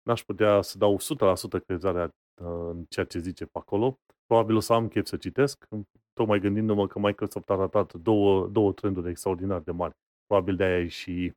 n-aș 0.02 0.24
putea 0.24 0.62
să 0.62 0.78
dau 0.78 0.98
100% 1.60 1.66
crezarea 1.66 2.16
în 2.42 2.86
ceea 2.90 3.06
ce 3.06 3.20
zice 3.20 3.46
pe 3.46 3.58
acolo. 3.58 4.00
Probabil 4.26 4.56
o 4.56 4.60
să 4.60 4.74
am 4.74 4.88
chef 4.88 5.06
să 5.06 5.18
citesc, 5.18 5.68
tocmai 6.16 6.40
gândindu-mă 6.40 6.88
că 6.88 7.00
Microsoft 7.00 7.50
a 7.50 7.56
ratat 7.56 7.94
două, 7.94 8.48
două 8.48 8.74
trenduri 8.74 9.10
extraordinar 9.10 9.60
de 9.60 9.72
mari. 9.72 9.94
Probabil 10.26 10.56
de-aia 10.56 10.88
și, 10.88 11.34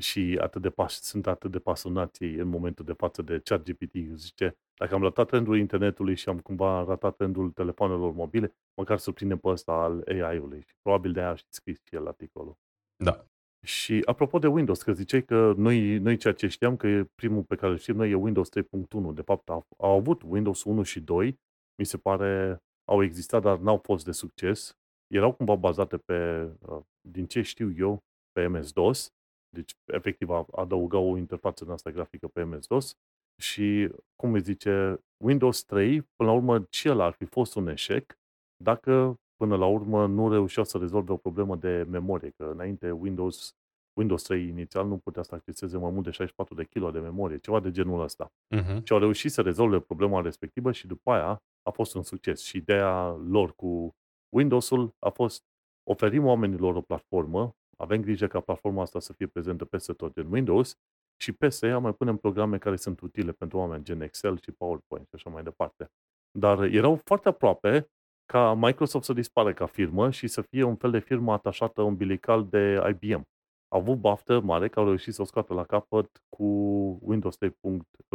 și 0.00 0.38
atât 0.40 0.62
de 0.62 0.70
pas, 0.70 1.00
sunt 1.00 1.26
atât 1.26 1.50
de 1.50 1.58
pasionați 1.58 2.22
în 2.22 2.48
momentul 2.48 2.84
de 2.84 2.92
față 2.92 3.22
de 3.22 3.40
ChatGPT. 3.44 3.94
Zice, 4.14 4.56
dacă 4.74 4.94
am 4.94 5.02
ratat 5.02 5.26
trendul 5.26 5.58
internetului 5.58 6.14
și 6.14 6.28
am 6.28 6.38
cumva 6.38 6.84
ratat 6.84 7.16
trendul 7.16 7.50
telefonelor 7.50 8.12
mobile, 8.12 8.54
măcar 8.74 8.98
să 8.98 9.10
prindem 9.12 9.38
pe 9.38 9.48
ăsta 9.48 9.72
al 9.72 10.04
AI-ului. 10.08 10.60
Și 10.60 10.74
probabil 10.82 11.12
de-aia 11.12 11.30
a 11.30 11.36
scris 11.48 11.78
și 11.84 11.94
el 11.94 12.06
articolul. 12.06 12.56
Da. 12.96 13.24
Și 13.66 14.02
apropo 14.04 14.38
de 14.38 14.46
Windows, 14.46 14.82
că 14.82 14.92
ziceai 14.92 15.24
că 15.24 15.54
noi, 15.56 15.98
noi 15.98 16.16
ceea 16.16 16.34
ce 16.34 16.46
știam 16.46 16.76
că 16.76 16.86
e 16.86 17.10
primul 17.14 17.42
pe 17.42 17.54
care 17.54 17.72
îl 17.72 17.78
știm 17.78 17.96
noi 17.96 18.10
e 18.10 18.14
Windows 18.14 18.48
3.1. 18.58 19.14
De 19.14 19.22
fapt, 19.22 19.48
au, 19.48 19.66
au 19.76 19.96
avut 19.96 20.22
Windows 20.22 20.64
1 20.64 20.82
și 20.82 21.00
2, 21.00 21.40
mi 21.78 21.84
se 21.84 21.96
pare 21.96 22.62
au 22.84 23.02
existat, 23.02 23.42
dar 23.42 23.58
n-au 23.58 23.76
fost 23.76 24.04
de 24.04 24.12
succes. 24.12 24.76
Erau 25.14 25.32
cumva 25.32 25.54
bazate 25.54 25.96
pe, 25.96 26.50
uh, 26.68 26.80
din 27.08 27.26
ce 27.26 27.42
știu 27.42 27.72
eu, 27.76 28.02
pe 28.32 28.46
MS-DOS, 28.46 29.12
deci 29.48 29.72
efectiv 29.86 30.28
adăugau 30.52 31.10
o 31.10 31.16
interfață 31.16 31.64
în 31.64 31.70
asta 31.70 31.90
grafică 31.90 32.28
pe 32.28 32.42
MS-DOS 32.42 32.94
și, 33.40 33.90
cum 34.16 34.32
îi 34.32 34.40
zice, 34.40 35.00
Windows 35.24 35.62
3, 35.62 36.02
până 36.02 36.30
la 36.30 36.36
urmă, 36.36 36.66
și 36.70 36.88
el 36.88 37.00
ar 37.00 37.12
fi 37.12 37.24
fost 37.24 37.54
un 37.54 37.68
eșec 37.68 38.18
dacă 38.62 39.16
până 39.36 39.56
la 39.56 39.66
urmă 39.66 40.06
nu 40.06 40.30
reușeau 40.30 40.64
să 40.64 40.78
rezolve 40.78 41.12
o 41.12 41.16
problemă 41.16 41.56
de 41.56 41.86
memorie, 41.88 42.30
că 42.30 42.44
înainte 42.44 42.90
Windows, 42.90 43.54
Windows 43.98 44.22
3 44.22 44.48
inițial 44.48 44.86
nu 44.86 44.98
putea 44.98 45.22
să 45.22 45.34
acceseze 45.34 45.76
mai 45.76 45.90
mult 45.90 46.04
de 46.04 46.10
64 46.10 46.54
de 46.54 46.64
kg 46.64 46.92
de 46.92 46.98
memorie, 46.98 47.38
ceva 47.38 47.60
de 47.60 47.70
genul 47.70 48.02
ăsta. 48.02 48.32
Uh-huh. 48.56 48.82
Și 48.82 48.92
au 48.92 48.98
reușit 48.98 49.32
să 49.32 49.42
rezolve 49.42 49.80
problema 49.80 50.20
respectivă 50.20 50.72
și 50.72 50.86
după 50.86 51.10
aia 51.10 51.42
a 51.62 51.70
fost 51.70 51.94
un 51.94 52.02
succes. 52.02 52.42
Și 52.42 52.56
ideea 52.56 53.08
lor 53.10 53.54
cu 53.54 53.94
Windows-ul 54.28 54.94
a 54.98 55.08
fost 55.10 55.42
oferim 55.82 56.26
oamenilor 56.26 56.74
o 56.74 56.80
platformă, 56.80 57.56
avem 57.76 58.00
grijă 58.00 58.26
ca 58.26 58.40
platforma 58.40 58.82
asta 58.82 59.00
să 59.00 59.12
fie 59.12 59.26
prezentă 59.26 59.64
peste 59.64 59.92
tot 59.92 60.16
în 60.16 60.32
Windows 60.32 60.76
și 61.16 61.32
peste 61.32 61.66
ea 61.66 61.78
mai 61.78 61.92
punem 61.92 62.16
programe 62.16 62.58
care 62.58 62.76
sunt 62.76 63.00
utile 63.00 63.32
pentru 63.32 63.58
oameni, 63.58 63.84
gen 63.84 64.00
Excel 64.00 64.38
și 64.40 64.52
PowerPoint 64.52 65.06
și 65.06 65.14
așa 65.14 65.30
mai 65.30 65.42
departe. 65.42 65.90
Dar 66.38 66.62
erau 66.62 67.00
foarte 67.04 67.28
aproape 67.28 67.90
ca 68.24 68.54
Microsoft 68.54 69.04
să 69.04 69.12
dispară 69.12 69.52
ca 69.52 69.66
firmă 69.66 70.10
și 70.10 70.26
să 70.26 70.40
fie 70.40 70.62
un 70.62 70.76
fel 70.76 70.90
de 70.90 70.98
firmă 70.98 71.32
atașată 71.32 71.82
umbilical 71.82 72.48
de 72.48 72.82
IBM. 72.88 73.22
Au 73.68 73.80
avut 73.80 73.98
baftă 73.98 74.40
mare 74.40 74.68
că 74.68 74.78
au 74.78 74.84
reușit 74.84 75.14
să 75.14 75.22
o 75.22 75.24
scoată 75.24 75.54
la 75.54 75.64
capăt 75.64 76.22
cu 76.28 76.44
Windows 77.02 77.36
3, 77.36 77.56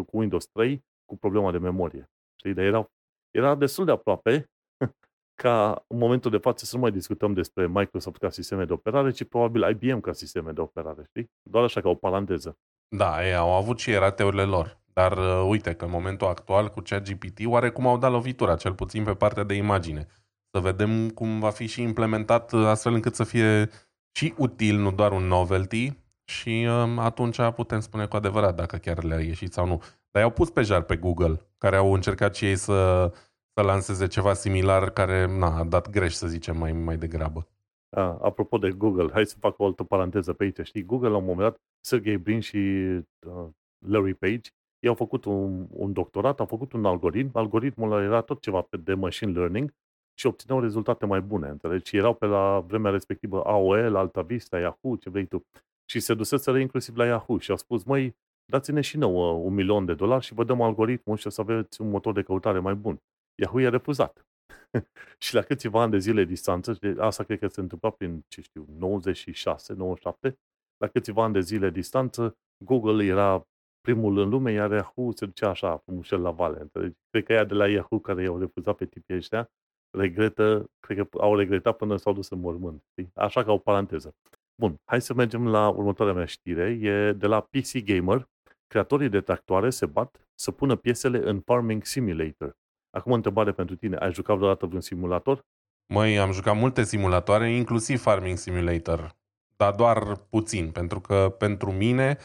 cu 0.05 0.17
Windows 0.17 0.47
3 0.47 0.85
cu 1.05 1.17
problema 1.17 1.51
de 1.51 1.57
memorie. 1.57 2.09
Știi? 2.35 2.53
Dar 2.53 2.65
era, 2.65 2.91
era 3.37 3.55
destul 3.55 3.85
de 3.85 3.91
aproape 3.91 4.49
ca 5.41 5.85
în 5.87 5.97
momentul 5.97 6.31
de 6.31 6.37
față 6.37 6.65
să 6.65 6.75
nu 6.75 6.81
mai 6.81 6.91
discutăm 6.91 7.33
despre 7.33 7.67
Microsoft 7.67 8.17
ca 8.17 8.29
sisteme 8.29 8.65
de 8.65 8.73
operare, 8.73 9.11
ci 9.11 9.23
probabil 9.23 9.69
IBM 9.69 9.99
ca 9.99 10.13
sisteme 10.13 10.51
de 10.51 10.61
operare, 10.61 11.03
știi? 11.07 11.31
Doar 11.49 11.63
așa 11.63 11.81
ca 11.81 11.89
o 11.89 11.95
paranteză. 11.95 12.57
Da, 12.95 13.27
ei 13.27 13.35
au 13.35 13.51
avut 13.51 13.79
și 13.79 13.93
rateurile 13.93 14.43
lor. 14.43 14.79
Dar 14.93 15.17
uh, 15.17 15.45
uite 15.47 15.73
că 15.73 15.85
în 15.85 15.91
momentul 15.91 16.27
actual 16.27 16.69
cu 16.69 16.81
ChatGPT 16.81 17.45
oarecum 17.45 17.87
au 17.87 17.97
dat 17.97 18.11
lovitura, 18.11 18.55
cel 18.55 18.73
puțin 18.73 19.03
pe 19.03 19.13
partea 19.13 19.43
de 19.43 19.53
imagine. 19.53 20.07
Să 20.51 20.59
vedem 20.59 21.09
cum 21.09 21.39
va 21.39 21.49
fi 21.49 21.65
și 21.65 21.81
implementat 21.81 22.51
uh, 22.51 22.65
astfel 22.65 22.93
încât 22.93 23.15
să 23.15 23.23
fie 23.23 23.69
și 24.11 24.33
util, 24.37 24.77
nu 24.77 24.91
doar 24.91 25.11
un 25.11 25.23
novelty, 25.23 25.91
și 26.23 26.67
uh, 26.69 26.97
atunci 26.97 27.41
putem 27.55 27.79
spune 27.79 28.05
cu 28.05 28.15
adevărat 28.15 28.55
dacă 28.55 28.77
chiar 28.77 29.03
le-a 29.03 29.19
ieșit 29.19 29.53
sau 29.53 29.67
nu. 29.67 29.83
Dar 30.11 30.21
i-au 30.21 30.31
pus 30.31 30.49
pe 30.49 30.61
jar 30.61 30.81
pe 30.81 30.95
Google, 30.95 31.41
care 31.57 31.75
au 31.75 31.93
încercat 31.93 32.35
și 32.35 32.45
ei 32.45 32.55
să, 32.55 33.11
să 33.57 33.63
lanseze 33.63 34.07
ceva 34.07 34.33
similar 34.33 34.89
care 34.89 35.37
na, 35.37 35.57
a 35.57 35.63
dat 35.63 35.89
greș, 35.89 36.13
să 36.13 36.27
zicem, 36.27 36.57
mai, 36.57 36.71
mai 36.71 36.97
degrabă. 36.97 37.47
A, 37.89 38.01
apropo 38.01 38.57
de 38.57 38.71
Google, 38.71 39.09
hai 39.11 39.25
să 39.25 39.35
fac 39.39 39.59
o 39.59 39.65
altă 39.65 39.83
paranteză 39.83 40.33
pe 40.33 40.43
aici. 40.43 40.59
Știi, 40.63 40.83
Google 40.83 41.09
la 41.09 41.17
un 41.17 41.25
moment 41.25 41.49
dat, 41.49 41.61
Sergey 41.85 42.17
Brin 42.17 42.39
și 42.39 42.57
uh, 42.57 43.47
Larry 43.85 44.13
Page, 44.13 44.49
ei 44.79 44.89
au 44.89 44.95
făcut 44.95 45.25
un, 45.25 45.67
un 45.69 45.93
doctorat, 45.93 46.39
au 46.39 46.45
făcut 46.45 46.73
un 46.73 46.85
algoritm, 46.85 47.29
algoritmul 47.33 48.01
era 48.01 48.21
tot 48.21 48.41
ceva 48.41 48.67
de 48.83 48.93
machine 48.93 49.31
learning 49.31 49.73
și 50.13 50.25
obțineau 50.25 50.61
rezultate 50.61 51.05
mai 51.05 51.21
bune, 51.21 51.47
înțelegi? 51.47 51.89
Și 51.89 51.97
erau 51.97 52.13
pe 52.13 52.25
la 52.25 52.59
vremea 52.67 52.91
respectivă 52.91 53.43
AOL, 53.45 53.95
Alta 53.95 54.21
Vista, 54.21 54.59
Yahoo, 54.59 54.95
ce 54.95 55.09
vrei 55.09 55.25
tu. 55.25 55.45
Și 55.85 55.99
se 55.99 56.13
duseseră 56.13 56.59
inclusiv 56.59 56.95
la 56.95 57.05
Yahoo 57.05 57.37
și 57.37 57.51
au 57.51 57.57
spus, 57.57 57.83
măi, 57.83 58.15
dați-ne 58.45 58.81
și 58.81 58.97
nouă 58.97 59.31
un 59.31 59.53
milion 59.53 59.85
de 59.85 59.93
dolari 59.93 60.23
și 60.23 60.33
vă 60.33 60.43
dăm 60.43 60.61
algoritmul 60.61 61.17
și 61.17 61.27
o 61.27 61.29
să 61.29 61.41
aveți 61.41 61.81
un 61.81 61.89
motor 61.89 62.13
de 62.13 62.21
căutare 62.21 62.59
mai 62.59 62.75
bun. 62.75 63.01
Yahoo 63.41 63.59
i-a 63.59 63.69
refuzat. 63.69 64.25
și 65.25 65.33
la 65.33 65.41
câțiva 65.41 65.81
ani 65.81 65.91
de 65.91 65.97
zile 65.97 66.23
distanță, 66.23 66.79
asta 66.97 67.23
cred 67.23 67.39
că 67.39 67.47
se 67.47 67.59
întâmpla 67.59 67.89
prin, 67.89 68.25
ce 68.27 68.41
știu, 68.41 68.65
96, 68.77 69.73
97, 69.73 70.39
la 70.77 70.87
câțiva 70.87 71.23
ani 71.23 71.33
de 71.33 71.39
zile 71.39 71.69
distanță, 71.69 72.37
Google 72.65 73.05
era 73.05 73.47
primul 73.81 74.17
în 74.17 74.29
lume, 74.29 74.51
iar 74.51 74.71
Yahoo 74.71 75.11
se 75.11 75.25
ducea 75.25 75.49
așa, 75.49 75.77
frumușel 75.77 76.21
la 76.21 76.31
vale. 76.31 76.61
Înțelegi? 76.61 76.95
Cred 77.09 77.23
că 77.23 77.33
ea 77.33 77.43
de 77.43 77.53
la 77.53 77.67
Yahoo 77.67 77.99
care 77.99 78.23
i-au 78.23 78.39
refuzat 78.39 78.75
pe 78.75 78.85
tipii 78.85 79.15
ăștia, 79.15 79.51
regretă, 79.97 80.69
cred 80.79 80.97
că 80.97 81.17
au 81.17 81.35
regretat 81.35 81.77
până 81.77 81.95
s-au 81.95 82.13
dus 82.13 82.29
în 82.29 82.39
mormânt. 82.39 82.83
Știi? 82.91 83.11
Așa 83.13 83.43
ca 83.43 83.51
o 83.51 83.57
paranteză. 83.57 84.15
Bun, 84.61 84.75
hai 84.85 85.01
să 85.01 85.13
mergem 85.13 85.47
la 85.47 85.69
următoarea 85.69 86.13
mea 86.13 86.25
știre. 86.25 86.77
E 86.81 87.13
de 87.13 87.27
la 87.27 87.41
PC 87.41 87.83
Gamer. 87.83 88.29
Creatorii 88.67 89.09
de 89.09 89.21
tractoare 89.21 89.69
se 89.69 89.85
bat 89.85 90.27
să 90.35 90.51
pună 90.51 90.75
piesele 90.75 91.29
în 91.29 91.39
Farming 91.39 91.85
Simulator. 91.85 92.55
Acum 92.97 93.11
o 93.11 93.15
întrebare 93.15 93.51
pentru 93.51 93.75
tine. 93.75 93.95
Ai 93.95 94.13
jucat 94.13 94.35
vreodată 94.35 94.65
vreun 94.65 94.81
simulator? 94.81 95.45
Măi, 95.93 96.19
am 96.19 96.31
jucat 96.31 96.55
multe 96.55 96.83
simulatoare, 96.83 97.51
inclusiv 97.51 98.01
Farming 98.01 98.37
Simulator. 98.37 99.15
Dar 99.55 99.73
doar 99.73 100.15
puțin, 100.15 100.71
pentru 100.71 100.99
că 100.99 101.35
pentru 101.37 101.71
mine 101.71 102.17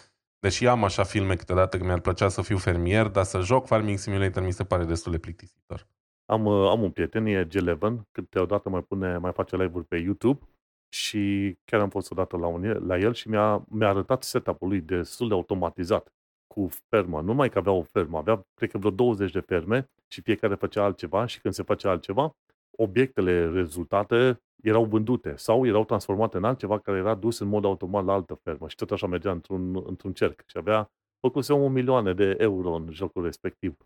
Deși 0.42 0.66
am 0.66 0.84
așa 0.84 1.02
filme 1.02 1.36
câteodată 1.36 1.78
că 1.78 1.84
mi-ar 1.84 2.00
plăcea 2.00 2.28
să 2.28 2.42
fiu 2.42 2.56
fermier, 2.56 3.06
dar 3.06 3.24
să 3.24 3.40
joc 3.40 3.66
Farming 3.66 3.98
Simulator 3.98 4.42
mi 4.42 4.52
se 4.52 4.64
pare 4.64 4.84
destul 4.84 5.12
de 5.12 5.18
plictisitor. 5.18 5.86
Am, 6.24 6.44
uh, 6.44 6.68
am 6.68 6.82
un 6.82 6.90
prieten, 6.90 7.26
e 7.26 7.46
G11, 7.46 7.78
câteodată 8.10 8.68
mai, 8.68 8.82
pune, 8.82 9.16
mai 9.16 9.32
face 9.32 9.56
live-uri 9.56 9.84
pe 9.84 9.96
YouTube 9.96 10.48
și 10.88 11.54
chiar 11.64 11.80
am 11.80 11.88
fost 11.88 12.10
odată 12.10 12.36
la, 12.36 12.46
un, 12.46 12.86
la 12.86 12.98
el 12.98 13.14
și 13.14 13.28
mi-a, 13.28 13.64
mi-a 13.68 13.88
arătat 13.88 14.22
setup-ul 14.22 14.68
lui 14.68 14.80
destul 14.80 15.28
de 15.28 15.34
automatizat 15.34 16.12
cu 16.54 16.68
fermă. 16.88 17.20
Nu 17.20 17.26
numai 17.26 17.48
că 17.48 17.58
avea 17.58 17.72
o 17.72 17.82
fermă, 17.82 18.18
avea, 18.18 18.46
cred 18.54 18.70
că 18.70 18.78
vreo 18.78 18.90
20 18.90 19.32
de 19.32 19.40
ferme 19.40 19.90
și 20.08 20.20
fiecare 20.20 20.54
făcea 20.54 20.84
altceva 20.84 21.26
și 21.26 21.40
când 21.40 21.54
se 21.54 21.62
face 21.62 21.88
altceva, 21.88 22.30
obiectele 22.76 23.50
rezultate 23.50 24.42
erau 24.62 24.84
vândute 24.84 25.36
sau 25.36 25.66
erau 25.66 25.84
transformate 25.84 26.36
în 26.36 26.44
altceva 26.44 26.78
care 26.78 26.98
era 26.98 27.14
dus 27.14 27.38
în 27.38 27.48
mod 27.48 27.64
automat 27.64 28.04
la 28.04 28.12
altă 28.12 28.34
fermă 28.42 28.68
și 28.68 28.76
tot 28.76 28.90
așa 28.90 29.06
mergea 29.06 29.30
într-un, 29.30 29.82
într-un 29.86 30.12
cerc 30.12 30.42
și 30.46 30.56
avea 30.56 30.90
făcuse 31.20 31.52
un 31.52 31.72
milioane 31.72 32.12
de 32.12 32.34
euro 32.38 32.72
în 32.72 32.88
jocul 32.90 33.24
respectiv. 33.24 33.76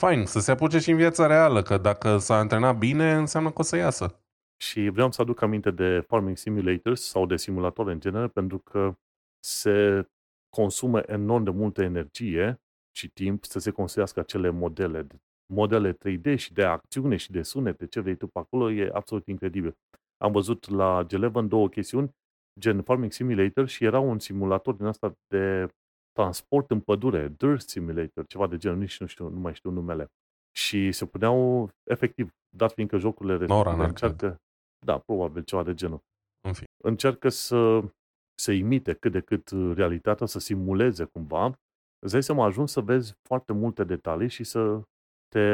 Fain, 0.00 0.26
să 0.26 0.40
se 0.40 0.50
apuce 0.50 0.78
și 0.78 0.90
în 0.90 0.96
viața 0.96 1.26
reală, 1.26 1.62
că 1.62 1.78
dacă 1.78 2.18
s-a 2.18 2.38
antrenat 2.38 2.78
bine, 2.78 3.14
înseamnă 3.14 3.50
că 3.50 3.60
o 3.60 3.62
să 3.62 3.76
iasă. 3.76 4.20
Și 4.56 4.88
vreau 4.88 5.12
să 5.12 5.22
aduc 5.22 5.40
aminte 5.40 5.70
de 5.70 6.04
Farming 6.08 6.36
Simulators 6.36 7.02
sau 7.02 7.26
de 7.26 7.36
simulator 7.36 7.86
în 7.86 8.00
genere, 8.00 8.28
pentru 8.28 8.58
că 8.58 8.94
se 9.44 10.06
consumă 10.50 10.98
enorm 10.98 11.44
de 11.44 11.50
multă 11.50 11.82
energie 11.82 12.60
și 12.96 13.08
timp 13.08 13.44
să 13.44 13.58
se 13.58 13.70
construiască 13.70 14.20
acele 14.20 14.50
modele, 14.50 15.06
modele 15.52 15.92
3D 15.92 16.36
și 16.36 16.52
de 16.52 16.64
acțiune 16.64 17.16
și 17.16 17.30
de 17.30 17.42
sunete, 17.42 17.86
ce 17.86 18.00
vrei 18.00 18.16
tu 18.16 18.26
pe 18.26 18.38
acolo, 18.38 18.70
e 18.70 18.90
absolut 18.92 19.26
incredibil. 19.26 19.74
Am 20.24 20.32
văzut 20.32 20.68
la 20.68 21.06
G11 21.06 21.48
două 21.48 21.68
chestiuni, 21.68 22.10
gen 22.60 22.82
Farming 22.82 23.12
Simulator 23.12 23.68
și 23.68 23.84
era 23.84 23.98
un 23.98 24.18
simulator 24.18 24.74
din 24.74 24.86
asta 24.86 25.14
de 25.26 25.68
transport 26.12 26.70
în 26.70 26.80
pădure, 26.80 27.34
Dirt 27.36 27.68
Simulator, 27.68 28.26
ceva 28.26 28.46
de 28.46 28.56
genul, 28.56 28.78
nici 28.78 29.00
nu 29.00 29.06
știu, 29.06 29.28
nu 29.28 29.38
mai 29.38 29.54
știu 29.54 29.70
numele. 29.70 30.06
Și 30.56 30.92
se 30.92 31.06
puneau, 31.06 31.68
efectiv, 31.90 32.30
dat 32.56 32.72
fiindcă 32.72 32.98
jocurile 32.98 33.36
respective 33.36 33.84
încearcă, 33.84 34.36
da, 34.86 34.98
probabil 34.98 35.42
ceva 35.42 35.62
de 35.62 35.74
genul. 35.74 36.00
În 36.40 36.52
fi. 36.52 36.64
Încearcă 36.84 37.28
să, 37.28 37.80
să 38.38 38.52
imite 38.52 38.92
cât 38.92 39.12
de 39.12 39.20
cât 39.20 39.50
realitatea, 39.74 40.26
să 40.26 40.38
simuleze 40.38 41.04
cumva. 41.04 41.58
Îți 41.98 42.12
dai 42.12 42.22
seama, 42.22 42.44
ajungi 42.44 42.72
să 42.72 42.80
vezi 42.80 43.14
foarte 43.22 43.52
multe 43.52 43.84
detalii 43.84 44.28
și 44.28 44.44
să 44.44 44.82
te 45.28 45.44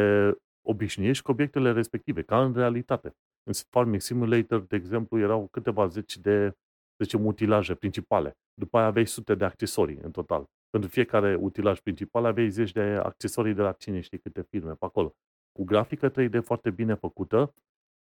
obișnuiești 0.62 1.24
cu 1.24 1.30
obiectele 1.30 1.72
respective, 1.72 2.22
ca 2.22 2.44
în 2.44 2.52
realitate. 2.52 3.14
În 3.42 3.52
Farming 3.70 4.00
Simulator, 4.00 4.60
de 4.60 4.76
exemplu, 4.76 5.18
erau 5.18 5.48
câteva 5.50 5.86
zeci 5.86 6.16
de, 6.16 6.48
să 6.96 7.04
zicem, 7.04 7.26
utilaje 7.26 7.74
principale. 7.74 8.36
După 8.54 8.78
aia 8.78 8.86
aveai 8.86 9.06
sute 9.06 9.34
de 9.34 9.44
accesorii 9.44 9.98
în 10.02 10.10
total. 10.10 10.44
Pentru 10.70 10.90
fiecare 10.90 11.34
utilaj 11.34 11.80
principal 11.80 12.24
aveai 12.24 12.50
zeci 12.50 12.72
de 12.72 12.80
accesorii 12.80 13.54
de 13.54 13.62
la 13.62 13.72
cine 13.72 14.00
știi 14.00 14.18
câte 14.18 14.42
firme 14.42 14.72
pe 14.72 14.84
acolo. 14.84 15.14
Cu 15.52 15.64
grafică 15.64 16.10
3D 16.10 16.42
foarte 16.42 16.70
bine 16.70 16.94
făcută 16.94 17.54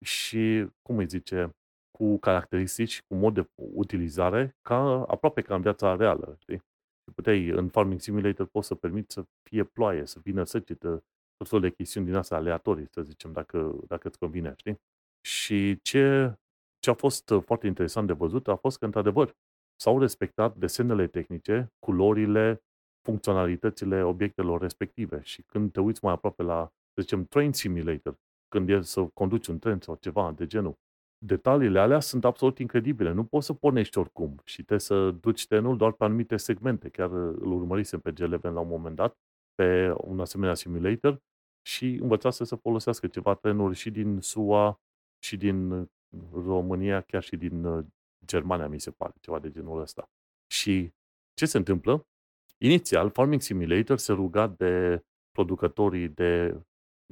și, 0.04 0.66
cum 0.82 0.98
îi 0.98 1.06
zice, 1.06 1.56
cu 1.90 2.18
caracteristici, 2.18 3.02
cu 3.02 3.14
mod 3.14 3.34
de 3.34 3.48
utilizare, 3.54 4.56
ca, 4.62 5.04
aproape 5.04 5.40
ca 5.40 5.54
în 5.54 5.60
viața 5.60 5.96
reală. 5.96 6.36
Știi? 6.38 6.62
Puteai, 7.14 7.48
în 7.48 7.68
Farming 7.68 8.00
Simulator 8.00 8.46
poți 8.46 8.66
să 8.66 8.74
permiți 8.74 9.14
să 9.14 9.24
fie 9.42 9.64
ploaie, 9.64 10.06
să 10.06 10.18
vină 10.22 10.44
săgetă, 10.44 11.04
tot 11.36 11.48
felul 11.48 11.68
de 11.68 11.74
chestiuni 11.74 12.06
din 12.06 12.14
astea 12.14 12.36
aleatorii, 12.36 12.88
să 12.90 13.02
zicem, 13.02 13.32
dacă, 13.32 13.78
dacă 13.86 14.08
îți 14.08 14.18
convine, 14.18 14.54
știi? 14.56 14.80
Și 15.20 15.80
ce, 15.82 16.34
ce 16.78 16.90
a 16.90 16.94
fost 16.94 17.30
uh, 17.30 17.42
foarte 17.42 17.66
interesant 17.66 18.06
de 18.06 18.12
văzut 18.12 18.48
a 18.48 18.56
fost 18.56 18.78
că, 18.78 18.84
într-adevăr, 18.84 19.36
s-au 19.76 19.98
respectat 19.98 20.56
desenele 20.56 21.06
tehnice, 21.06 21.72
culorile, 21.78 22.62
funcționalitățile 23.02 24.02
obiectelor 24.02 24.60
respective. 24.60 25.20
Și 25.22 25.42
când 25.42 25.72
te 25.72 25.80
uiți 25.80 26.04
mai 26.04 26.12
aproape 26.12 26.42
la, 26.42 26.72
să 26.94 27.00
zicem, 27.00 27.24
Train 27.24 27.52
Simulator, 27.52 28.18
când 28.48 28.68
e 28.68 28.80
să 28.80 29.04
conduci 29.04 29.46
un 29.46 29.58
tren 29.58 29.80
sau 29.80 29.96
ceva 30.00 30.32
de 30.32 30.46
genul, 30.46 30.78
detaliile 31.24 31.78
alea 31.78 32.00
sunt 32.00 32.24
absolut 32.24 32.58
incredibile. 32.58 33.12
Nu 33.12 33.24
poți 33.24 33.46
să 33.46 33.52
pornești 33.52 33.98
oricum 33.98 34.40
și 34.44 34.54
trebuie 34.54 34.78
să 34.78 35.10
duci 35.10 35.46
trenul 35.46 35.76
doar 35.76 35.92
pe 35.92 36.04
anumite 36.04 36.36
segmente. 36.36 36.88
Chiar 36.88 37.10
uh, 37.10 37.36
îl 37.40 37.52
urmărisem 37.52 38.00
pe 38.00 38.12
G11 38.12 38.40
la 38.40 38.60
un 38.60 38.68
moment 38.68 38.96
dat, 38.96 39.18
pe 39.54 39.94
un 39.96 40.20
asemenea 40.20 40.54
simulator 40.54 41.22
și 41.62 41.98
învățase 42.02 42.44
să 42.44 42.56
folosească 42.56 43.06
ceva 43.06 43.34
trenuri 43.34 43.74
și 43.74 43.90
din 43.90 44.20
SUA, 44.20 44.80
și 45.18 45.36
din 45.36 45.70
uh, 45.70 45.88
România, 46.32 47.00
chiar 47.00 47.22
și 47.22 47.36
din 47.36 47.64
uh, 47.64 47.84
Germania, 48.26 48.68
mi 48.68 48.80
se 48.80 48.90
pare, 48.90 49.12
ceva 49.20 49.38
de 49.38 49.50
genul 49.50 49.80
ăsta. 49.80 50.10
Și 50.46 50.92
ce 51.34 51.46
se 51.46 51.56
întâmplă? 51.56 52.06
Inițial, 52.58 53.10
Farming 53.10 53.40
Simulator 53.40 53.98
se 53.98 54.12
ruga 54.12 54.46
de 54.46 55.04
producătorii 55.30 56.08
de 56.08 56.60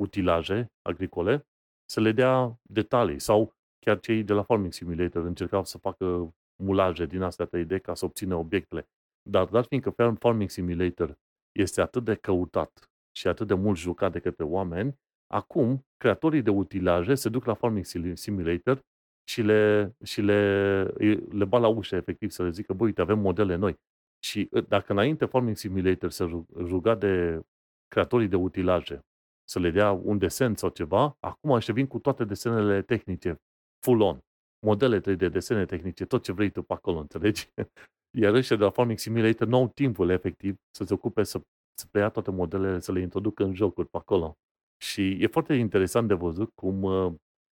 utilaje 0.00 0.72
agricole 0.82 1.46
să 1.84 2.00
le 2.00 2.12
dea 2.12 2.58
detalii 2.62 3.18
sau 3.18 3.57
chiar 3.78 4.00
cei 4.00 4.22
de 4.22 4.32
la 4.32 4.42
Farming 4.42 4.72
Simulator 4.72 5.24
încercau 5.24 5.64
să 5.64 5.78
facă 5.78 6.34
mulaje 6.62 7.06
din 7.06 7.22
astea 7.22 7.48
3D 7.56 7.80
ca 7.82 7.94
să 7.94 8.04
obțină 8.04 8.34
obiectele. 8.34 8.88
Dar, 9.22 9.44
dar 9.44 9.64
fiindcă 9.64 10.14
Farming 10.18 10.50
Simulator 10.50 11.18
este 11.52 11.80
atât 11.80 12.04
de 12.04 12.14
căutat 12.14 12.90
și 13.12 13.28
atât 13.28 13.46
de 13.46 13.54
mult 13.54 13.78
jucat 13.78 14.12
de 14.12 14.18
către 14.18 14.44
oameni, 14.44 14.98
Acum, 15.30 15.86
creatorii 15.96 16.42
de 16.42 16.50
utilaje 16.50 17.14
se 17.14 17.28
duc 17.28 17.44
la 17.44 17.54
Farming 17.54 17.84
Simulator 18.14 18.80
și 19.24 19.42
le, 19.42 19.92
și 20.04 20.20
le, 20.20 20.82
le 21.30 21.44
bat 21.44 21.60
la 21.60 21.68
ușă, 21.68 21.96
efectiv, 21.96 22.30
să 22.30 22.42
le 22.42 22.50
zică, 22.50 22.72
băi, 22.72 22.86
uite, 22.86 23.00
avem 23.00 23.18
modele 23.18 23.54
noi. 23.54 23.76
Și 24.18 24.48
uh, 24.50 24.66
dacă 24.66 24.92
înainte 24.92 25.24
Farming 25.24 25.56
Simulator 25.56 26.10
se 26.10 26.24
ruga 26.54 26.94
de 26.94 27.42
creatorii 27.88 28.28
de 28.28 28.36
utilaje 28.36 29.00
să 29.44 29.58
le 29.58 29.70
dea 29.70 29.90
un 29.90 30.18
desen 30.18 30.54
sau 30.54 30.68
ceva, 30.68 31.16
acum 31.20 31.50
ăștia 31.50 31.74
vin 31.74 31.86
cu 31.86 31.98
toate 31.98 32.24
desenele 32.24 32.82
tehnice, 32.82 33.40
full 33.80 34.00
on. 34.00 34.18
Modele 34.66 35.00
3D, 35.00 35.30
desene 35.30 35.64
tehnice, 35.66 36.04
tot 36.04 36.22
ce 36.22 36.32
vrei 36.32 36.50
tu 36.50 36.62
pe 36.62 36.72
acolo, 36.72 36.98
înțelegi? 36.98 37.48
Iar 38.20 38.34
ăștia 38.34 38.56
de 38.56 38.62
la 38.64 38.70
Farming 38.70 38.98
Simulator 38.98 39.46
nu 39.46 39.56
au 39.56 39.68
timpul 39.68 40.10
efectiv 40.10 40.56
să 40.70 40.84
se 40.84 40.94
ocupe 40.94 41.22
să, 41.22 41.40
să 41.74 41.86
preia 41.90 42.08
toate 42.08 42.30
modelele, 42.30 42.80
să 42.80 42.92
le 42.92 43.00
introducă 43.00 43.44
în 43.44 43.54
jocuri 43.54 43.88
pe 43.88 43.96
acolo. 43.96 44.34
Și 44.82 45.22
e 45.22 45.26
foarte 45.26 45.54
interesant 45.54 46.08
de 46.08 46.14
văzut 46.14 46.50
cum 46.54 46.82
uh, 46.82 47.12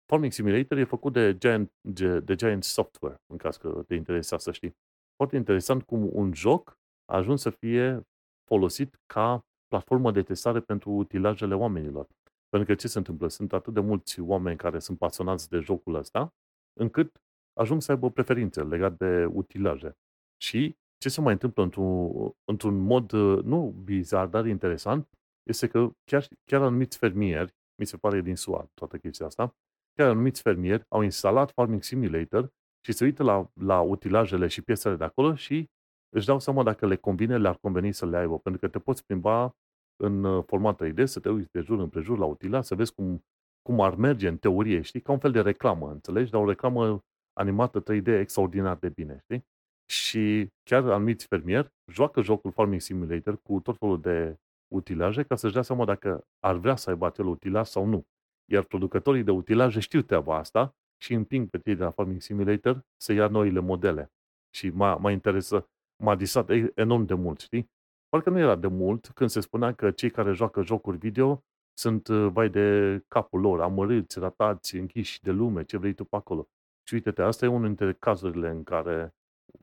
Farming 0.07 0.33
Simulator 0.33 0.79
e 0.79 0.85
făcut 0.85 1.13
de 1.13 1.37
Giant, 1.39 1.71
de 2.25 2.35
Giant 2.35 2.65
Software, 2.65 3.17
în 3.27 3.37
caz 3.37 3.57
că 3.57 3.83
te 3.87 3.95
interesa 3.95 4.39
să 4.39 4.53
știi. 4.53 4.73
Foarte 5.17 5.37
interesant 5.37 5.83
cum 5.83 6.09
un 6.13 6.35
joc 6.35 6.77
a 7.05 7.17
ajuns 7.17 7.41
să 7.41 7.51
fie 7.51 8.01
folosit 8.45 8.97
ca 9.07 9.41
platformă 9.67 10.11
de 10.11 10.23
testare 10.23 10.61
pentru 10.61 10.91
utilajele 10.91 11.55
oamenilor. 11.55 12.07
Pentru 12.53 12.75
că 12.75 12.81
ce 12.81 12.89
se 12.89 12.99
întâmplă? 12.99 13.29
Sunt 13.29 13.53
atât 13.53 13.75
de 13.75 13.81
mulți 13.81 14.21
oameni 14.21 14.57
care 14.57 14.79
sunt 14.79 14.99
pasionați 14.99 15.49
de 15.49 15.59
jocul 15.59 15.95
ăsta, 15.95 16.35
încât 16.81 17.23
ajung 17.61 17.83
să 17.83 17.93
aibă 17.93 18.11
preferințe 18.11 18.63
legate 18.63 19.05
de 19.05 19.25
utilaje. 19.25 19.97
Și 20.37 20.77
ce 20.99 21.09
se 21.09 21.21
mai 21.21 21.33
întâmplă 21.33 21.63
într-un, 21.63 22.11
într-un 22.45 22.79
mod 22.79 23.13
nu 23.45 23.75
bizar, 23.85 24.27
dar 24.27 24.47
interesant, 24.47 25.09
este 25.43 25.67
că 25.69 25.91
chiar, 26.05 26.27
chiar 26.45 26.63
anumiți 26.63 26.99
fermieri, 26.99 27.55
mi 27.81 27.87
se 27.87 27.97
pare 27.97 28.21
din 28.21 28.37
SUA 28.37 28.71
toată 28.75 28.97
chestia 28.99 29.27
asta, 29.27 29.55
chiar 29.95 30.09
anumiți 30.09 30.43
fermieri 30.43 30.85
au 30.89 31.01
instalat 31.03 31.51
Farming 31.51 31.83
Simulator 31.83 32.53
și 32.85 32.93
se 32.93 33.05
uită 33.05 33.23
la, 33.23 33.51
la 33.55 33.81
utilajele 33.81 34.47
și 34.47 34.63
piesele 34.63 34.97
de 34.97 35.05
acolo 35.05 35.35
și 35.35 35.71
își 36.09 36.27
dau 36.27 36.39
seama 36.39 36.63
dacă 36.63 36.87
le 36.87 36.97
convine, 36.97 37.39
le-ar 37.39 37.57
conveni 37.57 37.93
să 37.93 38.07
le 38.07 38.17
aibă. 38.17 38.39
Pentru 38.39 38.61
că 38.61 38.69
te 38.69 38.79
poți 38.79 39.05
plimba 39.05 39.57
în 39.97 40.25
uh, 40.25 40.45
format 40.47 40.85
3D, 40.85 41.05
să 41.05 41.21
te 41.21 41.29
uiți 41.29 41.53
de 41.53 41.61
jur 41.61 41.79
împrejur 41.79 42.19
la 42.19 42.25
utilaj, 42.25 42.65
să 42.65 42.75
vezi 42.75 42.95
cum, 42.95 43.25
cum 43.63 43.81
ar 43.81 43.95
merge 43.95 44.29
în 44.29 44.37
teorie, 44.37 44.81
știi? 44.81 45.01
Ca 45.01 45.13
un 45.13 45.19
fel 45.19 45.33
de 45.33 45.41
reclamă, 45.41 45.91
înțelegi? 45.91 46.31
Dar 46.31 46.41
o 46.41 46.49
reclamă 46.49 47.05
animată 47.33 47.83
3D 47.83 48.07
extraordinar 48.07 48.77
de 48.77 48.89
bine, 48.89 49.19
știi? 49.23 49.45
Și 49.91 50.49
chiar 50.63 50.91
anumiți 50.91 51.27
fermieri 51.27 51.73
joacă 51.91 52.23
jocul 52.23 52.51
Farming 52.51 52.81
Simulator 52.81 53.43
cu 53.43 53.61
tot 53.61 53.79
felul 53.79 54.01
de 54.01 54.37
utilaje 54.75 55.23
ca 55.23 55.37
să-și 55.37 55.53
dea 55.53 55.63
seama 55.63 55.85
dacă 55.85 56.25
ar 56.41 56.57
vrea 56.57 56.77
să 56.77 56.91
aibă 56.91 57.07
acel 57.07 57.27
utilaj 57.27 57.67
sau 57.67 57.87
nu. 57.87 58.07
Iar 58.51 58.65
producătorii 58.65 59.23
de 59.23 59.31
utilaje 59.31 59.81
știu 59.81 60.03
treaba 60.03 60.37
asta 60.37 60.75
și 61.03 61.13
împing 61.13 61.49
pe 61.49 61.59
cei 61.59 61.75
de 61.75 61.83
la 61.83 61.91
Farming 61.91 62.21
Simulator 62.21 62.85
să 62.97 63.13
ia 63.13 63.29
noile 63.29 63.61
modele. 63.61 64.13
Și 64.55 64.71
m-a, 64.71 64.97
m-a 64.97 65.11
interesat, 65.11 65.69
m-a 66.03 66.17
disat 66.17 66.51
enorm 66.75 67.05
de 67.05 67.15
mult, 67.15 67.41
știi? 67.41 67.71
Parcă 68.13 68.31
nu 68.31 68.39
era 68.39 68.57
de 68.57 68.67
mult 68.67 69.07
când 69.07 69.31
se 69.31 69.41
spunea 69.41 69.73
că 69.73 69.91
cei 69.91 70.11
care 70.11 70.33
joacă 70.33 70.63
jocuri 70.63 70.97
video 70.97 71.45
sunt 71.79 72.09
uh, 72.09 72.29
vai 72.33 72.49
de 72.49 72.99
capul 73.09 73.41
lor, 73.41 73.61
amărâți, 73.61 74.19
ratați, 74.19 74.77
închiși 74.77 75.23
de 75.23 75.31
lume, 75.31 75.63
ce 75.65 75.77
vrei 75.77 75.93
tu 75.93 76.05
pe 76.05 76.17
acolo. 76.17 76.49
Și 76.83 76.95
uite-te, 76.95 77.23
asta 77.23 77.45
e 77.45 77.49
unul 77.49 77.67
dintre 77.67 77.93
cazurile 77.93 78.49
în 78.49 78.63
care 78.63 79.15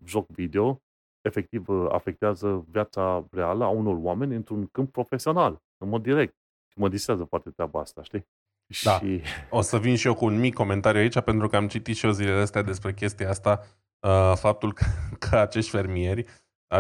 joc 0.06 0.28
video 0.30 0.82
efectiv 1.22 1.68
uh, 1.68 1.88
afectează 1.92 2.66
viața 2.70 3.28
reală 3.32 3.64
a 3.64 3.70
unor 3.70 3.98
oameni 4.02 4.36
într-un 4.36 4.68
câmp 4.68 4.92
profesional, 4.92 5.62
în 5.78 5.90
mod 5.90 6.04
direct. 6.04 6.36
Și 6.72 6.80
mă 6.80 6.90
distrează 6.90 7.24
foarte 7.24 7.50
treaba 7.50 7.80
asta, 7.80 8.04
știi? 8.04 8.28
Da. 8.84 9.00
Și... 9.00 9.22
O 9.50 9.62
să 9.62 9.78
vin 9.78 9.96
și 9.96 10.08
eu 10.08 10.14
cu 10.14 10.26
un 10.26 10.40
mic 10.40 10.54
comentariu 10.54 11.02
aici, 11.02 11.22
pentru 11.22 11.48
că 11.48 11.56
am 11.56 11.68
citit 11.68 11.96
și 11.96 12.06
eu 12.06 12.12
zilele 12.12 12.42
astea 12.42 12.62
despre 12.62 12.94
chestia 12.94 13.30
asta, 13.30 13.62
uh, 14.00 14.34
faptul 14.36 14.74
că, 14.74 14.86
că 15.30 15.36
acești 15.38 15.70
fermieri, 15.70 16.26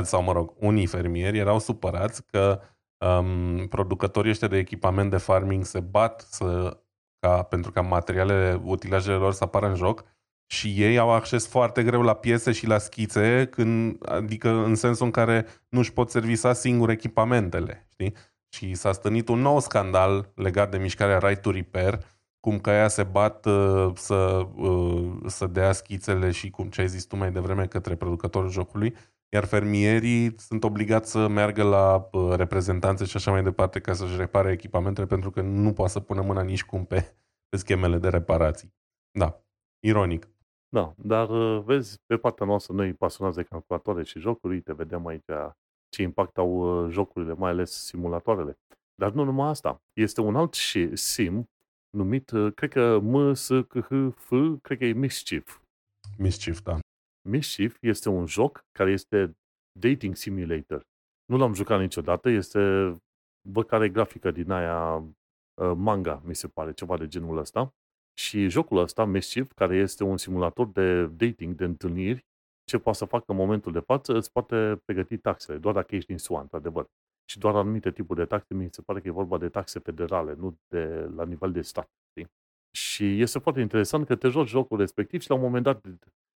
sau 0.03 0.23
mă 0.23 0.31
rog, 0.31 0.53
unii 0.59 0.85
fermieri 0.85 1.37
erau 1.37 1.59
supărați 1.59 2.25
că 2.25 2.61
um, 2.97 3.67
producătorii 3.67 4.31
ăștia 4.31 4.47
de 4.47 4.57
echipament 4.57 5.09
de 5.09 5.17
farming 5.17 5.65
se 5.65 5.79
bat 5.79 6.25
să, 6.29 6.77
ca, 7.19 7.43
pentru 7.43 7.71
ca 7.71 7.81
materialele, 7.81 8.61
utilajele 8.63 9.15
lor 9.15 9.33
să 9.33 9.43
apară 9.43 9.67
în 9.67 9.75
joc 9.75 10.03
și 10.51 10.73
ei 10.77 10.97
au 10.97 11.11
acces 11.11 11.47
foarte 11.47 11.83
greu 11.83 12.01
la 12.01 12.13
piese 12.13 12.51
și 12.51 12.67
la 12.67 12.77
schițe, 12.77 13.47
când, 13.51 14.09
adică 14.09 14.49
în 14.49 14.75
sensul 14.75 15.05
în 15.05 15.11
care 15.11 15.45
nu 15.69 15.79
își 15.79 15.93
pot 15.93 16.09
servisa 16.09 16.53
singur 16.53 16.89
echipamentele, 16.89 17.87
știi? 17.91 18.13
Și 18.53 18.73
s-a 18.73 18.91
stănit 18.91 19.27
un 19.27 19.39
nou 19.39 19.59
scandal 19.59 20.31
legat 20.35 20.71
de 20.71 20.77
mișcarea 20.77 21.17
Right 21.17 21.41
to 21.41 21.51
Repair, 21.51 21.99
cum 22.39 22.59
că 22.59 22.69
ea 22.69 22.87
se 22.87 23.03
bat 23.03 23.45
uh, 23.45 23.91
să, 23.95 24.47
uh, 24.55 25.11
să 25.25 25.47
dea 25.47 25.71
schițele 25.71 26.31
și 26.31 26.49
cum 26.49 26.69
ce 26.69 26.81
ai 26.81 26.87
zis 26.87 27.05
tu 27.05 27.15
mai 27.15 27.31
devreme 27.31 27.65
către 27.65 27.95
producătorul 27.95 28.49
jocului, 28.49 28.95
iar 29.29 29.45
fermierii 29.45 30.39
sunt 30.39 30.63
obligați 30.63 31.11
să 31.11 31.27
meargă 31.27 31.63
la 31.63 32.09
uh, 32.11 32.35
reprezentanțe 32.35 33.05
și 33.05 33.15
așa 33.15 33.31
mai 33.31 33.43
departe 33.43 33.79
ca 33.79 33.93
să-și 33.93 34.17
repare 34.17 34.51
echipamentele 34.51 35.07
pentru 35.07 35.31
că 35.31 35.41
nu 35.41 35.73
poate 35.73 35.91
să 35.91 35.99
pună 35.99 36.21
mâna 36.21 36.41
nici 36.41 36.63
cum 36.63 36.85
pe, 36.85 37.15
pe 37.49 37.57
schemele 37.57 37.97
de 37.97 38.09
reparații. 38.09 38.73
Da, 39.11 39.41
ironic. 39.79 40.27
Da, 40.69 40.93
dar 40.97 41.29
uh, 41.29 41.63
vezi, 41.65 41.99
pe 42.05 42.17
partea 42.17 42.45
noastră, 42.45 42.73
noi 42.73 42.93
pasionați 42.93 43.37
de 43.37 43.43
calculatoare 43.43 44.03
și 44.03 44.19
jocuri, 44.19 44.53
uite, 44.53 44.73
vedem 44.73 45.05
aici 45.05 45.25
ce 45.89 46.01
impact 46.01 46.37
au 46.37 46.83
uh, 46.83 46.91
jocurile, 46.91 47.33
mai 47.33 47.51
ales 47.51 47.71
simulatoarele. 47.71 48.57
Dar 48.95 49.11
nu 49.11 49.23
numai 49.23 49.49
asta. 49.49 49.81
Este 49.93 50.21
un 50.21 50.35
alt 50.35 50.53
sim 50.93 51.49
numit, 51.89 52.31
uh, 52.31 52.53
cred 52.53 52.71
că 52.71 52.99
M, 52.99 53.33
S, 53.33 53.47
C, 53.67 53.79
H, 53.79 54.13
F, 54.15 54.31
cred 54.61 54.77
că 54.77 54.85
e 54.85 54.93
Mischief. 54.93 55.59
Mischief, 56.17 56.61
da. 56.61 56.79
Mischief 57.21 57.77
este 57.81 58.09
un 58.09 58.25
joc 58.25 58.65
care 58.71 58.91
este 58.91 59.37
dating 59.79 60.15
simulator. 60.15 60.87
Nu 61.25 61.37
l-am 61.37 61.53
jucat 61.53 61.79
niciodată, 61.79 62.29
este 62.29 62.93
băcare 63.49 63.89
grafică 63.89 64.31
din 64.31 64.51
aia 64.51 65.03
manga, 65.75 66.21
mi 66.25 66.35
se 66.35 66.47
pare, 66.47 66.73
ceva 66.73 66.97
de 66.97 67.07
genul 67.07 67.37
ăsta. 67.37 67.73
Și 68.13 68.49
jocul 68.49 68.77
ăsta, 68.77 69.05
Mischief, 69.05 69.51
care 69.55 69.75
este 69.75 70.03
un 70.03 70.17
simulator 70.17 70.67
de 70.67 71.07
dating, 71.07 71.55
de 71.55 71.63
întâlniri, 71.63 72.25
ce 72.63 72.77
poate 72.77 72.97
să 72.97 73.05
facă 73.05 73.23
în 73.27 73.35
momentul 73.35 73.71
de 73.71 73.79
față, 73.79 74.13
îți 74.13 74.31
poate 74.31 74.81
pregăti 74.85 75.17
taxele, 75.17 75.57
doar 75.57 75.73
dacă 75.73 75.95
ești 75.95 76.07
din 76.07 76.17
SUA, 76.17 76.41
într-adevăr. 76.41 76.87
Și 77.25 77.39
doar 77.39 77.55
anumite 77.55 77.91
tipuri 77.91 78.19
de 78.19 78.25
taxe, 78.25 78.53
mi 78.53 78.67
se 78.71 78.81
pare 78.81 78.99
că 79.01 79.07
e 79.07 79.11
vorba 79.11 79.37
de 79.37 79.49
taxe 79.49 79.79
federale, 79.79 80.33
nu 80.33 80.57
de 80.67 81.09
la 81.15 81.25
nivel 81.25 81.51
de 81.51 81.61
stat. 81.61 81.89
Știi? 82.09 82.31
Și 82.75 83.21
este 83.21 83.39
foarte 83.39 83.61
interesant 83.61 84.05
că 84.05 84.15
te 84.15 84.27
joci 84.27 84.47
jocul 84.47 84.77
respectiv 84.77 85.21
și 85.21 85.29
la 85.29 85.35
un 85.35 85.41
moment 85.41 85.63
dat 85.63 85.85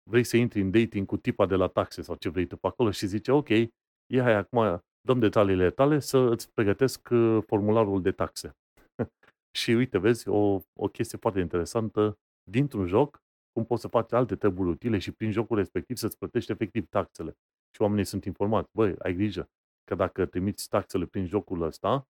vrei 0.10 0.24
să 0.24 0.38
intri 0.38 0.62
în 0.62 0.72
dating 0.72 1.08
cu 1.08 1.18
tipa 1.18 1.46
de 1.46 1.56
la 1.56 1.68
taxe 1.68 2.02
sau 2.02 2.16
ce 2.16 2.30
vrei 2.30 2.46
tu 2.46 2.58
pe 2.58 2.68
acolo 2.68 2.92
și 2.92 3.08
zice, 3.08 3.32
ok, 3.32 3.50
e 3.50 4.22
hai 4.22 4.34
acum, 4.34 4.84
dăm 5.02 5.20
detaliile 5.20 5.70
tale 5.70 6.00
să 6.00 6.18
îți 6.18 6.54
pregătesc 6.54 7.10
uh, 7.12 7.40
formularul 7.46 8.02
de 8.02 8.12
taxe. 8.12 8.58
Și 9.60 9.72
uite, 9.72 9.98
vezi, 9.98 10.28
o, 10.28 10.60
o 10.74 10.88
chestie 10.88 11.18
foarte 11.18 11.40
interesantă 11.40 12.18
dintr-un 12.44 12.86
joc, 12.88 13.22
cum 13.52 13.66
poți 13.66 13.82
să 13.82 13.88
faci 13.88 14.12
alte 14.12 14.36
treburi 14.36 14.70
utile 14.70 14.98
și 14.98 15.12
prin 15.12 15.32
jocul 15.32 15.58
respectiv 15.58 15.96
să-ți 15.96 16.18
plătești 16.18 16.52
efectiv 16.52 16.88
taxele. 16.88 17.38
Și 17.76 17.82
oamenii 17.82 18.06
sunt 18.06 18.26
informați. 18.26 18.70
Băi, 18.74 18.96
ai 19.00 19.14
grijă 19.14 19.50
că 19.84 19.96
dacă 19.96 20.26
trimiți 20.26 20.70
taxele 20.70 21.06
prin 21.06 21.26
jocul 21.26 21.62
ăsta, 21.62 22.08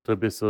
trebuie 0.00 0.30
să 0.30 0.46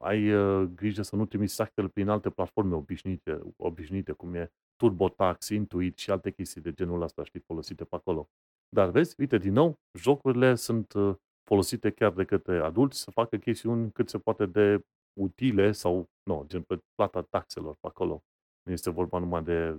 ai 0.00 0.32
uh, 0.32 0.68
grijă 0.74 1.02
să 1.02 1.16
nu 1.16 1.26
trimiți 1.26 1.56
taxele 1.56 1.88
prin 1.88 2.08
alte 2.08 2.30
platforme 2.30 2.74
obișnuite, 2.74 3.40
obișnuite 3.56 4.12
cum 4.12 4.34
e 4.34 4.52
TurboTax, 4.84 5.48
Intuit 5.48 5.98
și 5.98 6.10
alte 6.10 6.30
chestii 6.30 6.60
de 6.60 6.72
genul 6.72 7.02
ăsta, 7.02 7.24
știi, 7.24 7.40
folosite 7.40 7.84
pe 7.84 7.94
acolo. 7.94 8.28
Dar 8.68 8.90
vezi, 8.90 9.14
uite, 9.18 9.38
din 9.38 9.52
nou, 9.52 9.74
jocurile 9.98 10.54
sunt 10.54 10.92
uh, 10.92 11.14
folosite 11.48 11.90
chiar 11.90 12.12
de 12.12 12.24
către 12.24 12.58
adulți 12.58 13.00
să 13.00 13.10
facă 13.10 13.36
chestiuni 13.36 13.92
cât 13.92 14.08
se 14.08 14.18
poate 14.18 14.46
de 14.46 14.84
utile 15.20 15.72
sau, 15.72 16.08
nu, 16.22 16.44
gen 16.46 16.62
pe 16.62 16.78
plata 16.94 17.22
taxelor 17.22 17.74
pe 17.80 17.86
acolo. 17.86 18.22
Nu 18.62 18.72
este 18.72 18.90
vorba 18.90 19.18
numai 19.18 19.42
de 19.42 19.78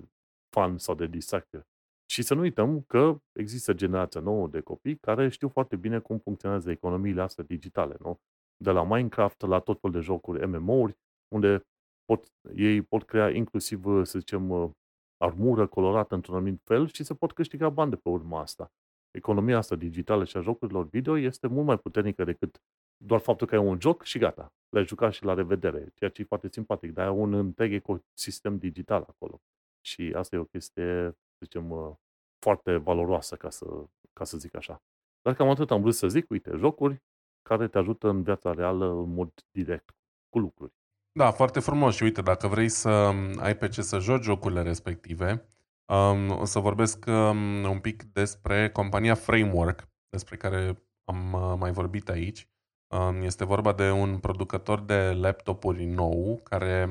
fan 0.49 0.78
sau 0.78 0.95
de 0.95 1.06
distracție. 1.06 1.62
Și 2.10 2.22
să 2.22 2.34
nu 2.34 2.41
uităm 2.41 2.82
că 2.82 3.18
există 3.32 3.74
generația 3.74 4.22
nouă 4.22 4.47
de 4.47 4.60
copii 4.60 4.97
care 4.97 5.30
știu 5.30 5.49
foarte 5.49 5.76
bine 5.76 5.99
cum 5.99 6.18
funcționează 6.18 6.72
economiile 6.72 7.22
astea 7.22 7.43
digitale, 7.43 7.95
nu? 7.99 8.20
De 8.64 8.72
la 8.72 8.84
Minecraft 8.84 9.41
la 9.41 9.60
tot 9.60 9.80
felul 9.80 9.95
de 9.95 10.01
jocuri 10.01 10.47
MMO-uri, 10.47 10.97
unde 11.36 11.66
pot, 12.06 12.28
ei 12.56 12.82
pot 12.82 13.03
crea 13.03 13.30
inclusiv, 13.30 13.84
să 14.03 14.20
zicem, 14.20 14.76
armură 15.18 15.68
colorată 15.68 16.16
într-un 16.16 16.36
anumit 16.36 16.61
fel 16.63 16.88
și 16.88 17.03
se 17.03 17.13
pot 17.13 17.32
câștiga 17.32 17.70
bani 17.70 17.89
de 17.89 17.95
pe 17.95 18.09
urma 18.09 18.39
asta. 18.39 18.72
Economia 19.11 19.57
asta 19.57 19.76
digitală 19.76 20.24
și 20.26 20.38
a 20.38 20.41
jocurilor 20.41 20.88
video 20.88 21.18
este 21.18 21.47
mult 21.47 21.66
mai 21.66 21.78
puternică 21.78 22.24
decât 22.24 22.61
doar 22.97 23.20
faptul 23.20 23.47
că 23.47 23.55
e 23.55 23.57
un 23.57 23.80
joc 23.80 24.03
și 24.03 24.18
gata. 24.20 24.53
Le-ai 24.70 24.86
jucat 24.86 25.13
și 25.13 25.24
la 25.24 25.34
revedere, 25.34 25.91
ceea 25.95 26.09
ce 26.09 26.22
e 26.22 26.26
foarte 26.26 26.49
simpatic, 26.51 26.93
dar 26.93 27.07
e 27.07 27.09
un 27.09 27.34
întreg 27.34 27.74
ecosistem 27.74 28.57
digital 28.57 29.05
acolo. 29.07 29.41
Și 29.82 30.13
asta 30.16 30.36
e 30.36 30.39
o 30.39 30.45
chestie, 30.45 31.09
să 31.11 31.43
zicem, 31.43 31.72
uh, 31.72 31.93
foarte 32.39 32.76
valoroasă, 32.76 33.36
ca 33.36 33.49
să, 33.49 33.66
ca 34.13 34.24
să 34.24 34.38
zic 34.38 34.55
așa. 34.55 34.84
Dar 35.22 35.34
cam 35.34 35.49
atât 35.49 35.72
am 35.72 35.82
vrut 35.82 35.93
să 35.93 36.07
zic, 36.07 36.30
uite, 36.30 36.51
jocuri 36.55 37.03
care 37.41 37.68
te 37.68 37.78
ajută 37.78 38.07
în 38.07 38.24
viața 38.24 38.53
reală 38.53 38.86
în 38.86 39.13
mod 39.13 39.32
direct, 39.51 39.95
cu 40.30 40.39
lucruri. 40.39 40.74
Da, 41.18 41.32
foarte 41.32 41.59
frumos 41.59 41.95
și 41.95 42.03
uite, 42.03 42.22
dacă 42.22 42.47
vrei 42.47 42.70
să 42.70 42.89
um, 42.89 43.39
ai 43.39 43.57
pe 43.57 43.68
ce 43.68 43.82
să 43.82 43.99
joci 43.99 44.24
jocurile 44.24 44.61
respective, 44.61 45.45
um, 45.86 46.30
o 46.30 46.45
să 46.45 46.59
vorbesc 46.59 47.05
um, 47.07 47.63
un 47.63 47.80
pic 47.80 48.03
despre 48.03 48.70
compania 48.70 49.13
Framework, 49.13 49.88
despre 50.09 50.36
care 50.36 50.84
am 51.03 51.34
uh, 51.34 51.53
mai 51.59 51.72
vorbit 51.72 52.09
aici. 52.09 52.47
Um, 52.88 53.22
este 53.22 53.45
vorba 53.45 53.74
de 53.74 53.91
un 53.91 54.18
producător 54.18 54.82
de 54.82 55.11
laptopuri 55.11 55.86
nou 55.86 56.39
care 56.43 56.89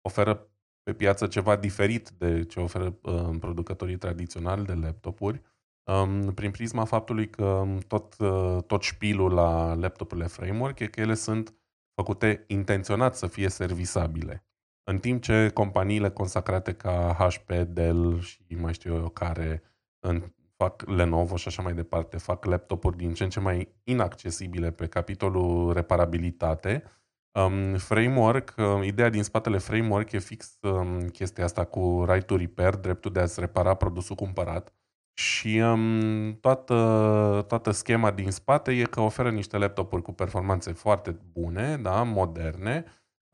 oferă 0.00 0.48
pe 0.82 0.92
piață 0.92 1.26
ceva 1.26 1.56
diferit 1.56 2.10
de 2.10 2.44
ce 2.44 2.60
oferă 2.60 2.98
uh, 3.02 3.30
producătorii 3.40 3.96
tradiționali 3.96 4.64
de 4.64 4.74
laptopuri, 4.74 5.42
um, 5.82 6.34
prin 6.34 6.50
prisma 6.50 6.84
faptului 6.84 7.30
că 7.30 7.64
tot, 7.86 8.14
uh, 8.18 8.62
tot 8.66 8.82
șpilul 8.82 9.32
la 9.32 9.74
laptopurile 9.74 10.26
framework 10.26 10.78
e 10.78 10.86
că 10.86 11.00
ele 11.00 11.14
sunt 11.14 11.54
făcute 11.94 12.44
intenționat 12.46 13.16
să 13.16 13.26
fie 13.26 13.48
servisabile. 13.48 14.46
În 14.84 14.98
timp 14.98 15.22
ce 15.22 15.50
companiile 15.54 16.10
consacrate 16.10 16.72
ca 16.72 17.16
HP, 17.18 17.52
Dell 17.52 18.20
și 18.20 18.44
mai 18.48 18.72
știu 18.74 18.94
eu 18.94 19.08
care 19.08 19.62
în, 20.06 20.32
fac 20.56 20.82
Lenovo 20.86 21.36
și 21.36 21.48
așa 21.48 21.62
mai 21.62 21.74
departe, 21.74 22.16
fac 22.16 22.44
laptopuri 22.44 22.96
din 22.96 23.14
ce 23.14 23.24
în 23.24 23.30
ce 23.30 23.40
mai 23.40 23.74
inaccesibile 23.84 24.70
pe 24.70 24.86
capitolul 24.86 25.72
reparabilitate, 25.72 26.84
um, 27.32 27.76
framework, 27.76 28.54
uh, 28.56 28.86
ideea 28.86 29.08
din 29.08 29.22
spatele 29.22 29.58
framework 29.58 30.12
e 30.12 30.18
fix 30.18 30.58
um, 30.60 31.08
chestia 31.08 31.44
asta 31.44 31.64
cu 31.64 32.04
right 32.08 32.26
to 32.26 32.36
repair, 32.36 32.74
dreptul 32.74 33.12
de 33.12 33.20
a-ți 33.20 33.40
repara 33.40 33.74
produsul 33.74 34.16
cumpărat. 34.16 34.74
Și 35.14 35.58
um, 35.58 36.38
toată, 36.40 37.44
toată 37.48 37.70
schema 37.70 38.10
din 38.10 38.30
spate 38.30 38.72
e 38.72 38.82
că 38.82 39.00
oferă 39.00 39.30
niște 39.30 39.56
laptopuri 39.56 40.02
cu 40.02 40.12
performanțe 40.12 40.72
foarte 40.72 41.16
bune, 41.32 41.76
da, 41.76 42.02
moderne, 42.02 42.84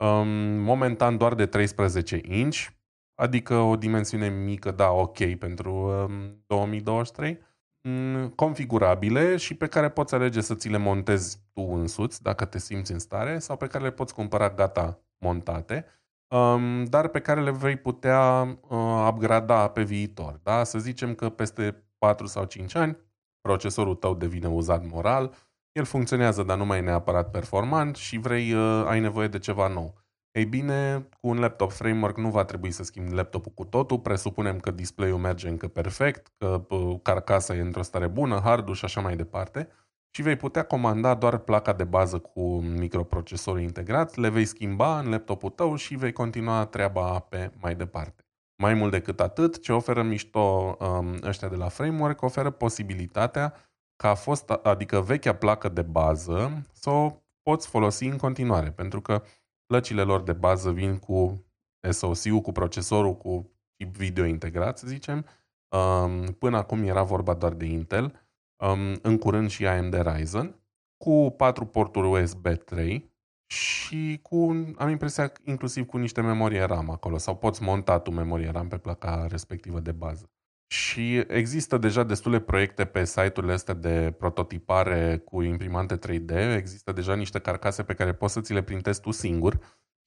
um, 0.03 0.27
momentan 0.61 1.17
doar 1.17 1.35
de 1.35 1.45
13 1.45 2.21
inch, 2.23 2.67
adică 3.15 3.55
o 3.55 3.75
dimensiune 3.75 4.29
mică, 4.29 4.71
da, 4.71 4.91
ok 4.91 5.35
pentru 5.35 5.73
um, 5.73 6.43
2023, 6.47 7.39
um, 7.81 8.29
configurabile 8.29 9.37
și 9.37 9.53
pe 9.55 9.67
care 9.67 9.89
poți 9.89 10.13
alege 10.15 10.41
să 10.41 10.55
ți 10.55 10.69
le 10.69 10.77
montezi 10.77 11.37
tu 11.53 11.61
însuți, 11.61 12.23
dacă 12.23 12.45
te 12.45 12.59
simți 12.59 12.91
în 12.91 12.99
stare, 12.99 13.39
sau 13.39 13.57
pe 13.57 13.67
care 13.67 13.83
le 13.83 13.91
poți 13.91 14.13
cumpăra 14.13 14.49
gata 14.49 14.99
montate, 15.17 15.85
um, 16.29 16.85
dar 16.85 17.07
pe 17.07 17.19
care 17.19 17.41
le 17.41 17.51
vei 17.51 17.75
putea 17.75 18.41
uh, 18.67 19.07
upgrada 19.09 19.67
pe 19.69 19.83
viitor. 19.83 20.39
Da? 20.43 20.63
Să 20.63 20.79
zicem 20.79 21.13
că 21.13 21.29
peste 21.29 21.83
4 21.97 22.25
sau 22.25 22.43
5 22.43 22.75
ani 22.75 22.97
procesorul 23.41 23.95
tău 23.95 24.15
devine 24.15 24.47
uzat 24.47 24.85
moral, 24.85 25.33
el 25.71 25.85
funcționează, 25.85 26.43
dar 26.43 26.57
nu 26.57 26.65
mai 26.65 26.77
e 26.77 26.81
neapărat 26.81 27.31
performant 27.31 27.95
și 27.95 28.17
vrei, 28.17 28.53
uh, 28.53 28.85
ai 28.87 28.99
nevoie 28.99 29.27
de 29.27 29.39
ceva 29.39 29.67
nou. 29.67 29.97
Ei 30.31 30.45
bine, 30.45 31.07
cu 31.21 31.27
un 31.27 31.39
laptop 31.39 31.71
framework 31.71 32.17
nu 32.17 32.29
va 32.29 32.43
trebui 32.43 32.71
să 32.71 32.83
schimbi 32.83 33.13
laptopul 33.13 33.51
cu 33.55 33.65
totul, 33.65 33.99
presupunem 33.99 34.59
că 34.59 34.71
display-ul 34.71 35.17
merge 35.17 35.47
încă 35.47 35.67
perfect, 35.67 36.31
că 36.37 36.65
carcasa 37.01 37.55
e 37.55 37.59
într-o 37.61 37.81
stare 37.81 38.07
bună, 38.07 38.39
hardul 38.43 38.73
și 38.73 38.85
așa 38.85 39.01
mai 39.01 39.15
departe 39.15 39.69
și 40.09 40.21
vei 40.21 40.35
putea 40.35 40.63
comanda 40.63 41.15
doar 41.15 41.37
placa 41.37 41.73
de 41.73 41.83
bază 41.83 42.19
cu 42.19 42.59
microprocesorul 42.59 43.61
integrat, 43.61 44.15
le 44.15 44.29
vei 44.29 44.45
schimba 44.45 44.99
în 44.99 45.09
laptopul 45.09 45.49
tău 45.49 45.75
și 45.75 45.95
vei 45.95 46.11
continua 46.11 46.65
treaba 46.65 47.19
pe 47.19 47.51
mai 47.61 47.75
departe. 47.75 48.23
Mai 48.61 48.73
mult 48.73 48.91
decât 48.91 49.19
atât, 49.19 49.61
ce 49.61 49.73
oferă 49.73 50.03
mișto 50.03 50.77
um, 50.79 51.15
ăștia 51.23 51.47
de 51.47 51.55
la 51.55 51.67
Framework, 51.67 52.21
oferă 52.21 52.49
posibilitatea 52.49 53.53
ca 53.95 54.09
a 54.09 54.15
fost, 54.15 54.49
adică 54.49 55.01
vechea 55.01 55.33
placă 55.33 55.69
de 55.69 55.81
bază, 55.81 56.61
să 56.71 56.89
o 56.89 57.23
poți 57.41 57.67
folosi 57.67 58.05
în 58.05 58.17
continuare, 58.17 58.71
pentru 58.71 59.01
că 59.01 59.23
plăcile 59.65 60.01
lor 60.01 60.21
de 60.21 60.33
bază 60.33 60.71
vin 60.71 60.97
cu 60.97 61.45
SoC-ul, 61.89 62.41
cu 62.41 62.51
procesorul, 62.51 63.17
cu 63.17 63.51
chip 63.75 63.95
video 63.95 64.25
integrat, 64.25 64.77
să 64.77 64.87
zicem. 64.87 65.25
Um, 65.69 66.25
până 66.25 66.57
acum 66.57 66.83
era 66.83 67.03
vorba 67.03 67.33
doar 67.33 67.53
de 67.53 67.65
Intel, 67.65 68.28
um, 68.59 68.99
în 69.01 69.17
curând 69.17 69.49
și 69.49 69.67
AMD 69.67 70.01
Ryzen, 70.01 70.55
cu 70.97 71.33
patru 71.37 71.65
porturi 71.65 72.07
USB 72.07 72.47
3 72.47 73.11
și 73.53 74.19
cu, 74.21 74.35
am 74.77 74.89
impresia, 74.89 75.31
inclusiv 75.43 75.85
cu 75.85 75.97
niște 75.97 76.21
memorie 76.21 76.63
RAM 76.63 76.89
acolo, 76.89 77.17
sau 77.17 77.37
poți 77.37 77.63
monta 77.63 77.99
tu 77.99 78.11
memorie 78.11 78.49
RAM 78.49 78.67
pe 78.67 78.77
placa 78.77 79.27
respectivă 79.27 79.79
de 79.79 79.91
bază. 79.91 80.31
Și 80.71 81.17
există 81.17 81.77
deja 81.77 82.03
destule 82.03 82.39
proiecte 82.39 82.85
pe 82.85 83.05
site-urile 83.05 83.53
astea 83.53 83.73
de 83.73 84.15
prototipare 84.17 85.17
cu 85.17 85.41
imprimante 85.41 85.97
3D, 85.97 86.55
există 86.55 86.91
deja 86.91 87.15
niște 87.15 87.39
carcase 87.39 87.83
pe 87.83 87.93
care 87.93 88.13
poți 88.13 88.33
să 88.33 88.41
ți 88.41 88.53
le 88.53 88.63
printezi 88.63 89.01
tu 89.01 89.11
singur 89.11 89.59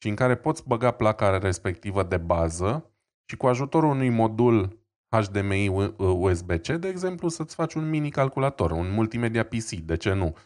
și 0.02 0.08
în 0.08 0.14
care 0.14 0.36
poți 0.36 0.68
băga 0.68 0.90
placa 0.90 1.38
respectivă 1.38 2.02
de 2.02 2.16
bază 2.16 2.92
și 3.30 3.36
cu 3.36 3.46
ajutorul 3.46 3.90
unui 3.90 4.08
modul 4.08 4.81
HDMI 5.20 5.68
USB-C, 5.96 6.66
de 6.66 6.88
exemplu, 6.88 7.28
să-ți 7.28 7.54
faci 7.54 7.74
un 7.74 7.88
mini 7.88 8.10
calculator, 8.10 8.70
un 8.70 8.92
multimedia 8.92 9.44
PC, 9.44 9.70
de 9.70 9.96
ce 9.96 10.12
nu? 10.12 10.36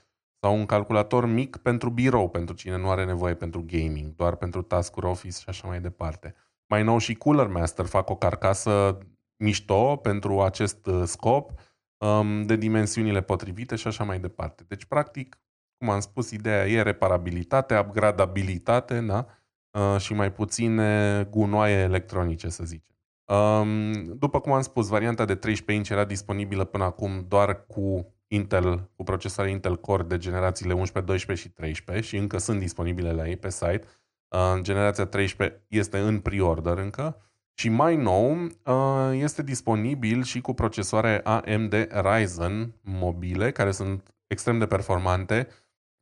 Sau 0.40 0.56
un 0.56 0.66
calculator 0.66 1.26
mic 1.26 1.56
pentru 1.56 1.90
birou, 1.90 2.28
pentru 2.28 2.54
cine 2.54 2.76
nu 2.76 2.90
are 2.90 3.04
nevoie 3.04 3.34
pentru 3.34 3.64
gaming, 3.66 4.14
doar 4.14 4.36
pentru 4.36 4.62
task-uri 4.62 5.06
Office 5.06 5.38
și 5.40 5.48
așa 5.48 5.68
mai 5.68 5.80
departe. 5.80 6.34
Mai 6.66 6.82
nou 6.82 6.98
și 6.98 7.14
Cooler 7.14 7.46
Master 7.46 7.84
fac 7.84 8.10
o 8.10 8.16
carcasă 8.16 8.98
mișto 9.36 9.96
pentru 9.96 10.42
acest 10.42 10.86
uh, 10.86 11.02
scop, 11.04 11.52
um, 11.98 12.42
de 12.42 12.56
dimensiunile 12.56 13.22
potrivite 13.22 13.76
și 13.76 13.86
așa 13.86 14.04
mai 14.04 14.20
departe. 14.20 14.64
Deci, 14.68 14.84
practic, 14.84 15.38
cum 15.78 15.90
am 15.90 16.00
spus, 16.00 16.30
ideea 16.30 16.66
e 16.66 16.82
reparabilitate, 16.82 17.78
upgradabilitate 17.78 19.00
da? 19.00 19.26
Uh, 19.70 20.00
și 20.00 20.14
mai 20.14 20.32
puține 20.32 21.22
gunoaie 21.30 21.76
electronice, 21.76 22.48
să 22.48 22.64
zicem. 22.64 22.95
Um, 23.26 23.92
după 24.18 24.40
cum 24.40 24.52
am 24.52 24.62
spus, 24.62 24.88
varianta 24.88 25.24
de 25.24 25.34
13 25.34 25.72
inch 25.72 25.88
era 25.88 26.04
disponibilă 26.04 26.64
până 26.64 26.84
acum 26.84 27.24
doar 27.28 27.66
cu 27.66 28.14
Intel, 28.28 28.90
cu 28.96 29.02
procesoare 29.02 29.50
Intel 29.50 29.76
Core 29.76 30.02
de 30.02 30.18
generațiile 30.18 30.72
11, 30.72 31.12
12 31.12 31.46
și 31.46 31.54
13 31.54 32.06
și 32.06 32.16
încă 32.16 32.38
sunt 32.38 32.58
disponibile 32.58 33.12
la 33.12 33.28
ei 33.28 33.36
pe 33.36 33.50
site. 33.50 33.82
Uh, 34.28 34.60
generația 34.60 35.06
13 35.06 35.64
este 35.68 35.98
în 35.98 36.20
pre-order 36.20 36.78
încă. 36.78 37.20
Și 37.54 37.68
mai 37.68 37.96
nou, 37.96 38.36
uh, 38.64 39.10
este 39.12 39.42
disponibil 39.42 40.22
și 40.22 40.40
cu 40.40 40.54
procesoare 40.54 41.20
AMD 41.24 41.88
Ryzen 41.90 42.74
mobile, 42.80 43.50
care 43.50 43.70
sunt 43.70 44.14
extrem 44.26 44.58
de 44.58 44.66
performante, 44.66 45.48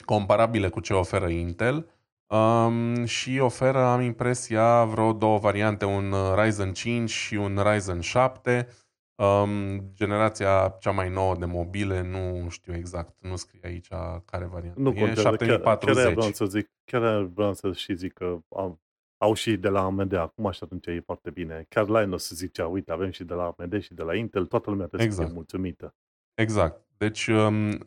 comparabile 0.04 0.68
cu 0.68 0.80
ce 0.80 0.94
oferă 0.94 1.28
Intel 1.28 1.86
um, 2.26 3.04
și 3.04 3.38
oferă, 3.38 3.78
am 3.78 4.00
impresia, 4.00 4.84
vreo 4.84 5.12
două 5.12 5.38
variante, 5.38 5.84
un 5.84 6.14
Ryzen 6.36 6.72
5 6.72 7.10
și 7.10 7.34
un 7.34 7.60
Ryzen 7.62 8.00
7. 8.00 8.68
Um, 9.16 9.78
generația 9.94 10.76
cea 10.80 10.90
mai 10.90 11.10
nouă 11.10 11.36
de 11.36 11.44
mobile, 11.44 12.02
nu 12.02 12.48
știu 12.48 12.74
exact, 12.74 13.14
nu 13.18 13.36
scrie 13.36 13.60
aici 13.64 13.88
care 14.24 14.44
variantă. 14.44 14.80
Nu 14.80 14.92
contează, 14.92 15.20
e 15.20 15.22
7040. 15.22 15.94
Chiar, 15.94 16.04
chiar 16.04 16.14
vreau 16.14 16.32
să 16.32 16.44
zic, 16.44 16.70
chiar 16.84 17.22
vreau 17.22 17.54
să 17.54 17.72
și 17.72 17.94
zic 17.94 18.12
că 18.12 18.38
am, 18.56 18.80
au 19.18 19.34
și 19.34 19.56
de 19.56 19.68
la 19.68 19.84
AMD 19.84 20.12
acum 20.12 20.50
și 20.50 20.60
atunci 20.62 20.86
e 20.86 21.02
foarte 21.04 21.30
bine. 21.30 21.66
Chiar 21.68 21.88
Linus 21.88 22.30
zicea, 22.30 22.66
uite, 22.66 22.92
avem 22.92 23.10
și 23.10 23.24
de 23.24 23.34
la 23.34 23.54
AMD 23.56 23.82
și 23.82 23.94
de 23.94 24.02
la 24.02 24.14
Intel, 24.14 24.46
toată 24.46 24.70
lumea 24.70 24.86
trebuie 24.86 25.08
exact. 25.08 25.28
să 25.28 25.32
fie 25.32 25.42
exact. 25.42 25.52
mulțumită. 25.52 25.94
Exact. 26.34 26.86
Deci, 26.96 27.26
um, 27.26 27.78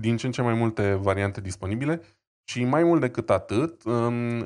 din 0.00 0.16
ce 0.16 0.26
în 0.26 0.32
ce 0.32 0.42
mai 0.42 0.54
multe 0.54 0.94
variante 0.94 1.40
disponibile 1.40 2.00
și 2.44 2.64
mai 2.64 2.84
mult 2.84 3.00
decât 3.00 3.30
atât, 3.30 3.84
um, 3.84 4.38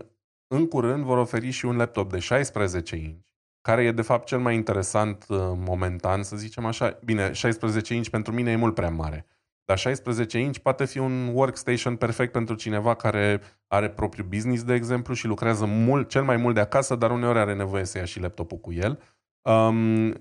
în 0.47 0.69
curând 0.69 1.05
vor 1.05 1.19
oferi 1.19 1.51
și 1.51 1.65
un 1.65 1.77
laptop 1.77 2.11
de 2.11 2.19
16 2.19 2.97
inch, 2.97 3.25
care 3.61 3.85
e 3.85 3.93
de 3.93 4.03
fapt 4.03 4.27
cel 4.27 4.39
mai 4.39 4.55
interesant 4.55 5.25
uh, 5.29 5.39
momentan, 5.57 6.23
să 6.23 6.37
zicem 6.37 6.65
așa. 6.65 6.99
Bine, 7.05 7.33
16 7.33 7.95
inch 7.95 8.09
pentru 8.09 8.33
mine 8.33 8.51
e 8.51 8.57
mult 8.57 8.75
prea 8.75 8.91
mare. 8.91 9.27
Dar 9.65 9.79
16 9.79 10.39
inch 10.39 10.59
poate 10.59 10.85
fi 10.85 10.99
un 10.99 11.27
workstation 11.33 11.97
perfect 11.97 12.33
pentru 12.33 12.55
cineva 12.55 12.95
care 12.95 13.41
are 13.67 13.91
propriul 13.91 14.27
business, 14.27 14.65
de 14.65 14.75
exemplu, 14.75 15.15
și 15.15 15.27
lucrează 15.27 15.65
mult, 15.65 16.09
cel 16.09 16.25
mai 16.25 16.37
mult 16.37 16.55
de 16.55 16.61
acasă, 16.61 16.97
dar 16.97 17.11
uneori 17.11 17.39
are 17.39 17.55
nevoie 17.55 17.85
să 17.85 17.99
ia 17.99 18.05
și 18.05 18.21
laptopul 18.21 18.59
cu 18.59 18.73
el. 18.73 19.03
Um, 19.43 20.13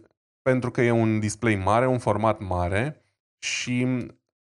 pentru 0.41 0.71
că 0.71 0.81
e 0.81 0.91
un 0.91 1.19
display 1.19 1.55
mare, 1.55 1.87
un 1.87 1.99
format 1.99 2.39
mare 2.39 3.01
și 3.39 3.87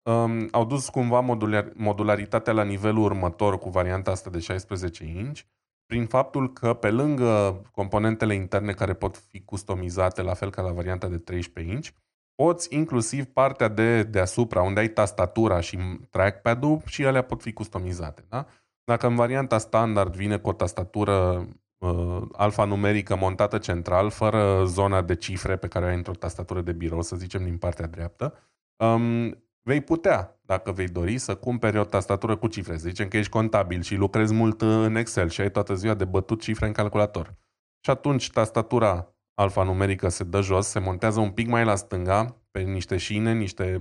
um, 0.07 0.47
au 0.51 0.65
dus 0.65 0.89
cumva 0.89 1.19
modular, 1.19 1.71
modularitatea 1.75 2.53
la 2.53 2.63
nivelul 2.63 3.03
următor 3.03 3.57
cu 3.57 3.69
varianta 3.69 4.11
asta 4.11 4.29
de 4.29 4.39
16 4.39 5.03
inch, 5.03 5.39
prin 5.85 6.05
faptul 6.05 6.53
că 6.53 6.73
pe 6.73 6.89
lângă 6.89 7.61
componentele 7.71 8.33
interne 8.33 8.71
care 8.71 8.93
pot 8.93 9.17
fi 9.17 9.41
customizate 9.41 10.21
la 10.21 10.33
fel 10.33 10.49
ca 10.49 10.61
la 10.61 10.71
varianta 10.71 11.07
de 11.07 11.17
13 11.17 11.73
inch, 11.73 11.87
poți 12.35 12.75
inclusiv 12.75 13.25
partea 13.25 13.67
de 13.67 14.03
deasupra, 14.03 14.61
unde 14.61 14.79
ai 14.79 14.87
tastatura 14.87 15.59
și 15.59 15.77
trackpad-ul 16.09 16.81
și 16.85 17.01
ele 17.01 17.21
pot 17.21 17.41
fi 17.41 17.53
customizate. 17.53 18.25
Da? 18.29 18.45
Dacă 18.83 19.07
în 19.07 19.15
varianta 19.15 19.57
standard 19.57 20.15
vine 20.15 20.37
cu 20.37 20.49
o 20.49 20.53
tastatură 20.53 21.47
uh, 21.77 22.21
alfanumerică 22.31 23.15
montată 23.15 23.57
central, 23.57 24.09
fără 24.09 24.63
zona 24.65 25.01
de 25.01 25.15
cifre 25.15 25.55
pe 25.55 25.67
care 25.67 25.85
o 25.85 25.87
ai 25.87 25.95
într-o 25.95 26.13
tastatură 26.13 26.61
de 26.61 26.71
birou, 26.71 27.01
să 27.01 27.15
zicem 27.15 27.43
din 27.43 27.57
partea 27.57 27.87
dreaptă, 27.87 28.33
um, 28.77 29.37
vei 29.67 29.81
putea, 29.81 30.39
dacă 30.41 30.71
vei 30.71 30.87
dori, 30.87 31.17
să 31.17 31.35
cumperi 31.35 31.77
o 31.77 31.83
tastatură 31.83 32.35
cu 32.35 32.47
cifre. 32.47 32.77
Să 32.77 32.87
zicem 32.87 33.07
că 33.07 33.17
ești 33.17 33.31
contabil 33.31 33.81
și 33.81 33.95
lucrezi 33.95 34.33
mult 34.33 34.61
în 34.61 34.95
Excel 34.95 35.29
și 35.29 35.41
ai 35.41 35.51
toată 35.51 35.73
ziua 35.73 35.93
de 35.93 36.05
bătut 36.05 36.41
cifre 36.41 36.65
în 36.65 36.71
calculator. 36.71 37.35
Și 37.79 37.89
atunci 37.89 38.31
tastatura 38.31 39.15
alfanumerică 39.33 40.09
se 40.09 40.23
dă 40.23 40.41
jos, 40.41 40.67
se 40.67 40.79
montează 40.79 41.19
un 41.19 41.31
pic 41.31 41.47
mai 41.47 41.65
la 41.65 41.75
stânga, 41.75 42.41
pe 42.51 42.59
niște 42.59 42.97
șine, 42.97 43.33
niște 43.33 43.77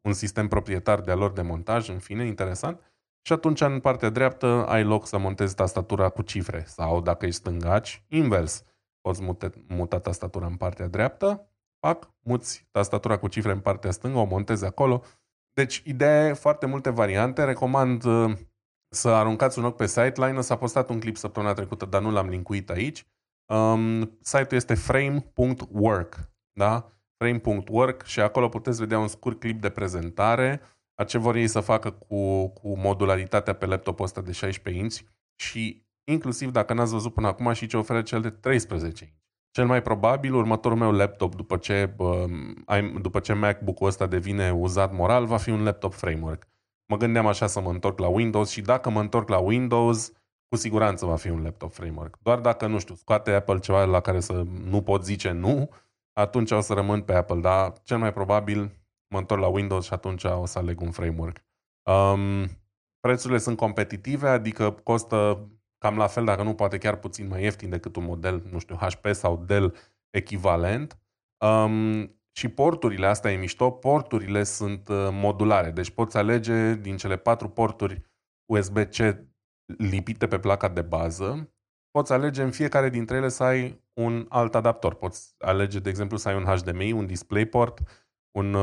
un 0.00 0.12
sistem 0.12 0.48
proprietar 0.48 1.00
de-a 1.00 1.14
lor 1.14 1.32
de 1.32 1.42
montaj, 1.42 1.88
în 1.88 1.98
fine, 1.98 2.26
interesant. 2.26 2.80
Și 3.22 3.32
atunci, 3.32 3.60
în 3.60 3.80
partea 3.80 4.08
dreaptă, 4.08 4.66
ai 4.68 4.84
loc 4.84 5.06
să 5.06 5.18
montezi 5.18 5.54
tastatura 5.54 6.08
cu 6.08 6.22
cifre. 6.22 6.64
Sau, 6.66 7.00
dacă 7.00 7.26
ești 7.26 7.38
stângaci, 7.38 8.04
invers. 8.08 8.64
Poți 9.00 9.22
muta, 9.22 9.50
muta 9.68 9.98
tastatura 9.98 10.46
în 10.46 10.56
partea 10.56 10.88
dreaptă, 10.88 11.48
pac, 11.78 12.10
muți 12.20 12.68
tastatura 12.70 13.16
cu 13.16 13.28
cifre 13.28 13.52
în 13.52 13.60
partea 13.60 13.90
stângă, 13.90 14.18
o 14.18 14.24
montezi 14.24 14.64
acolo. 14.64 15.02
Deci, 15.58 15.82
ideea 15.84 16.26
e 16.26 16.32
foarte 16.32 16.66
multe 16.66 16.90
variante. 16.90 17.44
Recomand 17.44 18.04
uh, 18.04 18.32
să 18.88 19.08
aruncați 19.08 19.58
un 19.58 19.64
ochi 19.64 19.76
pe 19.76 19.86
site. 19.86 20.26
Linus 20.26 20.50
a 20.50 20.56
postat 20.56 20.88
un 20.88 21.00
clip 21.00 21.16
săptămâna 21.16 21.52
trecută, 21.52 21.84
dar 21.84 22.02
nu 22.02 22.10
l-am 22.10 22.28
linkuit 22.28 22.70
aici. 22.70 23.06
Um, 23.52 24.18
site-ul 24.20 24.56
este 24.56 24.74
frame.work. 24.74 26.30
Da? 26.52 26.92
frame.work 27.16 28.02
și 28.02 28.20
acolo 28.20 28.48
puteți 28.48 28.78
vedea 28.78 28.98
un 28.98 29.08
scurt 29.08 29.40
clip 29.40 29.60
de 29.60 29.68
prezentare 29.68 30.60
a 30.94 31.04
ce 31.04 31.18
vor 31.18 31.36
ei 31.36 31.48
să 31.48 31.60
facă 31.60 31.90
cu, 31.90 32.48
cu 32.48 32.78
modularitatea 32.78 33.52
pe 33.52 33.66
laptopul 33.66 34.04
ăsta 34.04 34.20
de 34.20 34.32
16 34.32 34.82
inch 34.82 34.98
și 35.40 35.86
inclusiv 36.10 36.50
dacă 36.50 36.74
n-ați 36.74 36.92
văzut 36.92 37.14
până 37.14 37.26
acum 37.26 37.52
și 37.52 37.66
ce 37.66 37.76
oferă 37.76 38.02
cel 38.02 38.20
de 38.20 38.30
13 38.30 39.04
inch. 39.04 39.16
Cel 39.50 39.66
mai 39.66 39.82
probabil, 39.82 40.34
următorul 40.34 40.78
meu 40.78 40.92
laptop, 40.92 41.34
după 41.34 41.56
ce, 41.56 41.94
uh, 41.96 43.00
după 43.00 43.20
ce 43.20 43.32
MacBook-ul 43.32 43.86
ăsta 43.86 44.06
devine 44.06 44.52
uzat 44.52 44.92
moral, 44.92 45.26
va 45.26 45.36
fi 45.36 45.50
un 45.50 45.62
laptop 45.62 45.94
framework. 45.94 46.46
Mă 46.86 46.96
gândeam 46.96 47.26
așa 47.26 47.46
să 47.46 47.60
mă 47.60 47.70
întorc 47.70 47.98
la 47.98 48.08
Windows 48.08 48.50
și 48.50 48.60
dacă 48.60 48.90
mă 48.90 49.00
întorc 49.00 49.28
la 49.28 49.38
Windows, 49.38 50.12
cu 50.48 50.56
siguranță 50.56 51.06
va 51.06 51.16
fi 51.16 51.28
un 51.30 51.42
laptop 51.42 51.72
framework. 51.72 52.18
Doar 52.22 52.38
dacă, 52.38 52.66
nu 52.66 52.78
știu, 52.78 52.94
scoate 52.94 53.32
Apple 53.32 53.58
ceva 53.58 53.84
la 53.84 54.00
care 54.00 54.20
să 54.20 54.44
nu 54.64 54.82
pot 54.82 55.04
zice 55.04 55.30
nu, 55.30 55.70
atunci 56.12 56.50
o 56.50 56.60
să 56.60 56.72
rămân 56.72 57.00
pe 57.00 57.14
Apple, 57.14 57.40
dar 57.40 57.72
cel 57.82 57.98
mai 57.98 58.12
probabil 58.12 58.58
mă 59.08 59.18
întorc 59.18 59.40
la 59.40 59.46
Windows 59.46 59.84
și 59.84 59.92
atunci 59.92 60.24
o 60.24 60.46
să 60.46 60.58
aleg 60.58 60.80
un 60.80 60.90
framework. 60.90 61.44
Um, 61.82 62.46
prețurile 63.00 63.38
sunt 63.38 63.56
competitive, 63.56 64.28
adică 64.28 64.70
costă 64.70 65.48
cam 65.78 65.96
la 65.96 66.06
fel, 66.06 66.24
dacă 66.24 66.42
nu 66.42 66.54
poate 66.54 66.78
chiar 66.78 66.96
puțin 66.96 67.28
mai 67.28 67.42
ieftin 67.42 67.70
decât 67.70 67.96
un 67.96 68.04
model, 68.04 68.42
nu 68.50 68.58
știu, 68.58 68.76
HP 68.76 69.06
sau 69.12 69.36
Dell 69.36 69.76
echivalent. 70.10 70.98
Um, 71.44 72.20
și 72.32 72.48
porturile, 72.48 73.06
asta 73.06 73.30
e 73.30 73.36
mișto, 73.36 73.70
porturile 73.70 74.42
sunt 74.42 74.88
uh, 74.88 75.08
modulare, 75.10 75.70
deci 75.70 75.90
poți 75.90 76.16
alege 76.16 76.74
din 76.74 76.96
cele 76.96 77.16
patru 77.16 77.48
porturi 77.48 78.02
USB-C 78.52 78.96
lipite 79.78 80.26
pe 80.26 80.38
placa 80.38 80.68
de 80.68 80.82
bază, 80.82 81.52
poți 81.90 82.12
alege 82.12 82.42
în 82.42 82.50
fiecare 82.50 82.88
dintre 82.88 83.16
ele 83.16 83.28
să 83.28 83.42
ai 83.42 83.84
un 83.92 84.26
alt 84.28 84.54
adaptor. 84.54 84.94
Poți 84.94 85.34
alege, 85.38 85.78
de 85.78 85.88
exemplu, 85.88 86.16
să 86.16 86.28
ai 86.28 86.36
un 86.36 86.44
HDMI, 86.44 86.92
un 86.92 87.06
DisplayPort, 87.06 87.80
un 88.30 88.54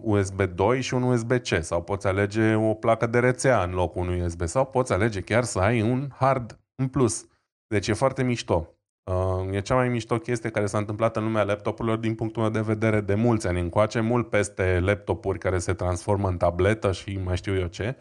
USB 0.00 0.38
uh, 0.38 0.48
2 0.54 0.80
și 0.80 0.94
un 0.94 1.02
USB-C 1.02 1.46
sau 1.60 1.82
poți 1.82 2.06
alege 2.06 2.54
o 2.54 2.74
placă 2.74 3.06
de 3.06 3.18
rețea 3.18 3.62
în 3.62 3.70
locul 3.70 4.02
unui 4.02 4.20
USB 4.20 4.42
sau 4.46 4.66
poți 4.66 4.92
alege 4.92 5.20
chiar 5.20 5.44
să 5.44 5.58
ai 5.58 5.82
un 5.82 6.08
hard 6.18 6.60
în 6.74 6.88
plus. 6.88 7.26
Deci 7.66 7.88
e 7.88 7.92
foarte 7.92 8.22
mișto. 8.22 8.74
Uh, 9.10 9.54
e 9.54 9.60
cea 9.60 9.74
mai 9.74 9.88
mișto 9.88 10.18
chestie 10.18 10.50
care 10.50 10.66
s-a 10.66 10.78
întâmplat 10.78 11.16
în 11.16 11.22
lumea 11.22 11.42
laptopurilor 11.42 11.98
din 11.98 12.14
punctul 12.14 12.42
meu 12.42 12.50
de 12.50 12.60
vedere 12.60 13.00
de 13.00 13.14
mulți 13.14 13.46
ani 13.46 13.60
încoace, 13.60 14.00
mult 14.00 14.28
peste 14.28 14.80
laptopuri 14.80 15.38
care 15.38 15.58
se 15.58 15.72
transformă 15.72 16.28
în 16.28 16.36
tabletă 16.36 16.92
și 16.92 17.20
mai 17.24 17.36
știu 17.36 17.58
eu 17.58 17.66
ce. 17.66 17.96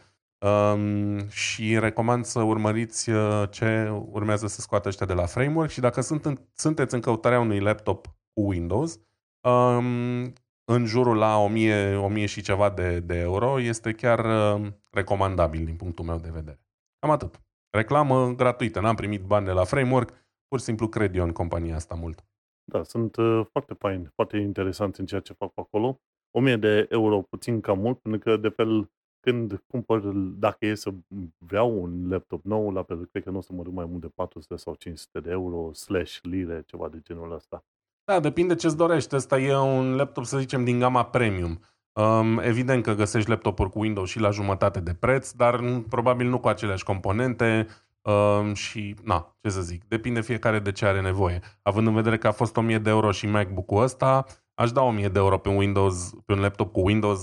Um, 0.45 1.28
și 1.30 1.80
recomand 1.80 2.26
să 2.26 2.41
urmăriți 2.41 3.09
uh, 3.09 3.43
ce 3.49 3.89
urmează 4.11 4.47
să 4.47 4.61
scoată 4.61 4.88
ăștia 4.88 5.05
de 5.05 5.13
la 5.13 5.26
framework 5.26 5.70
și 5.70 5.80
dacă 5.80 6.01
sunt 6.01 6.26
în, 6.26 6.38
sunteți 6.53 6.93
în 6.93 7.01
căutarea 7.01 7.39
unui 7.39 7.59
laptop 7.59 8.07
cu 8.34 8.47
Windows, 8.47 8.99
um, 9.41 10.34
în 10.72 10.86
jurul 10.86 11.17
la 11.17 11.38
1000, 11.38 11.95
1000 11.95 12.26
și 12.26 12.41
ceva 12.41 12.70
de, 12.70 12.99
de 12.99 13.20
euro 13.20 13.59
este 13.59 13.91
chiar 13.91 14.20
uh, 14.20 14.67
recomandabil 14.89 15.65
din 15.65 15.76
punctul 15.76 16.05
meu 16.05 16.17
de 16.17 16.30
vedere. 16.30 16.59
Cam 16.99 17.09
atât. 17.09 17.41
Reclamă 17.70 18.34
gratuită, 18.36 18.80
n-am 18.80 18.95
primit 18.95 19.22
bani 19.22 19.45
de 19.45 19.51
la 19.51 19.63
framework, 19.63 20.09
pur 20.47 20.59
și 20.59 20.65
simplu 20.65 20.88
cred 20.88 21.15
eu 21.15 21.24
în 21.24 21.32
compania 21.32 21.76
asta 21.76 21.95
mult. 21.95 22.26
Da, 22.63 22.84
sunt 22.84 23.15
uh, 23.15 23.45
foarte 23.51 23.74
fain, 23.74 24.11
foarte 24.15 24.38
interesant 24.38 24.95
în 24.95 25.05
ceea 25.05 25.22
ce 25.22 25.34
fac 25.34 25.53
pe 25.53 25.61
acolo. 25.61 25.99
1000 26.32 26.55
de 26.55 26.86
euro 26.89 27.22
puțin 27.22 27.61
cam 27.61 27.80
mult, 27.80 27.99
pentru 27.99 28.20
că 28.20 28.38
de 28.38 28.49
fel 28.49 28.91
când 29.20 29.63
cumpăr, 29.67 29.99
dacă 30.15 30.65
e 30.65 30.76
să 30.76 30.93
vreau 31.38 31.82
un 31.82 32.09
laptop 32.09 32.43
nou, 32.43 32.72
la 32.72 32.84
fel, 32.84 33.05
cred 33.05 33.24
că 33.24 33.30
nu 33.30 33.38
o 33.38 33.41
să 33.41 33.53
mă 33.53 33.63
duc 33.63 33.74
mai 33.74 33.86
mult 33.86 34.01
de 34.01 34.07
400 34.07 34.55
sau 34.55 34.76
500 34.76 35.20
de 35.20 35.30
euro, 35.30 35.74
slash 35.74 36.20
lire, 36.22 36.63
ceva 36.65 36.89
de 36.89 36.99
genul 37.01 37.32
ăsta. 37.32 37.63
Da, 38.10 38.20
depinde 38.20 38.55
ce-ți 38.55 38.78
dorești. 38.78 39.16
Asta 39.16 39.39
e 39.39 39.55
un 39.55 39.95
laptop, 39.95 40.26
să 40.26 40.38
zicem, 40.38 40.64
din 40.64 40.80
gama 40.80 41.03
premium. 41.03 41.62
Um, 41.93 42.39
evident 42.39 42.84
că 42.84 42.93
găsești 42.93 43.30
laptopuri 43.30 43.70
cu 43.70 43.80
Windows 43.80 44.10
și 44.10 44.20
la 44.20 44.30
jumătate 44.30 44.80
de 44.80 44.93
preț, 44.93 45.32
dar 45.32 45.64
probabil 45.89 46.28
nu 46.28 46.39
cu 46.39 46.47
aceleași 46.47 46.84
componente 46.84 47.68
um, 48.01 48.53
și, 48.53 48.95
na, 49.03 49.36
ce 49.41 49.49
să 49.49 49.62
zic, 49.62 49.84
depinde 49.88 50.22
fiecare 50.22 50.60
de 50.60 50.72
ce 50.72 50.86
are 50.86 51.01
nevoie. 51.01 51.39
Având 51.62 51.88
în 51.88 51.93
vedere 51.93 52.18
că 52.18 52.28
a 52.28 52.32
fost 52.32 52.57
1000 52.57 52.78
de 52.78 52.89
euro 52.89 53.12
și 53.12 53.28
MacBook-ul 53.28 53.84
ăsta, 53.84 54.26
aș 54.53 54.72
da 54.72 54.82
1000 54.82 55.07
de 55.07 55.20
euro 55.20 55.38
pe 55.38 55.49
un 55.49 55.55
Windows, 55.55 56.14
pe 56.26 56.34
un 56.34 56.39
laptop 56.39 56.72
cu 56.72 56.80
Windows, 56.80 57.20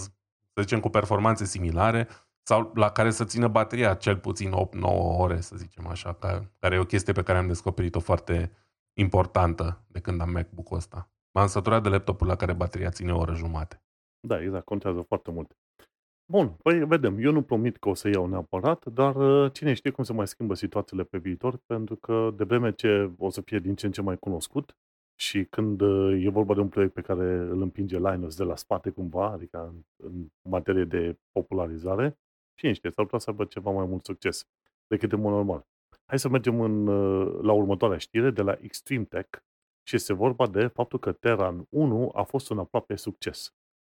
să 0.55 0.61
zicem, 0.61 0.81
cu 0.81 0.89
performanțe 0.89 1.45
similare, 1.45 2.09
sau 2.43 2.71
la 2.75 2.91
care 2.91 3.11
să 3.11 3.25
țină 3.25 3.49
bateria 3.49 3.95
cel 3.95 4.17
puțin 4.17 4.51
8-9 4.51 4.55
ore, 5.19 5.41
să 5.41 5.57
zicem 5.57 5.87
așa, 5.87 6.19
care 6.59 6.75
e 6.75 6.79
o 6.79 6.85
chestie 6.85 7.13
pe 7.13 7.23
care 7.23 7.39
am 7.39 7.47
descoperit-o 7.47 8.01
foarte 8.01 8.51
importantă 8.99 9.85
de 9.87 10.01
când 10.01 10.21
am 10.21 10.31
MacBook-ul 10.31 10.77
ăsta. 10.77 11.11
M-am 11.35 11.47
săturat 11.47 11.83
de 11.83 11.89
laptopul 11.89 12.27
la 12.27 12.37
care 12.37 12.53
bateria 12.53 12.91
ține 12.91 13.13
o 13.13 13.19
oră 13.19 13.35
jumate. 13.35 13.83
Da, 14.21 14.43
exact, 14.43 14.65
contează 14.65 15.03
foarte 15.03 15.31
mult. 15.31 15.57
Bun, 16.33 16.49
păi 16.63 16.87
vedem. 16.87 17.19
Eu 17.19 17.33
nu 17.33 17.43
promit 17.43 17.77
că 17.77 17.89
o 17.89 17.95
să 17.95 18.09
iau 18.09 18.27
neapărat, 18.27 18.87
dar 18.87 19.17
uh, 19.17 19.53
cine 19.53 19.73
știe 19.73 19.91
cum 19.91 20.05
se 20.05 20.13
mai 20.13 20.27
schimbă 20.27 20.55
situațiile 20.55 21.05
pe 21.05 21.19
viitor, 21.19 21.57
pentru 21.67 21.97
că 21.97 22.31
de 22.37 22.45
vreme 22.45 22.73
ce 22.73 23.11
o 23.19 23.31
să 23.31 23.41
fie 23.41 23.59
din 23.59 23.75
ce 23.75 23.87
în 23.87 23.93
ce 23.93 24.03
mai 24.03 24.19
cunoscut 24.19 24.77
și 25.15 25.45
când 25.45 25.81
uh, 25.81 26.25
e 26.25 26.29
vorba 26.29 26.55
de 26.55 26.61
un 26.61 26.69
proiect 26.69 26.95
pe 26.95 27.01
care 27.01 27.25
îl 27.35 27.63
împinge 27.63 27.99
Linus 27.99 28.37
de 28.37 28.45
la 28.45 28.57
spate 28.57 28.91
cumva, 28.91 29.31
adică 29.31 29.67
în, 29.67 29.83
în 29.97 30.27
materie 30.51 30.85
de 30.85 31.19
popularizare, 31.33 32.19
cine 32.55 32.73
știe, 32.73 32.91
s-ar 32.91 33.05
putea 33.05 33.19
să 33.19 33.31
aibă 33.31 33.45
ceva 33.45 33.71
mai 33.71 33.87
mult 33.87 34.05
succes 34.05 34.47
decât 34.87 35.13
în 35.13 35.21
mod 35.21 35.33
normal. 35.33 35.67
Hai 36.07 36.19
să 36.19 36.29
mergem 36.29 36.61
în, 36.61 36.87
uh, 36.87 37.39
la 37.43 37.53
următoarea 37.53 37.99
știre 37.99 38.31
de 38.31 38.43
la 38.43 38.57
Extreme 38.61 39.05
Tech 39.05 39.39
și 39.83 39.95
este 39.95 40.13
vorba 40.13 40.47
de 40.47 40.67
faptul 40.67 40.99
că 40.99 41.13
Terran 41.13 41.67
1 41.69 42.11
a 42.15 42.23
fost 42.23 42.51
un 42.51 42.59
aproape 42.59 42.97
succes. 42.97 43.43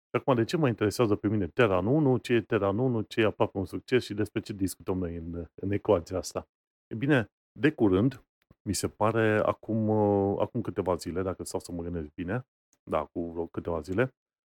Și 0.09 0.19
acum, 0.19 0.35
de 0.35 0.43
ce 0.43 0.57
mă 0.57 0.67
interesează 0.67 1.15
pe 1.15 1.27
mine 1.27 1.47
Terran 1.47 1.85
1, 1.85 2.17
ce 2.17 2.33
e 2.33 2.41
Terran 2.41 2.77
1, 2.77 3.01
ce 3.01 3.21
e 3.21 3.25
aproape 3.25 3.57
un 3.57 3.65
succes 3.65 4.03
și 4.03 4.13
despre 4.13 4.41
ce 4.41 4.53
discutăm 4.53 4.97
noi 4.97 5.15
în, 5.15 5.45
în 5.55 5.71
ecuația 5.71 6.17
asta? 6.17 6.47
E 6.87 6.95
bine, 6.95 7.31
de 7.59 7.71
curând, 7.71 8.23
mi 8.61 8.73
se 8.73 8.87
pare 8.87 9.39
acum, 9.45 9.87
uh, 9.87 10.35
acum 10.39 10.61
câteva 10.61 10.95
zile, 10.95 11.21
dacă 11.21 11.43
stau 11.43 11.59
să 11.59 11.71
mă 11.71 11.83
gândesc 11.83 12.13
bine, 12.13 12.45
da, 12.83 13.05
cu 13.05 13.31
vreo 13.31 13.45
câteva 13.45 13.79
zile, 13.79 14.03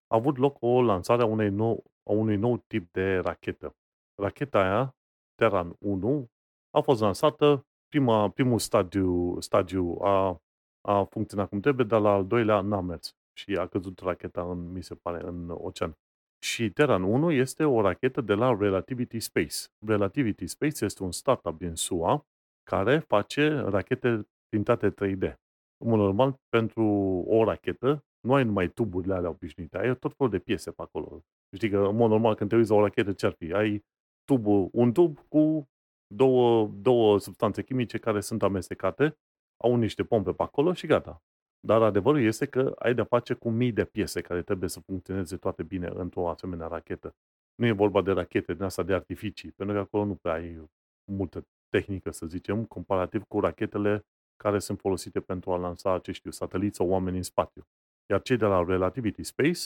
a 0.08 0.16
avut 0.16 0.38
loc 0.38 0.58
o 0.60 0.82
lansare 0.82 1.22
a, 1.22 1.26
unei 1.26 1.50
nou, 1.50 1.84
a 2.10 2.12
unui 2.12 2.36
nou 2.36 2.58
tip 2.58 2.92
de 2.92 3.18
rachetă. 3.18 3.76
Racheta 4.22 4.60
aia, 4.60 4.96
Terran 5.36 5.76
1, 5.80 6.30
a 6.78 6.82
fost 6.82 7.02
lansată, 7.02 7.66
prima, 7.88 8.30
primul 8.30 8.60
stadiu, 8.60 9.40
stadiu 9.40 9.98
a, 10.02 10.42
a 10.82 11.04
funcționat 11.04 11.50
cum 11.50 11.60
trebuie, 11.60 11.86
dar 11.86 12.02
la 12.02 12.12
al 12.12 12.28
doilea 12.28 12.62
n-a 12.62 12.82
mers 12.82 13.16
și 13.34 13.56
a 13.56 13.68
căzut 13.68 14.00
racheta, 14.00 14.42
în, 14.42 14.72
mi 14.72 14.84
se 14.84 14.96
pare, 14.96 15.28
în 15.28 15.50
ocean. 15.50 15.98
Și 16.40 16.70
Terran 16.70 17.04
1 17.04 17.32
este 17.32 17.64
o 17.64 17.82
rachetă 17.82 18.22
de 18.22 18.34
la 18.34 18.58
Relativity 18.60 19.20
Space. 19.20 19.56
Relativity 19.86 20.48
Space 20.48 20.86
este 20.86 21.04
un 21.04 21.12
startup 21.12 21.58
din 21.58 21.76
SUA 21.76 22.26
care 22.64 23.00
face 23.00 23.50
rachete 23.50 24.28
printate 24.50 24.90
3D. 24.90 25.34
În 25.78 25.90
mod 25.90 26.00
normal, 26.00 26.40
pentru 26.50 26.84
o 27.28 27.44
rachetă, 27.44 28.04
nu 28.20 28.34
ai 28.34 28.44
numai 28.44 28.68
tuburile 28.68 29.14
alea 29.14 29.30
obișnuite, 29.30 29.78
ai 29.78 29.96
tot 29.96 30.14
felul 30.16 30.32
de 30.32 30.40
piese 30.40 30.72
pe 30.72 30.82
acolo. 30.82 31.22
Știi 31.56 31.70
că, 31.70 31.78
în 31.78 31.96
mod 31.96 32.10
normal, 32.10 32.36
când 32.36 32.50
te 32.50 32.56
uiți 32.56 32.70
la 32.70 32.76
o 32.76 32.82
rachetă, 32.82 33.14
ce 33.14 33.26
ar 33.26 33.32
fi? 33.32 33.54
Ai 33.54 33.86
tubul, 34.24 34.70
un 34.72 34.94
tub 34.94 35.20
cu 35.28 35.68
două, 36.08 36.72
două 36.74 37.20
substanțe 37.20 37.64
chimice 37.64 37.98
care 37.98 38.22
sunt 38.22 38.44
amestecate, 38.44 39.18
au 39.58 39.76
niște 39.76 40.04
pompe 40.04 40.34
pe 40.34 40.44
acolo 40.44 40.74
și 40.74 40.88
gata. 40.88 41.24
Dar 41.60 41.82
adevărul 41.82 42.22
este 42.22 42.46
că 42.46 42.74
ai 42.80 42.94
de-a 42.94 43.04
face 43.04 43.34
cu 43.34 43.50
mii 43.50 43.72
de 43.72 43.86
piese 43.86 44.22
care 44.22 44.42
trebuie 44.42 44.70
să 44.70 44.80
funcționeze 44.80 45.38
toate 45.38 45.64
bine 45.64 45.88
într-o 45.94 46.30
asemenea 46.30 46.68
rachetă. 46.68 47.16
Nu 47.56 47.66
e 47.66 47.72
vorba 47.72 48.02
de 48.02 48.12
rachete 48.12 48.54
din 48.54 48.64
asta 48.64 48.84
de 48.84 48.94
artificii, 48.94 49.52
pentru 49.52 49.76
că 49.76 49.82
acolo 49.82 50.06
nu 50.06 50.16
prea 50.16 50.34
ai 50.34 50.70
multă 51.12 51.48
tehnică, 51.70 52.12
să 52.12 52.26
zicem, 52.26 52.66
comparativ 52.66 53.24
cu 53.24 53.40
rachetele 53.40 54.06
care 54.36 54.60
sunt 54.60 54.80
folosite 54.80 55.20
pentru 55.20 55.52
a 55.52 55.58
lansa, 55.58 56.00
ce 56.00 56.12
știu, 56.12 56.32
sateliți 56.32 56.78
sau 56.78 56.90
oameni 56.90 57.18
în 57.18 57.24
spațiu. 57.24 57.68
Iar 58.10 58.22
cei 58.22 58.38
de 58.38 58.46
la 58.46 58.64
Relativity 58.64 59.24
Space, 59.24 59.60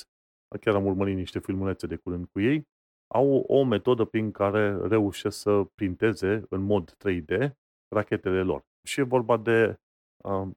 chiar 0.62 0.76
am 0.76 0.86
urmărit 0.86 1.16
niște 1.16 1.40
filmulețe 1.40 1.88
de 1.88 1.96
curând 1.96 2.26
cu 2.26 2.40
ei, 2.40 2.68
au 3.14 3.44
o 3.48 3.64
metodă 3.64 4.06
prin 4.06 4.32
care 4.32 4.88
reușesc 4.88 5.40
să 5.40 5.64
printeze 5.76 6.44
în 6.50 6.62
mod 6.62 6.98
3D 6.98 7.52
rachetele 7.88 8.42
lor. 8.42 8.64
Și 8.88 9.00
e 9.00 9.04
vorba 9.04 9.38
de 9.38 9.80
uh, 10.24 10.48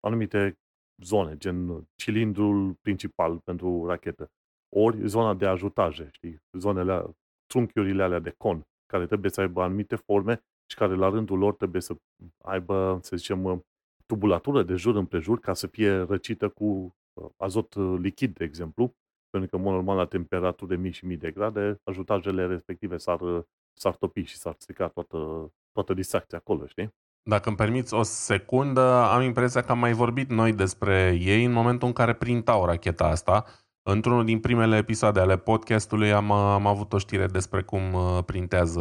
anumite 0.00 0.58
zone, 1.02 1.36
gen 1.36 1.88
cilindrul 1.94 2.72
principal 2.80 3.38
pentru 3.38 3.86
rachetă. 3.86 4.30
ori 4.76 5.06
zona 5.08 5.34
de 5.34 5.46
ajutaje, 5.46 6.08
știi? 6.12 6.42
Zonele, 6.58 7.16
trunchiurile 7.46 8.02
alea 8.02 8.18
de 8.18 8.30
con, 8.30 8.62
care 8.86 9.06
trebuie 9.06 9.30
să 9.30 9.40
aibă 9.40 9.62
anumite 9.62 9.96
forme 9.96 10.42
și 10.70 10.76
care 10.76 10.94
la 10.94 11.08
rândul 11.08 11.38
lor 11.38 11.54
trebuie 11.54 11.82
să 11.82 11.96
aibă, 12.42 12.98
să 13.02 13.16
zicem, 13.16 13.64
tubulatură 14.06 14.62
de 14.62 14.74
jur 14.74 14.96
împrejur 14.96 15.40
ca 15.40 15.54
să 15.54 15.66
fie 15.66 15.92
răcită 15.96 16.48
cu 16.48 16.64
uh, 17.12 17.30
azot 17.36 17.74
uh, 17.74 17.98
lichid, 18.00 18.34
de 18.34 18.44
exemplu, 18.44 18.94
pentru 19.32 19.50
că, 19.50 19.56
în 19.56 19.62
mod 19.62 19.72
normal, 19.72 19.96
la 19.96 20.04
temperaturi 20.04 20.70
de 20.70 20.76
mii 20.76 20.92
și 20.92 21.06
mii 21.06 21.16
de 21.16 21.30
grade, 21.30 21.80
ajutajele 21.84 22.46
respective 22.46 22.96
s-ar, 22.96 23.20
uh, 23.20 23.42
s-ar 23.72 23.96
topi 23.96 24.22
și 24.22 24.36
s-ar 24.36 24.54
strica 24.58 24.88
toată, 24.88 25.52
toată 25.72 25.94
distracția 25.94 26.38
acolo, 26.38 26.66
știi? 26.66 26.94
Dacă 27.22 27.48
îmi 27.48 27.56
permiți 27.56 27.94
o 27.94 28.02
secundă, 28.02 28.80
am 28.80 29.22
impresia 29.22 29.62
că 29.62 29.72
am 29.72 29.78
mai 29.78 29.92
vorbit 29.92 30.28
noi 30.30 30.52
despre 30.52 31.18
ei 31.20 31.44
în 31.44 31.52
momentul 31.52 31.86
în 31.86 31.94
care 31.94 32.14
printau 32.14 32.64
racheta 32.64 33.06
asta. 33.06 33.44
Într-unul 33.82 34.24
din 34.24 34.40
primele 34.40 34.76
episoade 34.76 35.20
ale 35.20 35.38
podcastului 35.38 36.12
am, 36.12 36.30
am 36.30 36.66
avut 36.66 36.92
o 36.92 36.98
știre 36.98 37.26
despre 37.26 37.62
cum 37.62 37.96
printează 38.26 38.80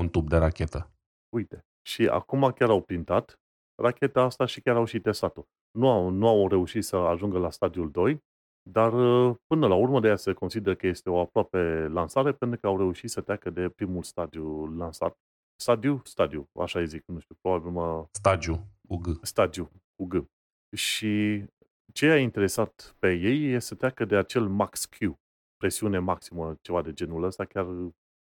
un 0.00 0.08
tub 0.08 0.28
de 0.28 0.36
rachetă. 0.36 0.90
Uite, 1.28 1.66
și 1.82 2.06
acum 2.06 2.52
chiar 2.52 2.68
au 2.68 2.80
printat 2.80 3.40
racheta 3.82 4.22
asta 4.22 4.44
și 4.44 4.60
chiar 4.60 4.76
au 4.76 4.84
și 4.84 5.00
testat-o. 5.00 5.42
Nu 5.70 5.90
au, 5.90 6.08
nu 6.08 6.28
au 6.28 6.48
reușit 6.48 6.84
să 6.84 6.96
ajungă 6.96 7.38
la 7.38 7.50
stadiul 7.50 7.90
2, 7.90 8.24
dar 8.70 8.92
uh, 8.92 9.36
până 9.46 9.66
la 9.66 9.74
urmă 9.74 10.00
de 10.00 10.06
aia 10.06 10.16
se 10.16 10.32
consideră 10.32 10.74
că 10.74 10.86
este 10.86 11.10
o 11.10 11.20
aproape 11.20 11.88
lansare 11.88 12.32
pentru 12.32 12.58
că 12.60 12.66
au 12.66 12.76
reușit 12.76 13.10
să 13.10 13.20
treacă 13.20 13.50
de 13.50 13.68
primul 13.68 14.02
stadiu 14.02 14.66
lansat. 14.66 15.18
Stadiu? 15.60 16.00
Stadiu, 16.04 16.48
așa 16.60 16.78
îi 16.78 16.86
zic, 16.86 17.02
nu 17.06 17.18
știu, 17.18 17.34
probabil 17.40 17.70
mă... 17.70 18.06
Stadiu, 18.10 18.66
cu 18.88 18.96
G. 18.96 19.06
Stadiu, 19.22 19.70
cu 19.94 20.04
G. 20.04 20.24
Și 20.76 21.44
ce 21.92 22.06
a 22.06 22.18
interesat 22.18 22.96
pe 22.98 23.12
ei 23.12 23.52
este 23.52 23.68
să 23.68 23.74
treacă 23.74 24.04
de 24.04 24.16
acel 24.16 24.48
max 24.48 24.86
Q, 24.86 24.98
presiune 25.56 25.98
maximă, 25.98 26.54
ceva 26.60 26.82
de 26.82 26.92
genul 26.92 27.22
ăsta, 27.22 27.44
chiar 27.44 27.66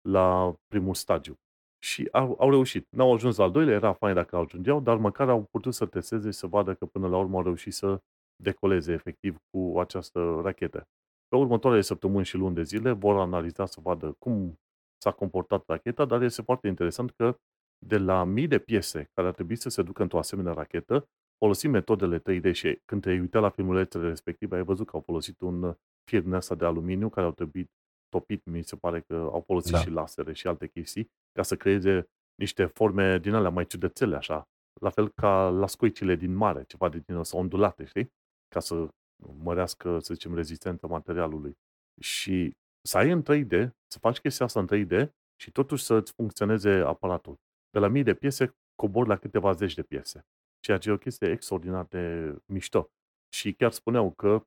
la 0.09 0.55
primul 0.67 0.95
stadiu. 0.95 1.39
Și 1.83 2.09
au, 2.13 2.37
au 2.39 2.51
reușit. 2.51 2.87
N-au 2.91 3.13
ajuns 3.13 3.37
la 3.37 3.45
al 3.45 3.51
doilea, 3.51 3.75
era 3.75 3.93
fain 3.93 4.15
dacă 4.15 4.37
ajungeau, 4.37 4.81
dar 4.81 4.97
măcar 4.97 5.29
au 5.29 5.43
putut 5.43 5.75
să 5.75 5.87
testeze 5.87 6.31
și 6.31 6.39
să 6.39 6.47
vadă 6.47 6.75
că 6.75 6.87
până 6.87 7.09
la 7.09 7.19
urmă 7.19 7.37
au 7.37 7.43
reușit 7.43 7.73
să 7.73 8.01
decoleze 8.45 8.93
efectiv 8.93 9.37
cu 9.51 9.79
această 9.79 10.41
rachetă. 10.43 10.89
Pe 11.29 11.37
următoarele 11.37 11.83
săptămâni 11.83 12.25
și 12.25 12.37
luni 12.37 12.55
de 12.55 12.63
zile 12.63 12.93
vor 12.93 13.17
analiza 13.17 13.67
să 13.67 13.81
vadă 13.83 14.15
cum 14.19 14.59
s-a 15.03 15.11
comportat 15.11 15.65
racheta, 15.67 16.05
dar 16.05 16.23
este 16.23 16.43
foarte 16.43 16.67
interesant 16.67 17.11
că 17.11 17.37
de 17.87 17.99
la 17.99 18.25
mii 18.25 18.47
de 18.47 18.59
piese 18.59 19.11
care 19.13 19.29
ar 19.29 19.35
trebui 19.35 19.57
să 19.57 19.69
se 19.69 19.83
ducă 19.83 20.03
într-o 20.03 20.19
asemenea 20.19 20.53
rachetă, 20.53 21.09
folosim 21.39 21.71
metodele 21.71 22.19
3D 22.19 22.53
și 22.53 22.81
când 22.85 23.03
te-ai 23.03 23.19
uitat 23.19 23.43
la 23.43 23.49
filmulețele 23.49 24.09
respective, 24.09 24.57
ai 24.57 24.63
văzut 24.63 24.87
că 24.87 24.97
au 24.97 25.03
folosit 25.07 25.41
un 25.41 25.77
fir 26.11 26.23
din 26.23 26.33
asta 26.33 26.55
de 26.55 26.65
aluminiu 26.65 27.09
care 27.09 27.27
au 27.27 27.33
trebuit 27.33 27.71
topit, 28.09 28.45
mi 28.45 28.63
se 28.63 28.77
pare 28.77 29.01
că 29.01 29.15
au 29.15 29.41
folosit 29.47 29.73
da. 29.73 29.79
și 29.79 29.91
lasere 29.91 30.33
și 30.33 30.47
alte 30.47 30.67
chestii, 30.67 31.11
ca 31.33 31.43
să 31.43 31.57
creeze 31.57 32.09
niște 32.35 32.65
forme 32.65 33.19
din 33.19 33.35
alea 33.35 33.51
mai 33.51 33.67
ciudățele, 33.67 34.17
așa. 34.17 34.49
La 34.81 34.91
fel 34.91 35.09
ca 35.09 35.49
la 35.49 35.67
scoicile 35.67 36.15
din 36.15 36.35
mare, 36.35 36.65
ceva 36.65 36.89
de 36.89 37.03
din 37.07 37.17
ăsta, 37.17 37.37
ondulate, 37.37 37.85
știi? 37.85 38.13
Ca 38.55 38.61
să 38.61 38.89
mărească, 39.43 39.99
să 39.99 40.15
zicem, 40.15 40.35
rezistența 40.35 40.87
materialului. 40.87 41.59
Și 42.01 42.57
să 42.89 42.99
ai 42.99 43.11
în 43.11 43.23
3D, 43.23 43.69
să 43.87 43.99
faci 43.99 44.21
chestia 44.21 44.47
asta 44.47 44.61
în 44.61 44.69
3D 44.73 45.09
și 45.41 45.51
totuși 45.51 45.85
să-ți 45.85 46.13
funcționeze 46.13 46.71
aparatul. 46.71 47.35
De 47.71 47.79
la 47.79 47.89
mii 47.89 48.03
de 48.03 48.15
piese, 48.15 48.55
cobor 48.75 49.07
la 49.07 49.17
câteva 49.17 49.53
zeci 49.53 49.75
de 49.75 49.83
piese. 49.83 50.27
Ceea 50.61 50.79
ce 50.79 50.89
e 50.89 50.93
o 50.93 50.99
chestie 50.99 51.31
extraordinar 51.31 51.85
de 51.85 52.35
mișto. 52.47 52.89
Și 53.35 53.53
chiar 53.53 53.73
spuneau 53.73 54.11
că 54.11 54.43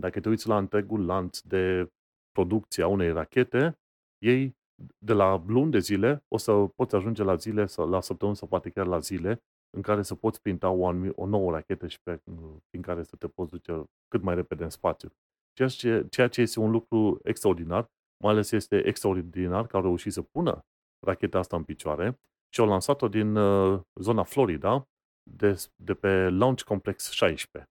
dacă 0.00 0.20
te 0.20 0.28
uiți 0.28 0.48
la 0.48 0.58
întregul 0.58 1.04
lanț 1.04 1.40
de 1.40 1.86
producție 2.30 2.82
a 2.82 2.86
unei 2.86 3.12
rachete, 3.12 3.78
ei 4.18 4.56
de 4.98 5.12
la 5.12 5.44
luni 5.46 5.70
de 5.70 5.78
zile 5.78 6.24
o 6.28 6.36
să 6.36 6.52
poți 6.52 6.94
ajunge 6.94 7.22
la 7.22 7.34
zile, 7.34 7.66
la 7.76 8.00
săptămâni 8.00 8.36
sau 8.36 8.48
poate 8.48 8.70
chiar 8.70 8.86
la 8.86 8.98
zile, 8.98 9.42
în 9.76 9.82
care 9.82 10.02
să 10.02 10.14
poți 10.14 10.40
printa 10.40 10.70
o, 10.70 10.92
o 11.14 11.26
nouă 11.26 11.50
rachetă 11.50 11.86
și 11.86 12.00
pe, 12.02 12.20
prin 12.68 12.82
care 12.82 13.02
să 13.02 13.16
te 13.16 13.28
poți 13.28 13.50
duce 13.50 13.84
cât 14.08 14.22
mai 14.22 14.34
repede 14.34 14.62
în 14.64 14.70
spațiu. 14.70 15.12
Ceea 15.52 15.68
ce, 15.68 16.06
ceea 16.10 16.28
ce 16.28 16.40
este 16.40 16.60
un 16.60 16.70
lucru 16.70 17.20
extraordinar, 17.22 17.86
mai 18.24 18.32
ales 18.32 18.50
este 18.50 18.86
extraordinar 18.86 19.66
că 19.66 19.76
au 19.76 19.82
reușit 19.82 20.12
să 20.12 20.22
pună 20.22 20.64
racheta 21.06 21.38
asta 21.38 21.56
în 21.56 21.64
picioare 21.64 22.18
și 22.54 22.60
au 22.60 22.66
lansat-o 22.66 23.08
din 23.08 23.36
uh, 23.36 23.80
zona 23.94 24.22
Florida, 24.22 24.88
de, 25.30 25.64
de 25.76 25.94
pe 25.94 26.28
Launch 26.28 26.62
Complex 26.62 27.10
16. 27.10 27.70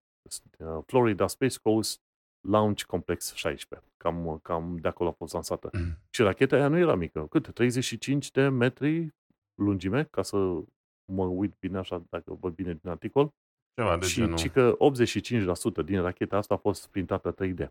Uh, 0.58 0.78
Florida 0.86 1.26
Space 1.26 1.58
Coast 1.62 2.00
Launch 2.48 2.82
Complex 2.82 3.34
16. 3.34 3.88
Cam, 3.96 4.38
cam 4.42 4.76
de 4.76 4.88
acolo 4.88 5.08
a 5.08 5.12
fost 5.12 5.32
lansată. 5.32 5.70
Mm. 5.72 5.98
Și 6.10 6.22
racheta 6.22 6.56
aia 6.56 6.68
nu 6.68 6.78
era 6.78 6.94
mică. 6.94 7.26
Cât? 7.26 7.52
35 7.52 8.30
de 8.30 8.48
metri 8.48 9.14
lungime, 9.54 10.04
ca 10.04 10.22
să 10.22 10.62
mă 11.14 11.24
uit 11.24 11.54
bine 11.58 11.78
așa, 11.78 12.02
dacă 12.10 12.36
văd 12.40 12.54
bine 12.54 12.78
din 12.82 12.90
articol. 12.90 13.34
Ceva 13.74 13.96
de 13.96 14.06
și 14.06 14.14
genul. 14.14 14.36
Și 14.36 14.48
că 14.48 14.76
85% 15.82 15.84
din 15.84 16.00
racheta 16.00 16.36
asta 16.36 16.54
a 16.54 16.56
fost 16.56 16.88
printată 16.88 17.34
3D. 17.34 17.66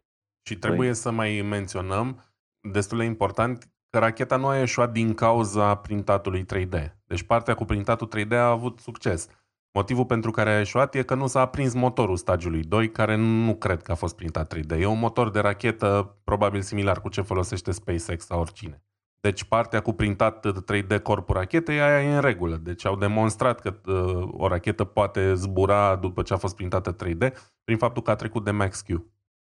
Și 0.47 0.57
trebuie 0.57 0.85
Hai. 0.85 0.95
să 0.95 1.11
mai 1.11 1.41
menționăm, 1.41 2.23
destul 2.71 2.97
de 2.97 3.03
important, 3.03 3.69
că 3.89 3.99
racheta 3.99 4.35
nu 4.35 4.47
a 4.47 4.57
ieșuat 4.57 4.91
din 4.91 5.13
cauza 5.13 5.75
printatului 5.75 6.45
3D. 6.53 6.95
Deci 7.05 7.23
partea 7.23 7.53
cu 7.53 7.65
printatul 7.65 8.09
3D 8.15 8.31
a 8.31 8.49
avut 8.49 8.79
succes. 8.79 9.27
Motivul 9.73 10.05
pentru 10.05 10.31
care 10.31 10.49
a 10.49 10.57
ieșuat 10.57 10.95
e 10.95 11.03
că 11.03 11.15
nu 11.15 11.27
s-a 11.27 11.39
aprins 11.39 11.73
motorul 11.73 12.17
stagiului 12.17 12.63
2, 12.63 12.91
care 12.91 13.15
nu 13.15 13.55
cred 13.55 13.81
că 13.81 13.91
a 13.91 13.95
fost 13.95 14.15
printat 14.15 14.55
3D. 14.55 14.79
E 14.79 14.85
un 14.85 14.99
motor 14.99 15.29
de 15.29 15.39
rachetă 15.39 16.17
probabil 16.23 16.61
similar 16.61 17.01
cu 17.01 17.09
ce 17.09 17.21
folosește 17.21 17.71
SpaceX 17.71 18.25
sau 18.25 18.39
oricine. 18.39 18.83
Deci 19.21 19.43
partea 19.43 19.81
cu 19.81 19.93
printat 19.93 20.45
3D 20.47 21.01
corpul 21.03 21.35
rachetei, 21.35 21.81
aia 21.81 22.01
e 22.01 22.15
în 22.15 22.21
regulă. 22.21 22.55
Deci 22.55 22.85
au 22.85 22.97
demonstrat 22.97 23.59
că 23.59 23.79
uh, 23.85 24.29
o 24.31 24.47
rachetă 24.47 24.83
poate 24.83 25.33
zbura 25.33 25.95
după 25.95 26.21
ce 26.21 26.33
a 26.33 26.37
fost 26.37 26.55
printată 26.55 26.95
3D 26.95 27.33
prin 27.63 27.77
faptul 27.77 28.01
că 28.01 28.11
a 28.11 28.15
trecut 28.15 28.43
de 28.43 28.51
Max-Q. 28.51 28.87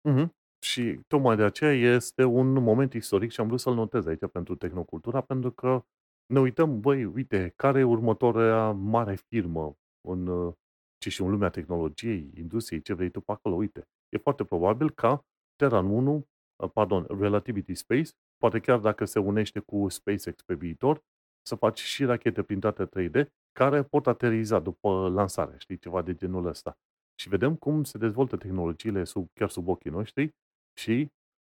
Mm-hmm. 0.08 0.28
Și 0.64 1.00
tocmai 1.06 1.36
de 1.36 1.42
aceea 1.42 1.72
este 1.72 2.24
un 2.24 2.52
moment 2.52 2.92
istoric 2.92 3.30
și 3.30 3.40
am 3.40 3.46
vrut 3.46 3.60
să-l 3.60 3.74
notez 3.74 4.06
aici 4.06 4.26
pentru 4.32 4.54
Tehnocultura, 4.54 5.20
pentru 5.20 5.50
că 5.50 5.84
ne 6.26 6.40
uităm, 6.40 6.80
băi, 6.80 7.04
uite, 7.04 7.52
care 7.56 7.78
e 7.78 7.82
următoarea 7.82 8.70
mare 8.70 9.14
firmă 9.14 9.76
în, 10.08 10.26
uh, 10.26 10.54
ci 10.98 11.12
și 11.12 11.22
în 11.22 11.30
lumea 11.30 11.48
tehnologiei, 11.48 12.30
industriei, 12.36 12.82
ce 12.82 12.94
vrei 12.94 13.10
tu 13.10 13.20
pe 13.20 13.32
acolo, 13.32 13.54
uite. 13.54 13.88
E 14.08 14.18
foarte 14.18 14.44
probabil 14.44 14.90
ca 14.90 15.24
Terran 15.56 15.86
1, 15.86 16.26
uh, 16.56 16.70
pardon, 16.72 17.06
Relativity 17.18 17.74
Space, 17.74 18.10
poate 18.44 18.60
chiar 18.60 18.78
dacă 18.78 19.04
se 19.04 19.18
unește 19.18 19.58
cu 19.58 19.88
SpaceX 19.88 20.42
pe 20.42 20.54
viitor, 20.54 21.02
să 21.42 21.54
faci 21.54 21.78
și 21.78 22.04
rachete 22.04 22.42
printate 22.42 22.86
3D 22.86 23.26
care 23.52 23.82
pot 23.82 24.06
ateriza 24.06 24.58
după 24.58 25.08
lansare, 25.08 25.54
știi, 25.58 25.78
ceva 25.78 26.02
de 26.02 26.14
genul 26.14 26.46
ăsta. 26.46 26.78
Și 27.20 27.28
vedem 27.28 27.56
cum 27.56 27.84
se 27.84 27.98
dezvoltă 27.98 28.36
tehnologiile 28.36 29.04
sub, 29.04 29.28
chiar 29.32 29.48
sub 29.48 29.68
ochii 29.68 29.90
noștri 29.90 30.34
și 30.78 31.08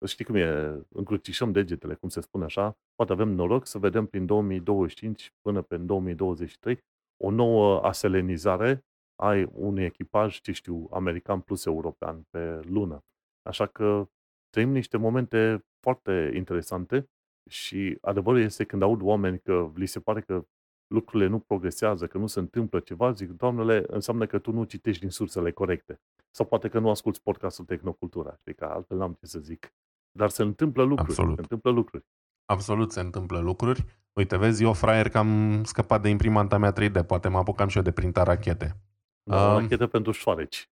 știi 0.05 0.25
cum 0.25 0.35
e, 0.35 0.81
încrucișăm 0.89 1.51
degetele, 1.51 1.95
cum 1.95 2.09
se 2.09 2.21
spune 2.21 2.43
așa, 2.43 2.77
poate 2.95 3.11
avem 3.11 3.29
noroc 3.29 3.65
să 3.65 3.77
vedem 3.77 4.05
prin 4.05 4.25
2025 4.25 5.33
până 5.41 5.61
pe 5.61 5.77
2023 5.77 6.79
o 7.23 7.29
nouă 7.29 7.81
aselenizare 7.81 8.85
a 9.15 9.47
unui 9.53 9.83
echipaj, 9.83 10.39
ce 10.41 10.51
știu, 10.51 10.87
american 10.91 11.41
plus 11.41 11.65
european 11.65 12.21
pe 12.29 12.59
lună. 12.59 12.99
Așa 13.41 13.65
că 13.65 14.09
trăim 14.49 14.69
niște 14.69 14.97
momente 14.97 15.65
foarte 15.79 16.31
interesante 16.35 17.09
și 17.49 17.97
adevărul 18.01 18.39
este 18.39 18.63
când 18.63 18.81
aud 18.81 19.01
oameni 19.01 19.39
că 19.39 19.71
li 19.75 19.85
se 19.85 19.99
pare 19.99 20.21
că 20.21 20.45
lucrurile 20.87 21.29
nu 21.29 21.39
progresează, 21.39 22.07
că 22.07 22.17
nu 22.17 22.27
se 22.27 22.39
întâmplă 22.39 22.79
ceva, 22.79 23.11
zic, 23.11 23.29
doamnele, 23.29 23.83
înseamnă 23.87 24.25
că 24.25 24.39
tu 24.39 24.51
nu 24.51 24.63
citești 24.63 25.01
din 25.01 25.09
sursele 25.09 25.51
corecte. 25.51 26.01
Sau 26.31 26.45
poate 26.45 26.69
că 26.69 26.79
nu 26.79 26.89
asculti 26.89 27.19
podcastul 27.19 27.65
Tehnocultura, 27.65 28.35
știi, 28.39 28.55
că 28.55 28.65
altfel 28.65 28.97
n-am 28.97 29.13
ce 29.13 29.25
să 29.25 29.39
zic. 29.39 29.73
Dar 30.11 30.29
se 30.29 30.41
întâmplă 30.41 30.83
lucruri. 30.83 31.09
Absolut. 31.09 31.35
Se 31.35 31.41
întâmplă 31.41 31.71
lucruri. 31.71 32.05
Absolut 32.45 32.91
se 32.91 32.99
întâmplă 32.99 33.39
lucruri. 33.39 33.85
Uite, 34.13 34.37
vezi, 34.37 34.63
eu 34.63 34.73
fraier 34.73 35.09
că 35.09 35.17
am 35.17 35.63
scăpat 35.63 36.01
de 36.01 36.09
imprimanta 36.09 36.57
mea 36.57 36.73
3D, 36.73 37.05
poate 37.07 37.27
mă 37.27 37.37
apucam 37.37 37.67
și 37.67 37.77
eu 37.77 37.83
de 37.83 37.91
printa 37.91 38.23
rachete. 38.23 38.75
Da, 39.23 39.53
uh, 39.53 39.61
rachete 39.61 39.87
pentru 39.87 40.11
șoareci. 40.11 40.69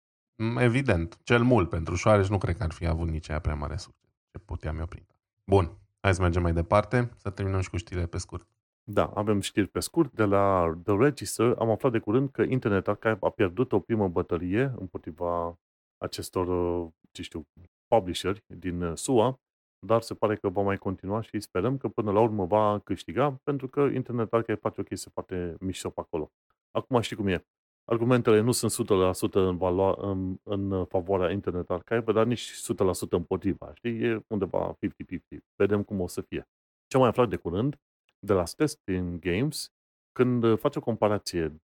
Evident, 0.59 1.18
cel 1.22 1.43
mult 1.43 1.68
pentru 1.68 1.95
șoareci 1.95 2.28
nu 2.28 2.39
cred 2.39 2.57
că 2.57 2.62
ar 2.62 2.72
fi 2.72 2.87
avut 2.87 3.09
nici 3.09 3.30
aia 3.30 3.39
prea 3.39 3.55
mare 3.55 3.76
succes. 3.76 4.11
Ce 4.30 4.39
puteam 4.39 4.78
eu 4.78 4.87
printa. 4.87 5.14
Bun, 5.45 5.78
hai 6.01 6.14
să 6.14 6.22
mergem 6.22 6.43
mai 6.43 6.53
departe, 6.53 7.11
să 7.16 7.30
terminăm 7.30 7.61
și 7.61 7.70
cu 7.70 7.76
știrile 7.76 8.07
pe 8.07 8.18
scurt. 8.18 8.49
Da, 8.82 9.05
avem 9.14 9.41
știri 9.41 9.66
pe 9.66 9.80
scurt. 9.80 10.12
De 10.12 10.24
la 10.24 10.74
The 10.84 10.97
Register 10.97 11.55
am 11.59 11.70
aflat 11.70 11.93
de 11.93 11.99
curând 11.99 12.30
că 12.30 12.43
Internet 12.43 12.89
Archive 12.89 13.18
a 13.20 13.30
pierdut 13.30 13.72
o 13.72 13.80
primă 13.80 14.09
bătălie 14.09 14.74
împotriva 14.78 15.59
acestor, 15.99 16.47
ce 17.12 17.22
știu, 17.22 17.47
publisheri 17.89 18.45
din 18.47 18.93
SUA 18.95 19.41
dar 19.87 20.03
se 20.03 20.14
pare 20.14 20.37
că 20.37 20.49
va 20.49 20.62
mai 20.62 20.76
continua 20.76 21.20
și 21.20 21.41
sperăm 21.41 21.76
că 21.76 21.89
până 21.89 22.12
la 22.12 22.20
urmă 22.20 22.45
va 22.45 22.78
câștiga, 22.78 23.41
pentru 23.43 23.68
că 23.68 23.80
Internet 23.80 24.32
Archive 24.32 24.59
face 24.59 24.80
o 24.80 24.84
chestie 24.84 25.11
foarte 25.14 25.57
mișto 25.61 25.91
pe 25.91 26.01
acolo. 26.01 26.32
Acum 26.70 27.01
știi 27.01 27.16
cum 27.16 27.26
e. 27.26 27.47
argumentele 27.89 28.41
nu 28.41 28.53
sunt 28.53 28.72
100% 28.72 29.32
în, 29.32 29.57
valoa, 29.57 29.97
în, 29.99 30.37
în 30.43 30.84
favoarea 30.84 31.30
Internet 31.30 31.70
Archive, 31.70 32.12
dar 32.12 32.26
nici 32.26 32.51
100% 32.51 33.09
împotriva. 33.11 33.74
Știi? 33.74 34.03
E 34.03 34.24
undeva 34.26 34.74
50-50. 34.74 34.78
Vedem 35.57 35.82
cum 35.82 36.01
o 36.01 36.07
să 36.07 36.20
fie. 36.20 36.49
Ce 36.87 36.97
am 36.97 37.01
mai 37.01 37.11
aflat 37.11 37.28
de 37.28 37.37
curând, 37.37 37.80
de 38.18 38.32
la 38.32 38.43
Testing 38.57 39.18
Games, 39.18 39.70
când 40.12 40.59
face 40.59 40.78
o 40.78 40.82
comparație 40.82 41.61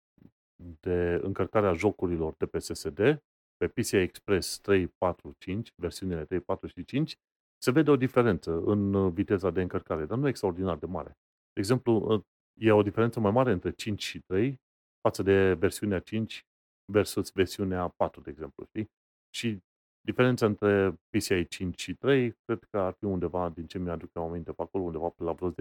de 0.80 1.20
încărcarea 1.22 1.72
jocurilor 1.72 2.34
de 2.38 2.46
pe 2.46 2.58
SSD, 2.58 3.22
pe 3.56 3.68
PCI 3.68 3.94
Express 3.94 4.58
3, 4.58 4.86
4, 4.86 5.34
5, 5.38 5.72
versiunile 5.76 6.24
3, 6.24 6.40
4 6.40 6.66
și 6.66 6.84
5, 6.84 7.16
se 7.58 7.70
vede 7.70 7.90
o 7.90 7.96
diferență 7.96 8.62
în 8.64 9.10
viteza 9.10 9.50
de 9.50 9.62
încărcare, 9.62 10.04
dar 10.04 10.18
nu 10.18 10.28
extraordinar 10.28 10.76
de 10.76 10.86
mare. 10.86 11.18
De 11.52 11.60
exemplu, 11.60 12.24
e 12.60 12.72
o 12.72 12.82
diferență 12.82 13.20
mai 13.20 13.30
mare 13.30 13.52
între 13.52 13.70
5 13.70 14.02
și 14.02 14.20
3 14.20 14.60
față 15.02 15.22
de 15.22 15.54
versiunea 15.54 16.00
5 16.00 16.46
versus 16.92 17.30
versiunea 17.32 17.88
4, 17.88 18.20
de 18.20 18.30
exemplu, 18.30 18.64
știi? 18.64 18.90
Și 19.34 19.58
diferența 20.00 20.46
între 20.46 21.00
PCI 21.08 21.48
5 21.48 21.80
și 21.80 21.94
3, 21.94 22.36
cred 22.44 22.64
că 22.70 22.78
ar 22.78 22.92
fi 22.92 23.04
undeva, 23.04 23.50
din 23.50 23.66
ce 23.66 23.78
mi-aduc 23.78 24.10
eu 24.14 24.22
aminte 24.22 24.52
pe 24.52 24.62
acolo, 24.62 24.84
undeva 24.84 25.08
pe 25.08 25.22
la 25.22 25.32
vreo 25.32 25.52
10%. 25.52 25.54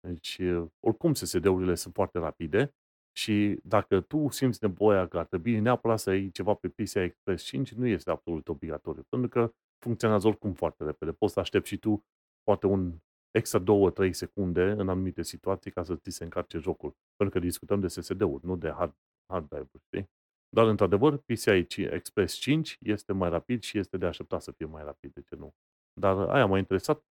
Deci, 0.00 0.40
oricum, 0.80 1.14
SSD-urile 1.14 1.74
sunt 1.74 1.94
foarte 1.94 2.18
rapide 2.18 2.74
și 3.16 3.60
dacă 3.62 4.00
tu 4.00 4.28
simți 4.28 4.58
nevoia 4.62 5.08
că 5.08 5.18
ar 5.18 5.26
trebui 5.26 5.60
neapărat 5.60 5.98
să 5.98 6.12
iei 6.12 6.30
ceva 6.30 6.54
pe 6.54 6.68
PCI 6.68 6.96
Express 6.96 7.44
5, 7.44 7.72
nu 7.72 7.86
este 7.86 8.10
absolut 8.10 8.48
obligatoriu, 8.48 9.02
pentru 9.08 9.28
că 9.28 9.52
funcționează 9.78 10.26
oricum 10.26 10.52
foarte 10.52 10.84
repede. 10.84 11.12
Poți 11.12 11.32
să 11.32 11.40
aștepți 11.40 11.68
și 11.68 11.78
tu 11.78 12.04
poate 12.42 12.66
un 12.66 12.98
extra 13.30 13.62
2-3 14.06 14.10
secunde 14.10 14.62
în 14.62 14.88
anumite 14.88 15.22
situații 15.22 15.70
ca 15.70 15.82
să 15.82 15.96
ți 15.96 16.10
se 16.10 16.24
încarce 16.24 16.58
jocul. 16.58 16.96
Pentru 17.16 17.38
că 17.38 17.46
discutăm 17.46 17.80
de 17.80 17.88
SSD-uri, 17.88 18.46
nu 18.46 18.56
de 18.56 18.70
hard, 18.70 18.94
hard 19.32 19.48
drive-uri, 19.48 19.82
știi? 19.86 20.10
Dar, 20.48 20.66
într-adevăr, 20.66 21.16
PCI 21.16 21.76
Express 21.76 22.34
5 22.34 22.78
este 22.80 23.12
mai 23.12 23.30
rapid 23.30 23.62
și 23.62 23.78
este 23.78 23.96
de 23.96 24.06
așteptat 24.06 24.42
să 24.42 24.52
fie 24.52 24.66
mai 24.66 24.82
rapid, 24.82 25.12
de 25.12 25.22
ce 25.22 25.34
nu? 25.36 25.54
Dar 26.00 26.28
aia 26.28 26.46
m-a 26.46 26.58
interesat. 26.58 27.02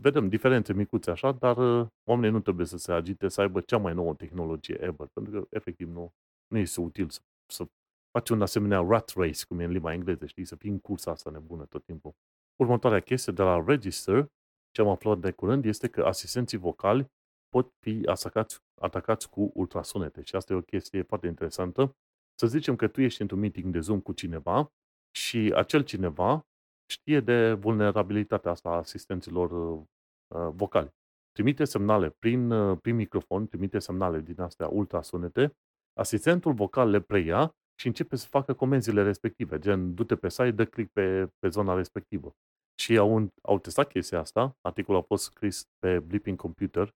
Vedem 0.00 0.28
diferențe 0.28 0.72
micuțe 0.72 1.10
așa, 1.10 1.32
dar 1.32 1.56
uh, 1.56 1.86
oamenii 2.04 2.30
nu 2.30 2.40
trebuie 2.40 2.66
să 2.66 2.76
se 2.76 2.92
agite 2.92 3.28
să 3.28 3.40
aibă 3.40 3.60
cea 3.60 3.78
mai 3.78 3.94
nouă 3.94 4.14
tehnologie 4.14 4.74
ever, 4.80 5.06
pentru 5.12 5.32
că, 5.32 5.46
efectiv, 5.50 5.88
nu, 5.88 6.12
nu 6.46 6.58
este 6.58 6.80
util 6.80 7.08
să, 7.08 7.20
să 7.46 7.66
faci 8.10 8.28
un 8.28 8.42
asemenea 8.42 8.86
rat 8.88 9.12
race, 9.16 9.44
cum 9.48 9.60
e 9.60 9.64
în 9.64 9.70
limba 9.70 9.92
engleză, 9.92 10.26
știi, 10.26 10.44
să 10.44 10.56
fii 10.56 10.70
în 10.70 10.78
cursa 10.78 11.10
asta 11.10 11.30
nebună 11.30 11.64
tot 11.64 11.84
timpul. 11.84 12.14
Următoarea 12.56 13.00
chestie 13.00 13.32
de 13.32 13.42
la 13.42 13.64
Register, 13.66 14.30
ce 14.70 14.80
am 14.80 14.88
aflat 14.88 15.18
de 15.18 15.30
curând, 15.30 15.64
este 15.64 15.88
că 15.88 16.04
asistenții 16.04 16.58
vocali 16.58 17.10
pot 17.48 17.72
fi 17.78 18.02
atacați, 18.06 18.60
atacați 18.80 19.30
cu 19.30 19.50
ultrasunete. 19.54 20.22
Și 20.22 20.36
asta 20.36 20.52
e 20.52 20.56
o 20.56 20.60
chestie 20.62 21.02
foarte 21.02 21.26
interesantă. 21.26 21.96
Să 22.34 22.46
zicem 22.46 22.76
că 22.76 22.88
tu 22.88 23.00
ești 23.00 23.20
într-un 23.20 23.40
meeting 23.40 23.72
de 23.72 23.80
Zoom 23.80 24.00
cu 24.00 24.12
cineva 24.12 24.72
și 25.10 25.52
acel 25.56 25.82
cineva 25.82 26.46
știe 26.90 27.20
de 27.20 27.52
vulnerabilitatea 27.52 28.50
asta 28.50 28.68
a 28.68 28.76
asistenților 28.76 29.50
uh, 29.50 30.48
vocali. 30.52 30.94
Trimite 31.32 31.64
semnale 31.64 32.10
prin, 32.18 32.50
uh, 32.50 32.78
prin 32.82 32.94
microfon, 32.94 33.46
trimite 33.46 33.78
semnale 33.78 34.20
din 34.20 34.40
astea 34.40 34.68
ultrasunete, 34.68 35.56
asistentul 35.92 36.52
vocal 36.52 36.90
le 36.90 37.00
preia 37.00 37.54
și 37.80 37.86
începe 37.86 38.16
să 38.16 38.26
facă 38.26 38.52
comenzile 38.52 39.02
respective, 39.02 39.58
gen 39.58 39.94
du-te 39.94 40.16
pe 40.16 40.28
site, 40.28 40.50
dă 40.50 40.64
click 40.64 40.92
pe, 40.92 41.26
pe 41.38 41.48
zona 41.48 41.74
respectivă. 41.74 42.34
Și 42.80 42.96
au, 42.96 43.32
au 43.42 43.58
testat 43.58 43.88
chestia 43.88 44.18
asta, 44.18 44.56
articolul 44.60 45.00
a 45.00 45.04
fost 45.04 45.24
scris 45.24 45.68
pe 45.78 45.98
Blipping 45.98 46.38
Computer, 46.38 46.94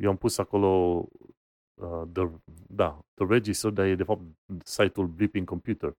eu 0.00 0.10
am 0.10 0.16
pus 0.16 0.38
acolo 0.38 0.68
uh, 1.74 2.02
the, 2.12 2.30
da, 2.68 3.04
The 3.14 3.26
Register, 3.28 3.70
dar 3.70 3.86
e 3.86 3.94
de 3.94 4.02
fapt 4.02 4.22
site-ul 4.64 5.06
Blipping 5.06 5.46
Computer. 5.46 5.92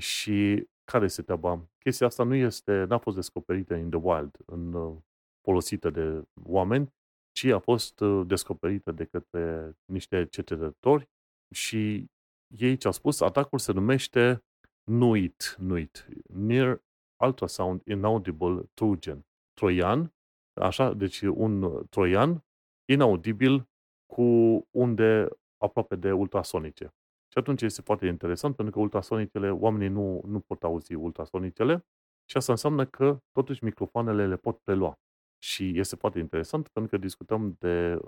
Și 0.00 0.66
care 0.84 1.04
este 1.04 1.22
treaba? 1.22 1.68
Chestia 1.78 2.06
asta 2.06 2.24
nu 2.24 2.34
este, 2.34 2.84
n-a 2.84 2.98
fost 2.98 3.16
descoperită 3.16 3.74
in 3.74 3.90
the 3.90 3.98
wild, 4.02 4.36
în, 4.46 4.72
uh, 4.72 4.96
folosită 5.42 5.90
de 5.90 6.22
oameni, 6.44 6.88
ci 7.32 7.44
a 7.44 7.58
fost 7.58 8.00
uh, 8.00 8.26
descoperită 8.26 8.92
de 8.92 9.04
către 9.04 9.72
niște 9.84 10.26
cercetători 10.26 11.08
și 11.54 12.10
ei 12.58 12.76
ce 12.76 12.86
au 12.86 12.92
spus, 12.92 13.20
atacul 13.20 13.58
se 13.58 13.72
numește 13.72 14.44
NUIT, 14.90 15.56
NUIT, 15.58 16.08
Near 16.26 16.80
Ultrasound 17.22 17.82
Inaudible 17.86 18.70
Trojan, 18.74 19.26
Troian, 19.54 20.12
așa, 20.60 20.92
deci 20.92 21.20
un 21.20 21.86
troian 21.90 22.44
inaudibil 22.92 23.68
cu 24.06 24.22
unde 24.70 25.28
aproape 25.56 25.96
de 25.96 26.12
ultrasonicce. 26.12 26.84
Și 27.32 27.38
atunci 27.38 27.62
este 27.62 27.82
foarte 27.82 28.06
interesant 28.06 28.56
pentru 28.56 28.74
că 28.74 28.80
ultrasonicele, 28.80 29.50
oamenii 29.50 29.88
nu, 29.88 30.22
nu 30.26 30.40
pot 30.40 30.64
auzi 30.64 30.94
ultrasonicele 30.94 31.86
și 32.30 32.36
asta 32.36 32.52
înseamnă 32.52 32.86
că 32.86 33.18
totuși 33.32 33.64
microfoanele 33.64 34.26
le 34.26 34.36
pot 34.36 34.58
prelua. 34.58 34.98
Și 35.42 35.78
este 35.78 35.96
foarte 35.96 36.18
interesant 36.18 36.68
pentru 36.68 36.90
că 36.90 37.02
discutăm 37.02 37.56
de 37.58 37.98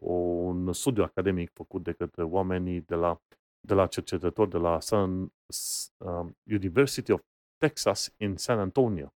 un 0.00 0.72
studiu 0.72 1.02
academic 1.02 1.50
făcut 1.52 1.82
de 1.82 1.92
către 1.92 2.22
oamenii 2.22 2.80
de 2.80 2.94
la, 2.94 3.20
de 3.60 3.74
la 3.74 3.86
cercetători 3.86 4.50
de 4.50 4.58
la 4.58 4.80
Sun, 4.80 5.22
uh, 5.22 6.26
University 6.44 7.12
of 7.12 7.20
Texas 7.62 8.14
in 8.16 8.36
San 8.36 8.58
Antonio 8.58 9.08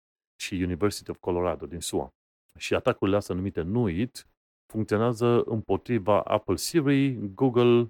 și 0.41 0.53
University 0.53 1.09
of 1.09 1.17
Colorado 1.19 1.65
din 1.65 1.79
SUA. 1.79 2.09
Și 2.57 2.75
atacurile 2.75 3.15
astea 3.15 3.35
numite 3.35 3.61
NUIT 3.61 4.27
funcționează 4.73 5.43
împotriva 5.45 6.21
Apple 6.21 6.55
Siri, 6.55 7.33
Google, 7.33 7.87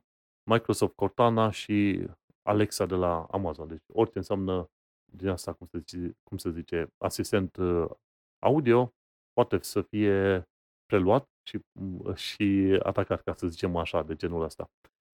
Microsoft 0.50 0.96
Cortana 0.96 1.50
și 1.50 2.08
Alexa 2.42 2.86
de 2.86 2.96
la 2.96 3.24
Amazon. 3.32 3.68
Deci 3.68 3.84
orice 3.94 4.18
înseamnă 4.18 4.66
din 5.12 5.28
asta, 5.28 5.54
cum 5.54 5.68
se 5.72 5.78
zice, 5.78 6.18
cum 6.24 6.38
se 6.38 6.50
zice 6.52 6.88
asistent 6.98 7.56
uh, 7.56 7.90
audio, 8.40 8.94
poate 9.34 9.60
să 9.62 9.82
fie 9.82 10.44
preluat 10.86 11.26
și, 11.48 11.60
mm, 11.80 12.14
și 12.14 12.80
atacat, 12.84 13.22
ca 13.22 13.34
să 13.34 13.48
zicem 13.48 13.76
așa, 13.76 14.04
de 14.04 14.16
genul 14.16 14.44
ăsta. 14.44 14.66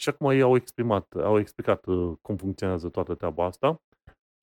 Și 0.01 0.09
acum 0.09 0.29
ei 0.29 0.41
au 0.41 0.55
exprimat, 0.55 1.13
au 1.15 1.39
explicat 1.39 1.85
uh, 1.85 2.17
cum 2.21 2.37
funcționează 2.37 2.89
toată 2.89 3.15
treaba 3.15 3.45
asta 3.45 3.81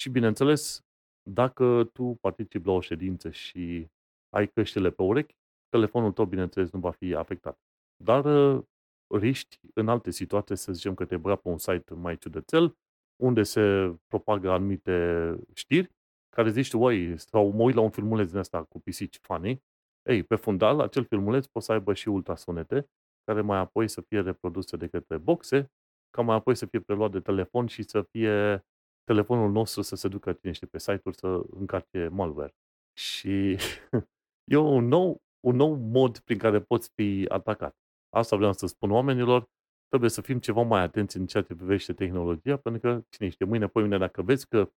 și, 0.01 0.09
bineînțeles, 0.11 0.87
dacă 1.31 1.91
tu 1.93 2.19
participi 2.21 2.67
la 2.67 2.73
o 2.73 2.81
ședință 2.81 3.31
și 3.31 3.89
ai 4.29 4.49
căștile 4.49 4.91
pe 4.91 5.03
urechi, 5.03 5.37
telefonul 5.69 6.13
tău, 6.13 6.25
bineînțeles, 6.25 6.71
nu 6.71 6.81
va 6.81 6.91
fi 6.91 7.15
afectat. 7.15 7.59
Dar 7.97 8.25
uh, 8.25 8.63
riști 9.07 9.59
în 9.75 9.89
alte 9.89 10.11
situații, 10.11 10.57
să 10.57 10.73
zicem 10.73 10.95
că 10.95 11.05
te 11.05 11.17
băga 11.17 11.37
pe 11.37 11.49
un 11.49 11.59
site 11.59 11.95
mai 11.95 12.17
ciudățel, 12.17 12.77
unde 13.17 13.43
se 13.43 13.95
propagă 14.07 14.51
anumite 14.51 15.37
știri, 15.55 15.91
care 16.29 16.51
zici 16.51 16.71
tu, 16.71 16.89
sau 17.17 17.51
mă 17.51 17.63
uit 17.63 17.75
la 17.75 17.81
un 17.81 17.91
filmuleț 17.91 18.29
din 18.31 18.39
asta 18.39 18.63
cu 18.63 18.81
pisici 18.81 19.19
funny, 19.23 19.63
ei, 20.03 20.23
pe 20.23 20.37
fundal, 20.37 20.81
acel 20.81 21.05
filmuleț 21.05 21.47
poate 21.47 21.67
să 21.67 21.73
aibă 21.73 21.95
și 21.95 22.09
ultrasunete, 22.09 22.91
care 23.25 23.41
mai 23.41 23.59
apoi 23.59 23.89
să 23.89 24.01
fie 24.01 24.21
reproduse 24.21 24.77
de 24.77 24.87
către 24.89 25.19
boxe, 25.19 25.73
ca 26.11 26.23
mai 26.23 26.37
apoi 26.37 26.55
să 26.55 26.67
fie 26.67 26.81
preluat 26.81 27.11
de 27.11 27.21
telefon 27.21 27.67
și 27.67 27.83
să 27.83 28.03
fie 28.03 28.65
telefonul 29.09 29.51
nostru 29.51 29.83
să 29.83 29.97
se 29.97 30.09
ducă 30.09 30.33
cine 30.33 30.53
știe 30.53 30.67
pe 30.67 30.79
site-uri 30.79 31.17
să 31.17 31.43
încarce 31.51 32.09
malware. 32.09 32.55
Și 32.93 33.57
e 34.53 34.57
un 34.57 34.85
nou, 34.85 35.23
un 35.41 35.57
nou 35.57 35.75
mod 35.75 36.19
prin 36.19 36.39
care 36.39 36.61
poți 36.61 36.91
fi 36.95 37.25
atacat. 37.29 37.77
Asta 38.09 38.37
vreau 38.37 38.53
să 38.53 38.67
spun 38.67 38.91
oamenilor, 38.91 39.49
trebuie 39.89 40.11
să 40.11 40.21
fim 40.21 40.39
ceva 40.39 40.63
mai 40.63 40.83
atenți 40.83 41.17
în 41.17 41.27
ceea 41.27 41.43
ce 41.43 41.55
privește 41.55 41.93
tehnologia, 41.93 42.57
pentru 42.57 42.81
că, 42.81 43.03
cine 43.09 43.29
știe, 43.29 43.47
mâine, 43.47 43.67
pe 43.67 43.81
mine, 43.81 43.99
dacă 43.99 44.23
vezi 44.23 44.47
că 44.49 44.71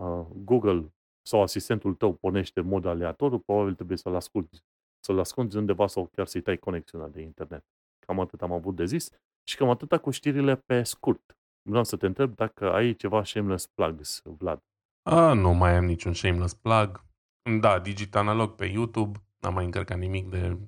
uh, 0.00 0.26
Google 0.44 0.94
sau 1.22 1.42
asistentul 1.42 1.94
tău 1.94 2.12
pornește 2.12 2.60
în 2.60 2.66
mod 2.66 2.84
aleatoriu, 2.84 3.38
probabil 3.38 3.74
trebuie 3.74 3.96
să-l 3.96 4.14
asculti, 4.14 4.58
să-l 5.04 5.18
ascunzi 5.18 5.56
undeva 5.56 5.86
sau 5.86 6.06
chiar 6.06 6.26
să-i 6.26 6.40
tai 6.40 6.56
conexiunea 6.56 7.08
de 7.08 7.20
internet. 7.20 7.64
Cam 8.06 8.20
atât 8.20 8.42
am 8.42 8.52
avut 8.52 8.76
de 8.76 8.84
zis 8.84 9.10
și 9.48 9.56
cam 9.56 9.68
atâta 9.70 9.98
cu 9.98 10.10
știrile 10.10 10.56
pe 10.56 10.82
scurt. 10.82 11.38
Vreau 11.62 11.84
să 11.84 11.96
te 11.96 12.06
întreb 12.06 12.34
dacă 12.34 12.72
ai 12.72 12.94
ceva 12.94 13.24
shameless 13.24 13.66
plugs, 13.66 14.22
Vlad. 14.24 14.62
A, 15.02 15.32
nu 15.32 15.52
mai 15.52 15.76
am 15.76 15.84
niciun 15.84 16.12
shameless 16.12 16.54
plug. 16.54 17.04
Da, 17.60 17.78
Digital 17.78 18.22
Analog 18.22 18.50
pe 18.50 18.64
YouTube. 18.64 19.18
N-am 19.38 19.54
mai 19.54 19.64
încărcat 19.64 19.98
nimic 19.98 20.28
de 20.30 20.58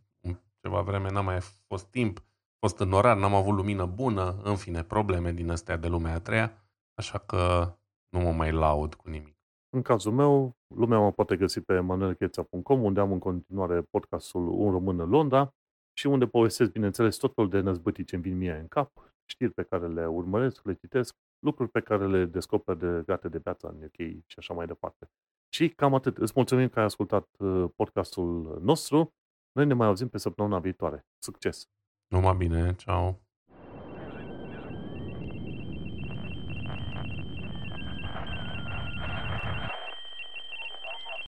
ceva 0.61 0.81
vreme, 0.81 1.11
n-am 1.11 1.25
mai 1.25 1.41
fost 1.67 1.87
timp. 1.87 2.19
A 2.19 2.67
fost 2.67 2.79
în 2.79 2.93
orar, 2.93 3.17
n-am 3.17 3.35
avut 3.35 3.55
lumină 3.55 3.87
bună. 3.87 4.41
În 4.43 4.57
fine, 4.57 4.83
probleme 4.83 5.33
din 5.33 5.51
astea 5.51 5.77
de 5.77 5.89
lumea 5.89 6.15
a 6.15 6.21
treia. 6.21 6.53
Așa 6.95 7.19
că 7.19 7.73
nu 8.09 8.21
mă 8.21 8.33
mai 8.33 8.53
laud 8.53 8.95
cu 8.95 9.09
nimic. 9.09 9.37
În 9.77 9.83
cazul 9.83 10.13
meu, 10.13 10.57
lumea 10.75 10.99
mă 10.99 11.13
poate 11.13 11.37
găsi 11.37 11.61
pe 11.61 11.81
manuelcheța.com, 11.81 12.83
unde 12.83 13.01
am 13.01 13.13
în 13.13 13.19
continuare 13.19 13.81
podcastul 13.81 14.49
Un 14.49 14.71
Român 14.71 15.01
în 15.01 15.09
Londra 15.09 15.55
și 15.93 16.07
unde 16.07 16.27
povestesc, 16.27 16.71
bineînțeles, 16.71 17.17
tot 17.17 17.35
felul 17.35 17.51
de 17.51 17.61
năzbâtii 17.61 18.05
ce 18.05 18.17
vin 18.17 18.37
mie 18.37 18.53
în 18.53 18.69
cap, 18.69 19.10
știri 19.31 19.53
pe 19.53 19.63
care 19.63 19.89
le 19.89 20.07
urmăresc, 20.07 20.65
le 20.65 20.75
citesc, 20.75 21.17
lucruri 21.39 21.71
pe 21.71 21.81
care 21.81 22.07
le 22.07 22.25
descoper 22.25 22.75
de 22.75 23.03
gate 23.07 23.29
de 23.29 23.39
viață 23.39 23.69
în 23.69 23.83
UK 23.83 24.25
și 24.27 24.39
așa 24.39 24.55
mai 24.55 24.67
departe. 24.67 25.11
Și 25.49 25.69
cam 25.69 25.95
atât. 25.95 26.19
Îți 26.19 26.33
mulțumim 26.35 26.69
că 26.69 26.79
ai 26.79 26.85
ascultat 26.85 27.29
uh, 27.39 27.71
podcastul 27.77 28.59
nostru. 28.63 29.15
Noi 29.53 29.67
ne 29.67 29.75
mai 29.75 29.87
auzim 29.87 30.09
pe 30.09 30.19
săptămâna 30.19 30.59
viitoare. 30.59 31.07
Succes! 31.19 31.69
Numai 32.07 32.37
bine, 32.37 32.75
ceau! 32.75 33.30